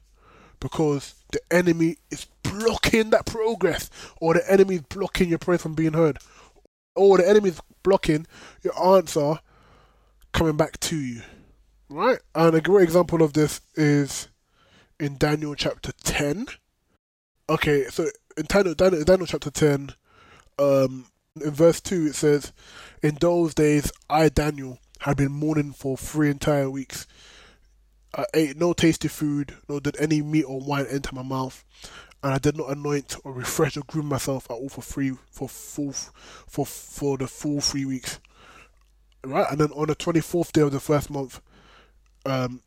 because 0.60 1.14
the 1.32 1.40
enemy 1.50 1.96
is 2.10 2.26
blocking 2.42 3.10
that 3.10 3.26
progress, 3.26 3.90
or 4.20 4.34
the 4.34 4.50
enemy 4.50 4.76
is 4.76 4.82
blocking 4.82 5.28
your 5.28 5.38
prayer 5.38 5.58
from 5.58 5.74
being 5.74 5.92
heard, 5.92 6.18
or 6.94 7.18
the 7.18 7.28
enemy 7.28 7.50
is 7.50 7.60
blocking 7.82 8.26
your 8.62 8.96
answer 8.96 9.38
coming 10.32 10.56
back 10.56 10.78
to 10.80 10.96
you. 10.96 11.22
Right? 11.88 12.18
And 12.34 12.54
a 12.54 12.60
great 12.60 12.84
example 12.84 13.22
of 13.22 13.32
this 13.32 13.60
is 13.74 14.28
in 14.98 15.18
Daniel 15.18 15.54
chapter 15.54 15.92
10. 16.02 16.46
Okay, 17.48 17.84
so 17.84 18.06
in 18.36 18.46
Daniel, 18.48 18.74
Daniel, 18.74 19.04
Daniel 19.04 19.26
chapter 19.26 19.50
10, 19.50 19.90
um, 20.58 21.06
in 21.40 21.50
verse 21.50 21.80
2, 21.80 22.06
it 22.06 22.14
says, 22.14 22.52
In 23.02 23.16
those 23.20 23.54
days, 23.54 23.92
I, 24.10 24.28
Daniel, 24.28 24.78
had 25.00 25.16
been 25.16 25.32
mourning 25.32 25.72
for 25.72 25.96
three 25.96 26.30
entire 26.30 26.70
weeks. 26.70 27.06
I 28.16 28.24
ate 28.34 28.56
no 28.56 28.72
tasty 28.72 29.08
food, 29.08 29.54
nor 29.68 29.80
did 29.80 29.96
any 30.00 30.22
meat 30.22 30.44
or 30.44 30.60
wine 30.60 30.86
enter 30.88 31.14
my 31.14 31.22
mouth, 31.22 31.64
and 32.22 32.32
I 32.32 32.38
did 32.38 32.56
not 32.56 32.70
anoint 32.70 33.16
or 33.24 33.32
refresh 33.32 33.76
or 33.76 33.82
groom 33.82 34.06
myself 34.06 34.50
at 34.50 34.54
all 34.54 34.70
for 34.70 34.82
free 34.82 35.12
for 35.30 35.48
full 35.48 35.92
for 35.92 36.64
for 36.64 37.18
the 37.18 37.28
full 37.28 37.60
three 37.60 37.84
weeks 37.84 38.18
right? 39.26 39.50
And 39.50 39.60
then 39.60 39.70
on 39.72 39.88
the 39.88 39.96
24th 39.96 40.52
day 40.52 40.62
of 40.62 40.72
the 40.72 40.80
first 40.80 41.10
month, 41.10 41.40
um, 42.24 42.60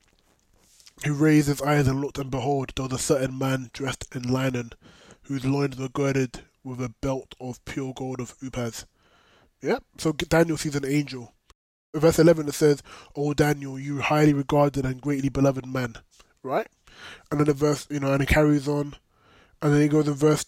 he 1.03 1.09
raised 1.09 1.47
his 1.47 1.62
eyes 1.62 1.88
and 1.88 2.01
looked, 2.01 2.17
and 2.17 2.29
behold, 2.29 2.73
there 2.75 2.83
was 2.83 2.93
a 2.93 2.97
certain 2.97 3.38
man 3.38 3.69
dressed 3.73 4.13
in 4.13 4.23
linen, 4.23 4.71
whose 5.23 5.45
loins 5.45 5.77
were 5.77 5.89
girded 5.89 6.41
with 6.63 6.81
a 6.81 6.93
belt 7.01 7.35
of 7.39 7.63
pure 7.65 7.93
gold 7.95 8.19
of 8.19 8.38
Uphaz. 8.39 8.85
Yeah, 9.62 9.79
so 9.97 10.12
Daniel 10.12 10.57
sees 10.57 10.75
an 10.75 10.85
angel. 10.85 11.33
Verse 11.93 12.19
11 12.19 12.47
it 12.47 12.54
says, 12.54 12.84
O 13.15 13.34
Daniel, 13.34 13.80
you 13.80 13.99
highly 13.99 14.34
regarded 14.34 14.86
and 14.86 15.02
greatly 15.02 15.30
beloved 15.30 15.65
man. 15.65 15.95
Right? 16.43 16.67
And 17.32 17.39
then 17.39 17.47
the 17.47 17.54
verse, 17.54 17.88
you 17.89 17.99
know, 17.99 18.13
and 18.13 18.21
it 18.21 18.30
carries 18.30 18.67
on. 18.67 18.95
And 19.62 19.73
then 19.73 19.82
he 19.82 19.88
goes 19.88 20.08
in 20.08 20.13
verse 20.13 20.45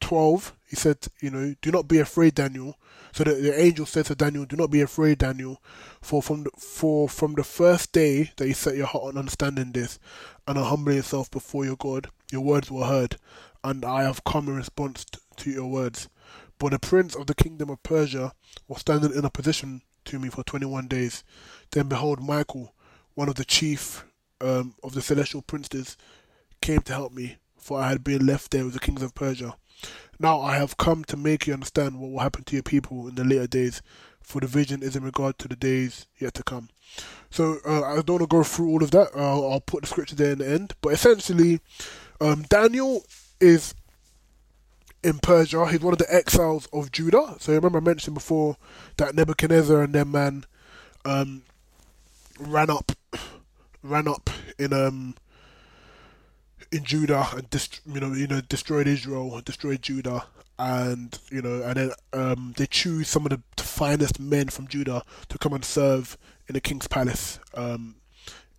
12, 0.00 0.52
he 0.68 0.76
said, 0.76 0.98
you 1.20 1.30
know, 1.30 1.54
do 1.62 1.70
not 1.70 1.88
be 1.88 1.98
afraid, 1.98 2.34
Daniel. 2.34 2.76
So 3.12 3.24
the, 3.24 3.34
the 3.34 3.58
angel 3.58 3.86
said 3.86 4.06
to 4.06 4.14
Daniel, 4.14 4.44
do 4.44 4.56
not 4.56 4.70
be 4.70 4.80
afraid, 4.80 5.18
Daniel, 5.18 5.62
for 6.00 6.22
from 6.22 6.44
the, 6.44 6.50
for 6.58 7.08
from 7.08 7.34
the 7.34 7.44
first 7.44 7.92
day 7.92 8.32
that 8.36 8.48
you 8.48 8.54
set 8.54 8.76
your 8.76 8.86
heart 8.86 9.04
on 9.04 9.18
understanding 9.18 9.72
this 9.72 9.98
and 10.46 10.58
on 10.58 10.64
humbling 10.64 10.96
yourself 10.96 11.30
before 11.30 11.64
your 11.64 11.76
God, 11.76 12.08
your 12.30 12.40
words 12.40 12.70
were 12.70 12.86
heard, 12.86 13.16
and 13.62 13.84
I 13.84 14.02
have 14.02 14.24
come 14.24 14.48
in 14.48 14.56
response 14.56 15.06
to 15.36 15.50
your 15.50 15.68
words. 15.68 16.08
But 16.58 16.72
the 16.72 16.78
prince 16.78 17.14
of 17.14 17.26
the 17.26 17.34
kingdom 17.34 17.70
of 17.70 17.82
Persia 17.82 18.32
was 18.68 18.80
standing 18.80 19.14
in 19.14 19.24
opposition 19.24 19.82
to 20.06 20.18
me 20.18 20.28
for 20.28 20.42
21 20.42 20.88
days. 20.88 21.24
Then 21.70 21.88
behold, 21.88 22.20
Michael, 22.20 22.74
one 23.14 23.28
of 23.28 23.34
the 23.36 23.44
chief 23.44 24.04
um, 24.42 24.74
of 24.82 24.94
the 24.94 25.02
celestial 25.02 25.42
princes, 25.42 25.96
came 26.60 26.80
to 26.80 26.92
help 26.92 27.12
me, 27.12 27.36
for 27.56 27.80
I 27.80 27.88
had 27.88 28.04
been 28.04 28.26
left 28.26 28.50
there 28.50 28.64
with 28.64 28.74
the 28.74 28.80
kings 28.80 29.02
of 29.02 29.14
Persia. 29.14 29.56
Now 30.18 30.40
I 30.40 30.56
have 30.56 30.76
come 30.76 31.04
to 31.04 31.16
make 31.16 31.46
you 31.46 31.54
understand 31.54 31.98
what 31.98 32.10
will 32.10 32.20
happen 32.20 32.44
to 32.44 32.56
your 32.56 32.62
people 32.62 33.08
in 33.08 33.14
the 33.14 33.24
later 33.24 33.46
days, 33.46 33.82
for 34.20 34.40
the 34.40 34.46
vision 34.46 34.82
is 34.82 34.94
in 34.94 35.02
regard 35.02 35.38
to 35.38 35.48
the 35.48 35.56
days 35.56 36.06
yet 36.18 36.34
to 36.34 36.42
come. 36.42 36.68
So 37.30 37.58
uh, 37.66 37.82
I 37.82 37.94
don't 37.96 38.20
want 38.20 38.20
to 38.20 38.26
go 38.26 38.42
through 38.42 38.68
all 38.68 38.82
of 38.82 38.90
that. 38.92 39.08
Uh, 39.16 39.48
I'll 39.50 39.60
put 39.60 39.82
the 39.82 39.88
scripture 39.88 40.14
there 40.14 40.32
in 40.32 40.38
the 40.38 40.48
end. 40.48 40.74
But 40.80 40.92
essentially, 40.92 41.60
um, 42.20 42.42
Daniel 42.42 43.04
is 43.40 43.74
in 45.02 45.18
Persia. 45.18 45.66
He's 45.66 45.80
one 45.80 45.92
of 45.92 45.98
the 45.98 46.12
exiles 46.12 46.68
of 46.72 46.92
Judah. 46.92 47.36
So 47.38 47.52
remember 47.52 47.78
I 47.78 47.82
mentioned 47.82 48.14
before 48.14 48.56
that 48.96 49.14
Nebuchadnezzar 49.14 49.82
and 49.82 49.94
their 49.94 50.04
man 50.04 50.44
um, 51.04 51.42
ran 52.38 52.70
up, 52.70 52.92
ran 53.82 54.08
up 54.08 54.30
in 54.58 54.72
um, 54.72 55.14
in 56.70 56.84
Judah 56.84 57.28
and 57.36 57.48
dist- 57.50 57.80
you 57.86 58.00
know 58.00 58.12
you 58.12 58.26
know 58.26 58.40
destroyed 58.40 58.86
Israel, 58.86 59.40
destroyed 59.44 59.82
Judah, 59.82 60.24
and 60.58 61.18
you 61.30 61.42
know 61.42 61.62
and 61.62 61.76
then 61.76 61.90
um, 62.12 62.54
they 62.56 62.66
choose 62.66 63.08
some 63.08 63.26
of 63.26 63.30
the, 63.30 63.40
finest 63.62 64.20
men 64.20 64.48
from 64.48 64.68
Judah 64.68 65.02
to 65.28 65.38
come 65.38 65.54
and 65.54 65.64
serve 65.64 66.18
in 66.46 66.52
the 66.52 66.60
king's 66.60 66.86
palace 66.86 67.40
um, 67.54 67.96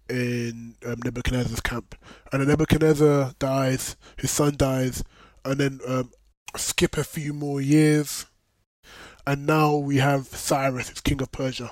in 0.09 0.73
um, 0.85 0.95
Nebuchadnezzar's 1.03 1.61
camp, 1.61 1.95
and 2.31 2.41
then 2.41 2.47
Nebuchadnezzar 2.47 3.33
dies, 3.37 3.95
his 4.17 4.31
son 4.31 4.55
dies, 4.57 5.03
and 5.45 5.59
then 5.59 5.79
um, 5.87 6.11
skip 6.55 6.97
a 6.97 7.03
few 7.03 7.33
more 7.33 7.61
years, 7.61 8.25
and 9.25 9.45
now 9.45 9.75
we 9.75 9.97
have 9.97 10.27
Cyrus, 10.27 10.89
king 11.01 11.21
of 11.21 11.31
Persia, 11.31 11.71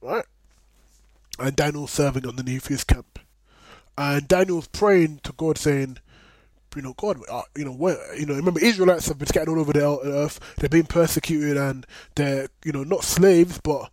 right? 0.00 0.24
And 1.38 1.56
Daniel 1.56 1.86
serving 1.86 2.26
underneath 2.26 2.68
his 2.68 2.84
camp. 2.84 3.18
And 3.96 4.26
Daniel's 4.26 4.68
praying 4.68 5.20
to 5.24 5.32
God, 5.32 5.58
saying, 5.58 5.98
you 6.74 6.82
know, 6.82 6.94
God, 6.96 7.18
uh, 7.30 7.42
you 7.56 7.64
know, 7.64 7.72
where, 7.72 8.14
you 8.16 8.26
know, 8.26 8.34
remember 8.34 8.60
Israelites 8.60 9.08
have 9.08 9.18
been 9.18 9.28
scattered 9.28 9.50
all 9.50 9.60
over 9.60 9.72
the 9.72 9.86
earth. 10.04 10.40
They're 10.58 10.68
being 10.68 10.86
persecuted, 10.86 11.56
and 11.56 11.86
they're, 12.14 12.48
you 12.64 12.72
know, 12.72 12.84
not 12.84 13.04
slaves, 13.04 13.60
but 13.62 13.90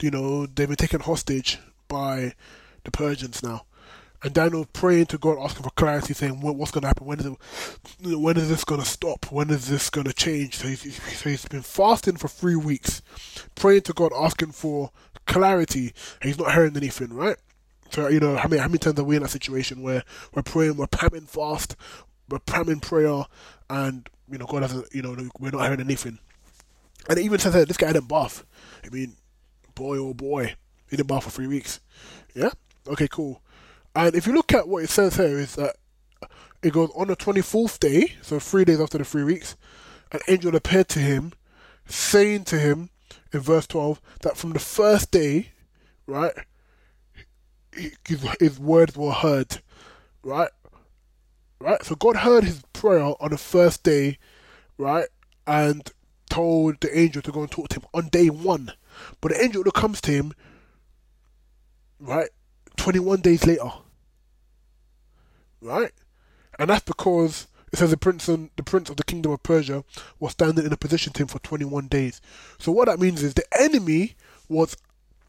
you 0.00 0.10
know, 0.10 0.46
they've 0.46 0.68
been 0.68 0.76
taken 0.76 1.00
hostage 1.00 1.58
by 1.88 2.34
the 2.84 2.90
Persians 2.90 3.42
now. 3.42 3.64
And 4.22 4.34
Daniel 4.34 4.66
praying 4.72 5.06
to 5.06 5.18
God, 5.18 5.38
asking 5.40 5.62
for 5.62 5.70
clarity, 5.70 6.12
saying, 6.12 6.40
"What's 6.40 6.72
going 6.72 6.82
to 6.82 6.88
happen? 6.88 7.06
When 7.06 7.20
is 7.20 7.26
it, 7.26 7.36
when 8.18 8.36
is 8.36 8.48
this 8.48 8.64
going 8.64 8.80
to 8.80 8.86
stop? 8.86 9.30
When 9.30 9.50
is 9.50 9.68
this 9.68 9.90
going 9.90 10.06
to 10.06 10.12
change?" 10.12 10.56
So 10.56 10.66
he's, 10.66 11.00
so 11.02 11.30
he's 11.30 11.46
been 11.46 11.62
fasting 11.62 12.16
for 12.16 12.26
three 12.26 12.56
weeks, 12.56 13.00
praying 13.54 13.82
to 13.82 13.92
God, 13.92 14.12
asking 14.18 14.52
for 14.52 14.90
clarity. 15.26 15.92
And 16.20 16.28
he's 16.28 16.38
not 16.38 16.52
hearing 16.52 16.76
anything, 16.76 17.12
right? 17.12 17.36
So 17.90 18.08
you 18.08 18.20
know, 18.20 18.36
how 18.36 18.48
many 18.48 18.60
how 18.60 18.68
many 18.68 18.78
times 18.78 18.98
are 18.98 19.04
we 19.04 19.16
in 19.16 19.22
that 19.22 19.28
situation 19.28 19.82
where 19.82 20.02
we're 20.34 20.42
praying, 20.42 20.76
we're 20.76 20.88
pramming 20.88 21.26
fast, 21.26 21.76
we're 22.28 22.40
pramming 22.40 22.80
prayer, 22.80 23.24
and 23.70 24.08
you 24.30 24.38
know, 24.38 24.46
God 24.46 24.62
hasn't, 24.62 24.92
you 24.94 25.02
know, 25.02 25.16
we're 25.38 25.50
not 25.50 25.62
hearing 25.62 25.80
anything. 25.80 26.18
And 27.08 27.18
it 27.18 27.22
even 27.22 27.38
says 27.38 27.54
that 27.54 27.68
this 27.68 27.76
guy 27.76 27.92
didn't 27.92 28.08
bath. 28.08 28.44
I 28.84 28.90
mean, 28.90 29.16
boy, 29.74 29.96
oh 29.98 30.12
boy, 30.12 30.54
he 30.90 30.96
didn't 30.96 31.08
bath 31.08 31.24
for 31.24 31.30
three 31.30 31.46
weeks. 31.46 31.80
Yeah. 32.34 32.50
Okay. 32.86 33.08
Cool. 33.08 33.40
And 33.98 34.14
if 34.14 34.28
you 34.28 34.32
look 34.32 34.52
at 34.52 34.68
what 34.68 34.84
it 34.84 34.90
says 34.90 35.16
here, 35.16 35.40
is 35.40 35.56
that 35.56 35.74
it 36.62 36.72
goes 36.72 36.88
on 36.94 37.08
the 37.08 37.16
24th 37.16 37.80
day, 37.80 38.14
so 38.22 38.38
three 38.38 38.64
days 38.64 38.80
after 38.80 38.96
the 38.96 39.04
three 39.04 39.24
weeks, 39.24 39.56
an 40.12 40.20
angel 40.28 40.54
appeared 40.54 40.88
to 40.90 41.00
him, 41.00 41.32
saying 41.84 42.44
to 42.44 42.60
him 42.60 42.90
in 43.32 43.40
verse 43.40 43.66
12 43.66 44.00
that 44.20 44.36
from 44.36 44.52
the 44.52 44.60
first 44.60 45.10
day, 45.10 45.48
right, 46.06 46.32
his, 47.72 48.24
his 48.38 48.60
words 48.60 48.96
were 48.96 49.10
heard, 49.10 49.58
right? 50.22 50.50
Right? 51.58 51.82
So 51.82 51.96
God 51.96 52.18
heard 52.18 52.44
his 52.44 52.62
prayer 52.72 53.02
on 53.02 53.30
the 53.30 53.36
first 53.36 53.82
day, 53.82 54.18
right? 54.76 55.08
And 55.44 55.90
told 56.30 56.80
the 56.82 56.96
angel 56.96 57.20
to 57.22 57.32
go 57.32 57.40
and 57.40 57.50
talk 57.50 57.70
to 57.70 57.80
him 57.80 57.86
on 57.92 58.10
day 58.10 58.30
one. 58.30 58.70
But 59.20 59.32
the 59.32 59.42
angel 59.42 59.64
that 59.64 59.74
comes 59.74 60.00
to 60.02 60.12
him, 60.12 60.34
right, 61.98 62.28
21 62.76 63.22
days 63.22 63.44
later 63.44 63.72
right? 65.60 65.92
And 66.58 66.70
that's 66.70 66.84
because 66.84 67.46
it 67.72 67.78
says 67.78 67.90
the 67.90 67.96
prince 67.96 68.28
and 68.28 68.50
the 68.56 68.62
prince 68.62 68.88
of 68.90 68.96
the 68.96 69.04
kingdom 69.04 69.32
of 69.32 69.42
Persia 69.42 69.84
was 70.18 70.32
standing 70.32 70.64
in 70.64 70.72
a 70.72 70.76
position 70.76 71.12
to 71.14 71.22
him 71.22 71.28
for 71.28 71.38
21 71.40 71.88
days. 71.88 72.20
So 72.58 72.72
what 72.72 72.86
that 72.86 72.98
means 72.98 73.22
is 73.22 73.34
the 73.34 73.44
enemy 73.58 74.16
was 74.48 74.76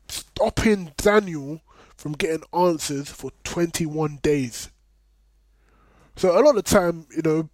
stopping 0.08 0.94
Daniel 0.98 1.62
from 1.96 2.14
getting 2.14 2.44
answers 2.54 3.10
for 3.10 3.32
21 3.44 4.20
days. 4.22 4.70
So 6.16 6.32
a 6.32 6.42
lot 6.42 6.56
of 6.56 6.56
the 6.56 6.62
time, 6.64 7.08
you 7.16 7.22
know, 7.22 7.50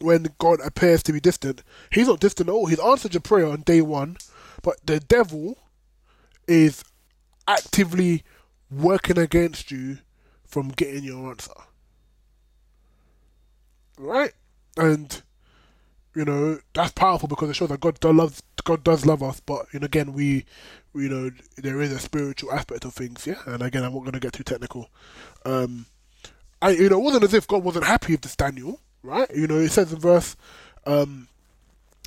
when 0.00 0.28
God 0.38 0.60
appears 0.60 1.02
to 1.04 1.12
be 1.12 1.20
distant, 1.20 1.62
he's 1.90 2.08
not 2.08 2.20
distant 2.20 2.48
at 2.48 2.52
all. 2.52 2.66
He's 2.66 2.80
answered 2.80 3.14
your 3.14 3.20
prayer 3.20 3.46
on 3.46 3.62
day 3.62 3.80
one, 3.80 4.16
but 4.62 4.84
the 4.84 5.00
devil 5.00 5.56
is 6.46 6.84
actively 7.48 8.24
working 8.70 9.18
against 9.18 9.70
you 9.70 9.98
from 10.46 10.68
getting 10.68 11.04
your 11.04 11.30
answer. 11.30 11.52
Right? 13.98 14.32
And 14.76 15.22
you 16.14 16.24
know, 16.24 16.58
that's 16.72 16.92
powerful 16.92 17.28
because 17.28 17.50
it 17.50 17.56
shows 17.56 17.68
that 17.68 17.80
God 17.80 18.00
does 18.00 18.14
love 18.14 18.42
God 18.64 18.82
does 18.82 19.06
love 19.06 19.22
us, 19.22 19.40
but 19.40 19.66
you 19.72 19.80
know, 19.80 19.84
again 19.84 20.12
we 20.12 20.44
you 20.94 21.08
know, 21.10 21.30
there 21.58 21.80
is 21.82 21.92
a 21.92 21.98
spiritual 21.98 22.52
aspect 22.52 22.84
of 22.84 22.94
things, 22.94 23.26
yeah. 23.26 23.40
And 23.46 23.62
again 23.62 23.84
I'm 23.84 23.94
not 23.94 24.04
gonna 24.04 24.20
get 24.20 24.32
too 24.32 24.42
technical. 24.42 24.88
Um 25.44 25.86
I 26.62 26.70
you 26.70 26.88
know, 26.88 26.98
it 26.98 27.04
wasn't 27.04 27.24
as 27.24 27.34
if 27.34 27.46
God 27.46 27.62
wasn't 27.62 27.84
happy 27.84 28.14
with 28.14 28.22
this 28.22 28.36
Daniel, 28.36 28.80
right? 29.02 29.30
You 29.34 29.46
know, 29.46 29.58
it 29.58 29.70
says 29.70 29.92
in 29.92 29.98
verse 29.98 30.36
um 30.86 31.28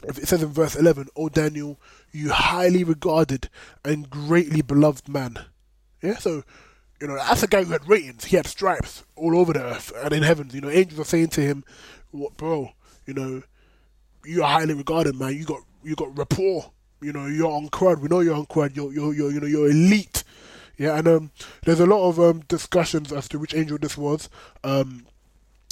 it 0.03 0.27
says 0.27 0.41
in 0.41 0.49
verse 0.49 0.75
11, 0.75 1.09
"O 1.15 1.27
Daniel, 1.27 1.77
you 2.11 2.31
highly 2.31 2.83
regarded 2.83 3.49
and 3.83 4.09
greatly 4.09 4.61
beloved 4.61 5.09
man." 5.09 5.45
Yeah, 6.01 6.17
so 6.17 6.43
you 7.01 7.07
know, 7.07 7.15
that's 7.15 7.43
a 7.43 7.47
guy 7.47 7.63
who 7.63 7.71
had 7.71 7.87
ratings. 7.87 8.25
He 8.25 8.35
had 8.35 8.47
stripes 8.47 9.03
all 9.15 9.37
over 9.37 9.53
the 9.53 9.63
earth 9.63 9.93
and 9.95 10.13
in 10.13 10.23
heavens. 10.23 10.53
You 10.53 10.61
know, 10.61 10.69
angels 10.69 10.99
are 10.99 11.05
saying 11.05 11.29
to 11.29 11.41
him, 11.41 11.63
"What, 12.11 12.35
bro? 12.37 12.71
You 13.05 13.13
know, 13.13 13.43
you 14.25 14.43
are 14.43 14.59
highly 14.59 14.73
regarded, 14.73 15.15
man. 15.15 15.35
You 15.35 15.45
got 15.45 15.61
you 15.83 15.95
got 15.95 16.17
rapport. 16.17 16.71
You 17.01 17.13
know, 17.13 17.27
you're 17.27 17.51
on 17.51 17.69
crud. 17.69 18.01
We 18.01 18.09
know 18.09 18.19
you're 18.19 18.35
on 18.35 18.45
crud. 18.45 18.75
You're 18.75 18.91
you're, 18.91 19.13
you're 19.13 19.31
you 19.31 19.39
know 19.39 19.47
you're 19.47 19.69
elite. 19.69 20.23
Yeah, 20.77 20.97
and 20.97 21.07
um, 21.07 21.31
there's 21.65 21.79
a 21.79 21.85
lot 21.85 22.07
of 22.07 22.19
um 22.19 22.41
discussions 22.47 23.11
as 23.11 23.27
to 23.29 23.39
which 23.39 23.55
angel 23.55 23.77
this 23.77 23.97
was. 23.97 24.29
Um, 24.63 25.05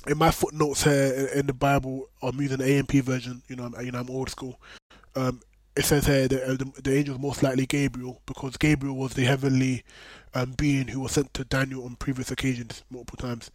in 0.08 0.18
my 0.18 0.32
footnotes 0.32 0.84
here 0.84 1.30
in, 1.34 1.48
the 1.48 1.54
Bible, 1.54 2.08
I'm 2.22 2.40
using 2.40 2.58
the 2.58 2.74
AMP 2.76 2.92
version. 3.04 3.42
You 3.50 3.58
know, 3.58 3.66
I'm, 3.66 3.86
you 3.86 3.92
know, 3.92 4.00
I'm 4.00 4.10
old 4.10 4.30
school. 4.30 4.60
Um, 5.16 5.42
it 5.76 5.86
says 5.86 6.06
here 6.06 6.28
that 6.28 6.44
uh, 6.44 6.54
the, 6.54 6.72
the 6.82 6.98
angel 6.98 7.16
is 7.16 7.22
most 7.22 7.44
likely 7.44 7.66
Gabriel 7.66 8.22
because 8.26 8.58
Gabriel 8.58 8.96
was 8.96 9.13
the 9.13 9.26
heavenly 9.26 9.84
um, 10.34 10.52
being 10.52 10.88
who 10.88 11.02
was 11.02 11.13
sent 11.13 11.34
to 11.34 11.44
Daniel 11.44 11.86
on 11.86 11.96
previous 11.96 12.32
occasions, 12.32 12.84
multiple 12.90 13.18
times. 13.18 13.52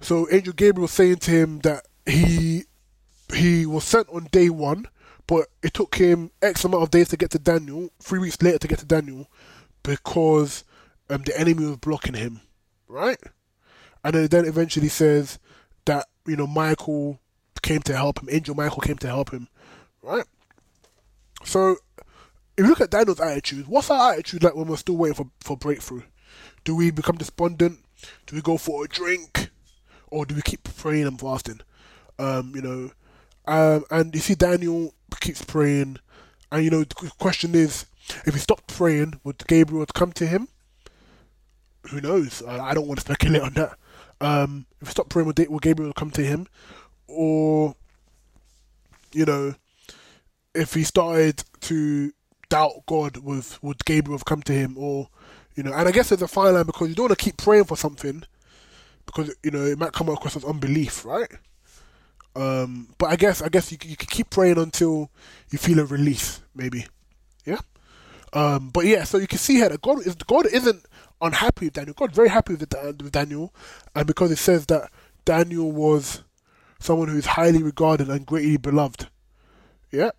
So 0.00 0.28
Angel 0.30 0.52
Gabriel 0.52 0.82
was 0.82 0.90
saying 0.90 1.16
to 1.16 1.30
him 1.30 1.60
that 1.60 1.86
he 2.06 2.64
he 3.34 3.64
was 3.66 3.84
sent 3.84 4.08
on 4.10 4.28
day 4.32 4.50
one, 4.50 4.86
but 5.26 5.46
it 5.62 5.74
took 5.74 5.94
him 5.94 6.30
X 6.42 6.64
amount 6.64 6.82
of 6.82 6.90
days 6.90 7.08
to 7.08 7.16
get 7.16 7.30
to 7.30 7.38
Daniel, 7.38 7.90
three 8.00 8.18
weeks 8.18 8.42
later 8.42 8.58
to 8.58 8.68
get 8.68 8.78
to 8.80 8.86
Daniel, 8.86 9.28
because 9.82 10.64
um, 11.08 11.22
the 11.22 11.38
enemy 11.38 11.64
was 11.64 11.76
blocking 11.76 12.14
him, 12.14 12.40
right? 12.88 13.18
And 14.04 14.14
then, 14.14 14.26
then 14.26 14.44
eventually 14.44 14.88
says 14.88 15.38
that 15.84 16.08
you 16.26 16.36
know 16.36 16.46
Michael 16.46 17.20
came 17.62 17.80
to 17.82 17.96
help 17.96 18.20
him, 18.20 18.28
Angel 18.30 18.54
Michael 18.54 18.80
came 18.80 18.98
to 18.98 19.06
help 19.06 19.30
him, 19.30 19.48
right? 20.02 20.24
So 21.44 21.76
you 22.62 22.70
look 22.70 22.80
at 22.80 22.90
Daniel's 22.90 23.20
attitude, 23.20 23.66
what's 23.66 23.90
our 23.90 24.12
attitude 24.12 24.42
like 24.42 24.54
when 24.54 24.66
we're 24.66 24.76
still 24.76 24.96
waiting 24.96 25.14
for, 25.14 25.30
for 25.40 25.56
breakthrough? 25.56 26.02
Do 26.64 26.76
we 26.76 26.90
become 26.90 27.16
despondent? 27.16 27.78
Do 28.26 28.36
we 28.36 28.42
go 28.42 28.56
for 28.56 28.84
a 28.84 28.88
drink? 28.88 29.50
Or 30.08 30.26
do 30.26 30.34
we 30.34 30.42
keep 30.42 30.64
praying 30.76 31.06
and 31.06 31.18
fasting? 31.18 31.60
Um, 32.18 32.52
you 32.54 32.62
know, 32.62 32.90
um, 33.46 33.84
and 33.90 34.14
you 34.14 34.20
see 34.20 34.34
Daniel 34.34 34.94
keeps 35.20 35.44
praying, 35.44 35.98
and 36.50 36.64
you 36.64 36.70
know 36.70 36.84
the 36.84 37.12
question 37.18 37.54
is, 37.54 37.86
if 38.26 38.34
he 38.34 38.40
stopped 38.40 38.66
praying, 38.76 39.20
would 39.24 39.46
Gabriel 39.48 39.86
come 39.86 40.12
to 40.12 40.26
him? 40.26 40.48
Who 41.90 42.00
knows? 42.00 42.42
I, 42.46 42.74
don't 42.74 42.86
want 42.86 43.00
to 43.00 43.04
speculate 43.04 43.42
on 43.42 43.54
that. 43.54 43.76
Um, 44.20 44.66
if 44.80 44.88
he 44.88 44.92
stopped 44.92 45.08
praying, 45.08 45.26
would, 45.26 45.38
would 45.48 45.62
Gabriel 45.62 45.92
come 45.92 46.10
to 46.12 46.22
him? 46.22 46.46
Or, 47.08 47.74
you 49.12 49.24
know, 49.24 49.54
if 50.54 50.74
he 50.74 50.84
started 50.84 51.42
to 51.62 52.12
doubt 52.52 52.84
God 52.84 53.16
with 53.16 53.62
would 53.62 53.82
Gabriel 53.86 54.18
have 54.18 54.26
come 54.26 54.42
to 54.42 54.52
him 54.52 54.76
or 54.76 55.08
you 55.56 55.62
know 55.62 55.72
and 55.72 55.88
I 55.88 55.90
guess 55.90 56.10
there's 56.10 56.20
a 56.20 56.28
fine 56.28 56.52
line 56.52 56.66
because 56.66 56.86
you 56.90 56.94
don't 56.94 57.04
want 57.08 57.18
to 57.18 57.24
keep 57.24 57.38
praying 57.38 57.64
for 57.64 57.78
something 57.78 58.24
because 59.06 59.34
you 59.42 59.50
know 59.50 59.62
it 59.62 59.78
might 59.78 59.94
come 59.94 60.10
across 60.10 60.36
as 60.36 60.44
unbelief 60.44 61.02
right? 61.06 61.32
Um, 62.36 62.88
but 62.98 63.06
I 63.06 63.16
guess 63.16 63.40
I 63.40 63.48
guess 63.48 63.72
you 63.72 63.78
you 63.82 63.96
can 63.96 64.06
keep 64.06 64.28
praying 64.28 64.58
until 64.58 65.10
you 65.50 65.58
feel 65.58 65.80
a 65.80 65.86
release 65.86 66.42
maybe. 66.54 66.86
Yeah? 67.46 67.60
Um, 68.34 68.68
but 68.68 68.84
yeah 68.84 69.04
so 69.04 69.16
you 69.16 69.26
can 69.26 69.38
see 69.38 69.54
here 69.54 69.70
that 69.70 69.80
God 69.80 70.06
is 70.06 70.14
God 70.14 70.44
isn't 70.44 70.84
unhappy 71.22 71.66
with 71.66 71.74
Daniel. 71.74 71.94
God's 71.94 72.14
very 72.14 72.28
happy 72.28 72.54
with, 72.54 72.68
the, 72.68 72.96
with 73.02 73.12
Daniel 73.12 73.54
and 73.94 74.06
because 74.06 74.30
it 74.30 74.36
says 74.36 74.66
that 74.66 74.90
Daniel 75.24 75.72
was 75.72 76.22
someone 76.78 77.08
who 77.08 77.16
is 77.16 77.24
highly 77.24 77.62
regarded 77.62 78.10
and 78.10 78.26
greatly 78.26 78.58
beloved. 78.58 79.08
Yeah 79.90 80.10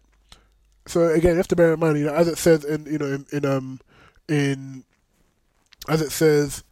so 0.85 1.07
again, 1.07 1.31
you 1.31 1.37
have 1.37 1.47
to 1.49 1.55
bear 1.55 1.73
in 1.73 1.79
mind, 1.79 1.97
you 1.97 2.05
know, 2.05 2.13
as 2.13 2.27
it 2.27 2.37
says 2.37 2.63
in 2.65 2.85
you 2.85 2.97
know 2.97 3.05
in, 3.05 3.25
in 3.31 3.45
um 3.45 3.79
in 4.27 4.83
as 5.87 6.01
it 6.01 6.11
says 6.11 6.63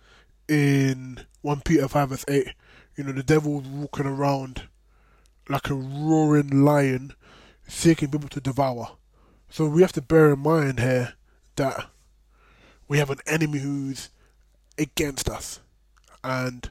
in 0.48 1.20
one 1.42 1.62
Peter 1.62 1.88
five 1.88 2.10
verse 2.10 2.26
eight, 2.28 2.54
you 2.96 3.04
know, 3.04 3.12
the 3.12 3.24
devil 3.24 3.60
was 3.60 3.68
walking 3.68 4.06
around 4.06 4.68
like 5.50 5.70
a 5.70 5.74
roaring 5.74 6.64
lion, 6.64 7.14
seeking 7.68 8.10
people 8.12 8.30
to 8.30 8.42
devour. 8.42 8.92
So 9.50 9.68
we 9.68 9.82
have 9.82 9.92
to 9.94 10.02
bear 10.02 10.34
in 10.34 10.40
mind 10.40 10.80
here 10.80 11.14
that 11.56 11.88
we 12.88 12.98
have 13.00 13.10
an 13.10 13.20
enemy 13.26 13.60
who's 13.60 14.10
against 14.78 15.30
us, 15.30 15.60
and 16.24 16.70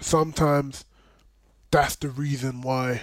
sometimes 0.00 0.84
that's 1.70 1.96
the 1.96 2.08
reason 2.08 2.62
why 2.62 3.02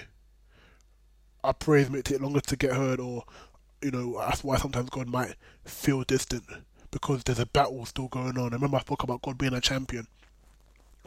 our 1.42 1.54
prayers 1.54 1.90
may 1.90 2.02
take 2.02 2.20
longer 2.20 2.40
to 2.40 2.56
get 2.56 2.72
heard, 2.72 3.00
or 3.00 3.24
you 3.84 3.90
know, 3.90 4.18
that's 4.18 4.42
why 4.42 4.56
sometimes 4.56 4.88
God 4.88 5.08
might 5.08 5.34
feel 5.64 6.02
distant 6.04 6.44
because 6.90 7.22
there's 7.22 7.38
a 7.38 7.46
battle 7.46 7.84
still 7.84 8.08
going 8.08 8.38
on. 8.38 8.52
I 8.52 8.56
remember 8.56 8.78
I 8.78 8.80
spoke 8.80 9.02
about 9.02 9.20
God 9.22 9.36
being 9.36 9.52
a 9.52 9.60
champion. 9.60 10.06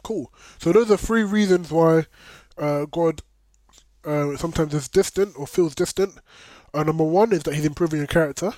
Cool. 0.04 0.32
So 0.58 0.70
those 0.70 0.90
are 0.90 0.96
three 0.96 1.24
reasons 1.24 1.72
why 1.72 2.06
uh, 2.56 2.86
God 2.90 3.22
uh, 4.04 4.36
sometimes 4.36 4.74
is 4.74 4.88
distant 4.88 5.34
or 5.36 5.46
feels 5.46 5.74
distant. 5.74 6.14
Uh, 6.72 6.84
number 6.84 7.04
one 7.04 7.32
is 7.32 7.42
that 7.42 7.54
he's 7.54 7.64
improving 7.64 7.98
your 7.98 8.06
character. 8.06 8.52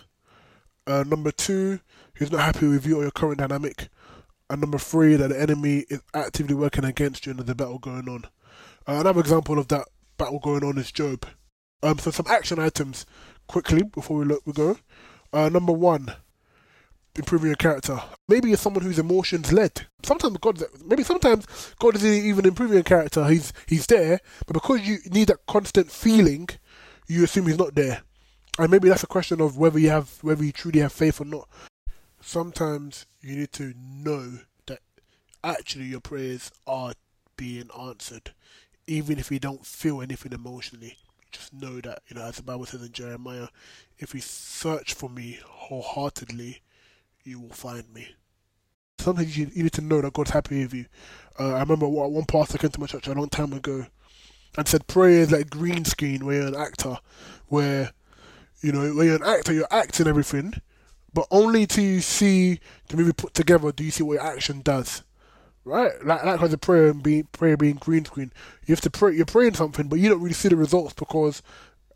Uh, 0.87 1.05
number 1.07 1.31
two, 1.31 1.81
he's 2.19 2.31
not 2.31 2.43
happy 2.43 2.69
with 2.69 2.85
you 2.85 2.99
or 2.99 3.03
your 3.03 3.11
current 3.11 3.39
dynamic. 3.39 3.89
And 4.51 4.61
number 4.61 4.79
three, 4.79 5.15
that 5.17 5.29
the 5.29 5.41
enemy 5.41 5.87
is 5.89 6.03
actively 6.13 6.55
working 6.55 6.85
against 6.85 7.25
you 7.25 7.31
and 7.31 7.39
there's 7.39 7.49
a 7.49 7.55
battle 7.55 7.79
going 7.79 8.09
on. 8.09 8.25
Uh, 8.87 9.01
another 9.01 9.21
example 9.21 9.59
of 9.59 9.69
that 9.69 9.87
battle 10.19 10.41
going 10.41 10.65
on 10.65 10.77
is 10.77 10.93
Job. 10.93 11.25
Um, 11.83 11.99
so 11.99 12.11
some 12.11 12.27
action 12.29 12.59
items 12.59 13.07
quickly 13.51 13.83
before 13.83 14.19
we 14.19 14.25
look 14.25 14.43
we 14.47 14.53
go. 14.53 14.79
Uh, 15.33 15.49
number 15.49 15.73
one, 15.73 16.13
improving 17.17 17.49
your 17.49 17.57
character. 17.57 18.01
Maybe 18.29 18.49
you're 18.49 18.57
someone 18.57 18.85
who's 18.85 18.99
emotions 18.99 19.53
led. 19.53 19.87
Sometimes 20.05 20.39
God, 20.39 20.63
maybe 20.85 21.03
sometimes 21.03 21.75
God 21.79 21.97
isn't 21.97 22.25
even 22.25 22.47
improving 22.47 22.75
your 22.75 22.85
character. 22.85 23.25
He's 23.27 23.53
he's 23.67 23.87
there, 23.87 24.21
but 24.47 24.55
because 24.55 24.87
you 24.87 24.99
need 25.11 25.29
that 25.29 25.47
constant 25.47 25.91
feeling, 25.91 26.49
you 27.09 27.25
assume 27.25 27.47
he's 27.47 27.59
not 27.59 27.75
there. 27.75 28.03
And 28.59 28.71
maybe 28.71 28.89
that's 28.89 29.03
a 29.03 29.09
question 29.09 29.41
of 29.41 29.57
whether 29.57 29.79
you 29.79 29.91
have 29.91 30.19
whether 30.23 30.45
you 30.45 30.53
truly 30.53 30.81
have 30.81 30.93
faith 30.93 31.21
or 31.21 31.25
not. 31.25 31.49
Sometimes 32.21 33.07
you 33.21 33.37
need 33.37 33.53
to 33.53 33.75
know 33.77 34.39
that 34.67 34.81
actually 35.43 35.87
your 35.87 36.01
prayers 36.01 36.53
are 36.67 36.93
being 37.37 37.69
answered, 37.79 38.33
even 38.87 39.19
if 39.19 39.31
you 39.31 39.41
don't 39.41 39.67
feel 39.67 40.03
anything 40.03 40.33
emotionally. 40.33 40.99
Just 41.33 41.53
know 41.53 41.81
that, 41.81 42.03
you 42.09 42.17
know, 42.17 42.23
as 42.23 42.37
the 42.37 42.43
Bible 42.43 42.67
says 42.67 42.83
in 42.83 42.93
Jeremiah, 42.93 43.49
if 43.99 44.15
you 44.15 44.21
search 44.21 44.95
for 44.95 45.09
me 45.09 45.39
wholeheartedly, 45.45 46.63
you 47.25 47.41
will 47.41 47.51
find 47.51 47.85
me. 47.95 48.09
Sometimes 48.99 49.37
you, 49.37 49.47
need 49.47 49.73
to 49.73 49.81
know 49.81 50.01
that 50.01 50.13
God's 50.13 50.31
happy 50.31 50.63
with 50.63 50.75
you. 50.75 50.87
Uh, 51.39 51.55
I 51.55 51.61
remember 51.61 51.89
one 51.89 52.25
pastor 52.27 52.59
came 52.59 52.71
to 52.71 52.81
my 52.81 52.87
church 52.87 53.07
a 53.07 53.15
long 53.15 53.29
time 53.29 53.53
ago 53.53 53.87
and 54.57 54.69
said 54.69 54.87
prayer 54.87 55.21
is 55.21 55.31
like 55.31 55.49
green 55.49 55.85
screen 55.85 56.25
where 56.25 56.41
you're 56.41 56.49
an 56.49 56.57
actor, 56.57 56.99
where 57.47 57.93
you 58.61 58.73
know 58.73 58.93
when 58.95 59.07
you're 59.07 59.17
an 59.17 59.23
actor 59.23 59.53
you're 59.53 59.67
acting 59.71 60.07
everything, 60.07 60.55
but 61.15 61.27
only 61.31 61.67
to 61.69 62.01
see 62.01 62.61
the 62.89 62.97
movie 62.97 63.13
put 63.13 63.33
together 63.33 63.73
do 63.73 63.85
you 63.85 63.91
see 63.91 64.03
what 64.03 64.15
your 64.15 64.27
action 64.27 64.61
does. 64.61 65.03
Right, 65.63 65.93
like 66.05 66.25
like 66.25 66.51
the 66.51 66.59
prayer 66.59 66.89
and 66.89 67.03
being 67.03 67.25
prayer 67.33 67.57
being 67.57 67.77
green 67.77 68.07
screen, 68.07 68.33
you 68.67 68.73
have 68.73 68.81
to 68.81 68.91
pray. 68.91 69.15
You're 69.15 69.27
praying 69.27 69.55
something, 69.55 69.89
but 69.89 69.99
you 69.99 70.09
don't 70.09 70.23
really 70.23 70.33
see 70.33 70.49
the 70.49 70.57
results 70.57 70.95
because 70.95 71.43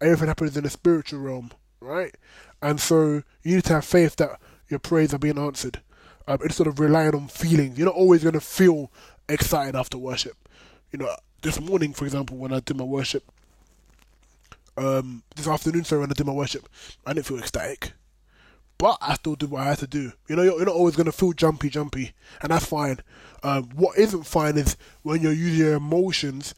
everything 0.03 0.29
happens 0.29 0.57
in 0.57 0.65
the 0.65 0.71
spiritual 0.71 1.21
realm, 1.21 1.51
right? 1.81 2.15
And 2.61 2.79
so 2.79 3.23
you 3.43 3.57
need 3.57 3.65
to 3.65 3.75
have 3.75 3.85
faith 3.87 4.17
that 4.17 4.39
your 4.69 4.81
prayers 4.81 5.15
are 5.15 5.19
being 5.19 5.39
answered. 5.39 5.81
Um, 6.27 6.39
instead 6.43 6.67
of 6.67 6.79
relying 6.79 7.15
on 7.15 7.29
feelings, 7.29 7.79
you're 7.79 7.87
not 7.87 7.95
always 7.95 8.23
going 8.23 8.35
to 8.35 8.41
feel 8.41 8.91
excited 9.29 9.75
after 9.77 9.99
worship. 9.99 10.37
You 10.93 10.99
know, 10.99 11.15
this 11.43 11.61
morning, 11.61 11.93
for 11.93 12.05
example, 12.05 12.37
when 12.37 12.53
I 12.53 12.61
did 12.61 12.77
my 12.77 12.85
worship, 12.85 13.25
um, 14.77 15.23
this 15.37 15.47
afternoon, 15.47 15.85
sorry, 15.85 16.01
when 16.01 16.11
I 16.11 16.15
did 16.15 16.27
my 16.27 16.33
worship, 16.33 16.69
I 17.07 17.13
didn't 17.13 17.27
feel 17.27 17.39
ecstatic, 17.39 17.93
but 18.85 18.99
I 19.01 19.15
still 19.15 19.35
did 19.35 19.51
what 19.51 19.63
I 19.63 19.71
had 19.71 19.79
to 19.79 19.87
do. 19.87 20.13
You 20.29 20.37
know, 20.37 20.43
you're, 20.43 20.57
you're 20.57 20.67
not 20.67 20.75
always 20.75 20.95
going 20.95 21.07
to 21.07 21.13
feel 21.13 21.33
jumpy, 21.33 21.71
jumpy, 21.71 22.13
and 22.43 22.51
that's 22.51 22.67
fine. 22.67 22.99
Um, 23.43 23.71
what 23.75 23.97
isn't 23.97 24.25
fine 24.25 24.59
is 24.59 24.77
when 25.01 25.23
you're 25.23 25.33
using 25.33 25.59
your 25.59 25.77
emotions 25.77 26.55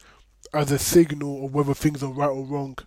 as 0.53 0.69
a 0.69 0.77
signal 0.77 1.45
of 1.45 1.53
whether 1.53 1.73
things 1.73 2.03
are 2.03 2.11
right 2.11 2.27
or 2.27 2.43
wrong, 2.43 2.79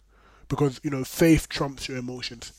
because 0.49 0.79
you 0.85 0.91
know 0.91 1.05
faith 1.05 1.49
trumps 1.49 1.89
your 1.89 1.97
emotions. 1.97 2.53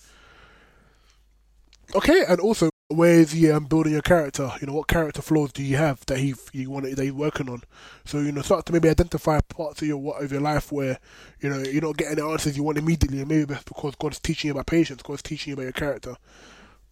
Okay, 1.93 2.23
and 2.27 2.39
also 2.39 2.71
where 2.87 3.19
is 3.19 3.31
he 3.33 3.51
um, 3.51 3.65
building 3.65 3.93
your 3.93 4.01
character? 4.01 4.51
You 4.59 4.65
know, 4.65 4.73
what 4.73 4.87
character 4.87 5.21
flaws 5.21 5.53
do 5.53 5.61
you 5.61 5.77
have 5.77 6.03
that 6.07 6.17
he 6.17 6.33
you 6.51 6.71
want 6.71 6.85
that 6.95 7.03
he's 7.03 7.11
working 7.11 7.47
on? 7.47 7.61
So 8.05 8.21
you 8.21 8.31
know, 8.31 8.41
start 8.41 8.65
to 8.65 8.73
maybe 8.73 8.89
identify 8.89 9.39
parts 9.41 9.83
of 9.83 9.87
your 9.87 9.97
what 9.97 10.23
of 10.23 10.31
your 10.31 10.41
life 10.41 10.71
where 10.71 10.97
you 11.41 11.49
know 11.51 11.59
you're 11.59 11.83
not 11.83 11.97
getting 11.97 12.15
the 12.15 12.25
answers 12.25 12.57
you 12.57 12.63
want 12.63 12.79
immediately, 12.79 13.19
and 13.19 13.27
maybe 13.27 13.43
that's 13.43 13.65
because 13.65 13.93
God's 13.93 14.19
teaching 14.19 14.47
you 14.47 14.53
about 14.53 14.65
patience, 14.65 15.03
God's 15.03 15.21
teaching 15.21 15.51
you 15.51 15.53
about 15.53 15.63
your 15.65 15.73
character. 15.73 16.15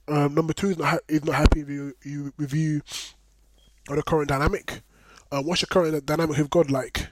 Um, 0.10 0.34
number 0.34 0.54
two 0.54 0.72
is 0.72 0.78
not 0.78 0.88
ha- 0.88 1.00
is 1.08 1.24
not 1.24 1.36
happy 1.36 1.64
with 1.64 1.70
you, 1.70 1.94
you 2.04 2.34
with 2.38 2.54
you 2.54 2.82
or 3.88 3.96
the 3.96 4.04
current 4.04 4.30
dynamic. 4.30 4.82
Um, 5.32 5.46
what's 5.46 5.62
your 5.62 5.68
current 5.68 6.04
dynamic 6.06 6.38
with 6.38 6.50
God 6.50 6.72
like? 6.72 7.08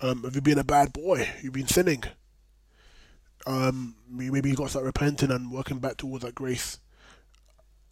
Um, 0.00 0.24
have 0.24 0.34
you 0.34 0.40
been 0.40 0.58
a 0.58 0.64
bad 0.64 0.92
boy? 0.92 1.28
You've 1.42 1.52
been 1.52 1.68
sinning. 1.68 2.02
Um, 3.46 3.96
maybe 4.08 4.48
you've 4.48 4.58
got 4.58 4.64
to 4.64 4.70
start 4.70 4.86
repenting 4.86 5.30
and 5.30 5.52
working 5.52 5.78
back 5.78 5.98
towards 5.98 6.24
that 6.24 6.34
grace 6.34 6.78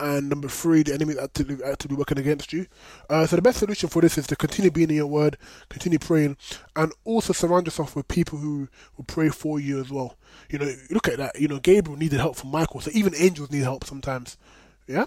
and 0.00 0.28
number 0.28 0.48
three, 0.48 0.82
the 0.82 0.94
enemy 0.94 1.14
actively, 1.20 1.62
actively 1.64 1.96
working 1.96 2.18
against 2.18 2.52
you. 2.52 2.66
Uh, 3.08 3.26
so 3.26 3.36
the 3.36 3.42
best 3.42 3.58
solution 3.58 3.88
for 3.88 4.02
this 4.02 4.18
is 4.18 4.26
to 4.26 4.36
continue 4.36 4.70
being 4.70 4.90
in 4.90 4.96
your 4.96 5.06
word, 5.06 5.38
continue 5.68 5.98
praying, 5.98 6.36
and 6.74 6.92
also 7.04 7.32
surround 7.32 7.66
yourself 7.66 7.94
with 7.94 8.08
people 8.08 8.38
who 8.38 8.68
will 8.96 9.04
pray 9.04 9.28
for 9.28 9.60
you 9.60 9.80
as 9.80 9.90
well. 9.90 10.16
You 10.50 10.58
know, 10.58 10.72
look 10.90 11.08
at 11.08 11.18
that. 11.18 11.40
You 11.40 11.48
know, 11.48 11.58
Gabriel 11.58 11.98
needed 11.98 12.20
help 12.20 12.36
from 12.36 12.50
Michael, 12.50 12.80
so 12.80 12.90
even 12.94 13.14
angels 13.16 13.50
need 13.50 13.62
help 13.62 13.84
sometimes. 13.84 14.36
Yeah. 14.86 15.06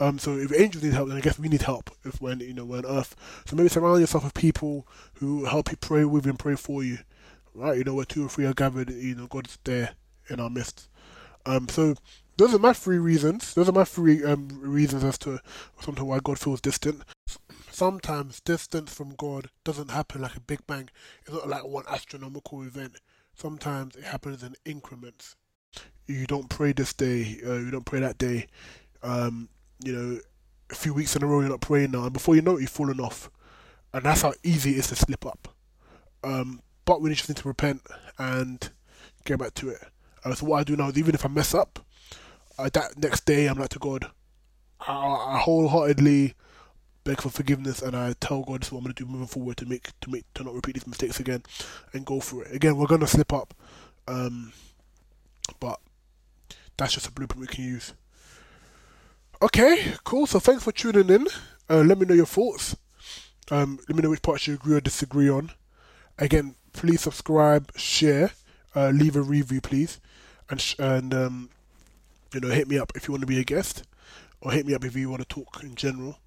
Um, 0.00 0.18
so 0.18 0.36
if 0.36 0.52
angels 0.52 0.82
need 0.82 0.92
help, 0.94 1.08
then 1.08 1.16
I 1.18 1.20
guess 1.20 1.38
we 1.38 1.48
need 1.48 1.62
help 1.62 1.90
if 2.04 2.20
when 2.20 2.40
you 2.40 2.52
know 2.52 2.64
we're 2.64 2.78
on 2.78 2.86
Earth. 2.86 3.14
So 3.46 3.54
maybe 3.54 3.68
surround 3.68 4.00
yourself 4.00 4.24
with 4.24 4.34
people 4.34 4.86
who 5.14 5.44
help 5.44 5.70
you 5.70 5.76
pray 5.76 6.04
with 6.04 6.26
and 6.26 6.38
pray 6.38 6.56
for 6.56 6.82
you. 6.82 6.98
Right? 7.54 7.78
You 7.78 7.84
know, 7.84 7.94
where 7.94 8.04
two 8.04 8.26
or 8.26 8.28
three 8.28 8.46
are 8.46 8.54
gathered, 8.54 8.90
you 8.90 9.14
know, 9.14 9.26
God's 9.26 9.58
there 9.64 9.90
in 10.28 10.40
our 10.40 10.50
midst. 10.50 10.88
Um, 11.46 11.68
so 11.68 11.94
those 12.38 12.54
are 12.54 12.58
my 12.58 12.72
three 12.72 12.98
reasons. 12.98 13.52
Those 13.54 13.68
are 13.68 13.72
my 13.72 13.84
three 13.84 14.24
um, 14.24 14.48
reasons 14.62 15.02
as 15.02 15.18
to 15.18 15.40
sometimes 15.80 16.06
why 16.06 16.20
God 16.22 16.38
feels 16.38 16.60
distant. 16.60 17.02
Sometimes 17.70 18.40
distance 18.40 18.94
from 18.94 19.16
God 19.16 19.50
doesn't 19.64 19.90
happen 19.90 20.22
like 20.22 20.36
a 20.36 20.40
big 20.40 20.64
bang. 20.66 20.88
It's 21.22 21.32
not 21.32 21.48
like 21.48 21.66
one 21.66 21.84
astronomical 21.88 22.62
event. 22.62 23.00
Sometimes 23.34 23.96
it 23.96 24.04
happens 24.04 24.44
in 24.44 24.54
increments. 24.64 25.34
You 26.06 26.26
don't 26.26 26.48
pray 26.48 26.72
this 26.72 26.94
day. 26.94 27.40
Uh, 27.44 27.54
you 27.54 27.72
don't 27.72 27.84
pray 27.84 28.00
that 28.00 28.18
day. 28.18 28.46
Um, 29.02 29.48
you 29.84 29.92
know, 29.92 30.20
a 30.70 30.74
few 30.74 30.94
weeks 30.94 31.16
in 31.16 31.24
a 31.24 31.26
row 31.26 31.40
you're 31.40 31.48
not 31.48 31.60
praying 31.60 31.90
now, 31.90 32.04
and 32.04 32.12
before 32.12 32.36
you 32.36 32.42
know 32.42 32.56
it, 32.56 32.60
you've 32.60 32.70
fallen 32.70 33.00
off. 33.00 33.30
And 33.92 34.04
that's 34.04 34.22
how 34.22 34.34
easy 34.44 34.72
it 34.72 34.78
is 34.78 34.86
to 34.88 34.96
slip 34.96 35.26
up. 35.26 35.48
Um, 36.22 36.62
but 36.84 37.00
we 37.00 37.10
just 37.12 37.28
need 37.28 37.36
to 37.38 37.48
repent 37.48 37.82
and 38.16 38.70
get 39.24 39.38
back 39.38 39.54
to 39.54 39.70
it. 39.70 39.82
Uh, 40.24 40.34
so 40.34 40.46
what 40.46 40.60
I 40.60 40.64
do 40.64 40.76
now 40.76 40.88
is 40.88 40.98
even 40.98 41.14
if 41.14 41.24
I 41.24 41.28
mess 41.28 41.54
up, 41.54 41.84
uh, 42.58 42.70
that 42.72 42.98
next 42.98 43.24
day 43.24 43.46
I'm 43.46 43.58
like 43.58 43.70
to 43.70 43.78
God, 43.78 44.10
I, 44.80 44.92
I 44.92 45.38
wholeheartedly 45.38 46.34
beg 47.04 47.20
for 47.22 47.30
forgiveness 47.30 47.80
and 47.80 47.96
I 47.96 48.14
tell 48.20 48.42
God 48.42 48.60
this 48.60 48.68
is 48.68 48.72
what 48.72 48.78
I'm 48.78 48.84
gonna 48.84 48.94
do 48.94 49.06
moving 49.06 49.26
forward 49.26 49.56
to 49.58 49.66
make 49.66 49.88
to 50.00 50.10
make 50.10 50.24
to 50.34 50.44
not 50.44 50.54
repeat 50.54 50.74
these 50.74 50.86
mistakes 50.86 51.20
again 51.20 51.42
and 51.92 52.04
go 52.04 52.20
for 52.20 52.44
it. 52.44 52.54
Again, 52.54 52.76
we're 52.76 52.86
gonna 52.86 53.06
slip 53.06 53.32
up, 53.32 53.54
um, 54.06 54.52
but 55.60 55.80
that's 56.76 56.94
just 56.94 57.06
a 57.06 57.12
blueprint 57.12 57.40
we 57.40 57.46
can 57.46 57.64
use. 57.64 57.94
Okay, 59.40 59.94
cool. 60.04 60.26
So 60.26 60.40
thanks 60.40 60.64
for 60.64 60.72
tuning 60.72 61.08
in. 61.10 61.26
Uh, 61.70 61.82
let 61.82 61.98
me 61.98 62.06
know 62.06 62.14
your 62.14 62.26
thoughts. 62.26 62.76
Um, 63.50 63.78
let 63.88 63.96
me 63.96 64.02
know 64.02 64.10
which 64.10 64.22
parts 64.22 64.46
you 64.46 64.54
agree 64.54 64.74
or 64.76 64.80
disagree 64.80 65.30
on. 65.30 65.52
Again, 66.18 66.56
please 66.72 67.00
subscribe, 67.00 67.72
share, 67.76 68.32
uh, 68.74 68.90
leave 68.90 69.16
a 69.16 69.22
review, 69.22 69.60
please, 69.60 70.00
and 70.50 70.60
sh- 70.60 70.74
and 70.78 71.14
um, 71.14 71.50
you 72.32 72.40
know, 72.40 72.48
hit 72.48 72.68
me 72.68 72.78
up 72.78 72.92
if 72.94 73.06
you 73.06 73.12
want 73.12 73.22
to 73.22 73.26
be 73.26 73.40
a 73.40 73.44
guest, 73.44 73.84
or 74.40 74.52
hit 74.52 74.66
me 74.66 74.74
up 74.74 74.84
if 74.84 74.96
you 74.96 75.10
want 75.10 75.26
to 75.26 75.28
talk 75.28 75.62
in 75.62 75.74
general. 75.74 76.18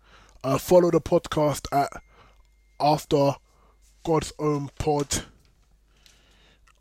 Uh, 0.44 0.58
follow 0.58 0.90
the 0.90 1.02
podcast 1.02 1.68
at 1.72 2.02
After 2.80 3.36
God's 4.04 4.34
Own 4.40 4.70
Pod 4.80 5.24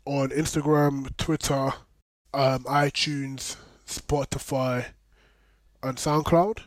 on 0.05 0.29
Instagram, 0.29 1.15
Twitter, 1.17 1.73
um, 2.33 2.63
iTunes, 2.63 3.57
Spotify, 3.87 4.87
and 5.83 5.97
SoundCloud. 5.97 6.61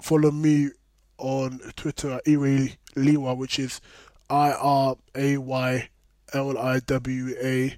Follow 0.00 0.32
me 0.32 0.70
on 1.18 1.60
Twitter 1.76 2.14
at 2.14 2.26
which 2.26 3.58
is 3.58 3.80
I 4.28 4.52
R 4.52 4.96
A 5.14 5.36
Y 5.36 5.88
L 6.32 6.58
I 6.58 6.80
W 6.80 7.34
A, 7.40 7.76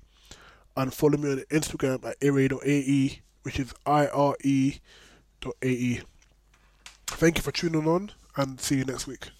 and 0.76 0.94
follow 0.94 1.18
me 1.18 1.32
on 1.32 1.38
Instagram 1.50 2.04
at 2.06 2.18
Iray.ae 2.20 3.20
which 3.44 3.60
is 3.60 3.72
ire.ae. 3.86 4.80
Thank 7.06 7.36
you 7.36 7.42
for 7.42 7.52
tuning 7.52 7.86
on 7.86 8.10
and 8.36 8.60
see 8.60 8.76
you 8.76 8.84
next 8.84 9.06
week. 9.06 9.30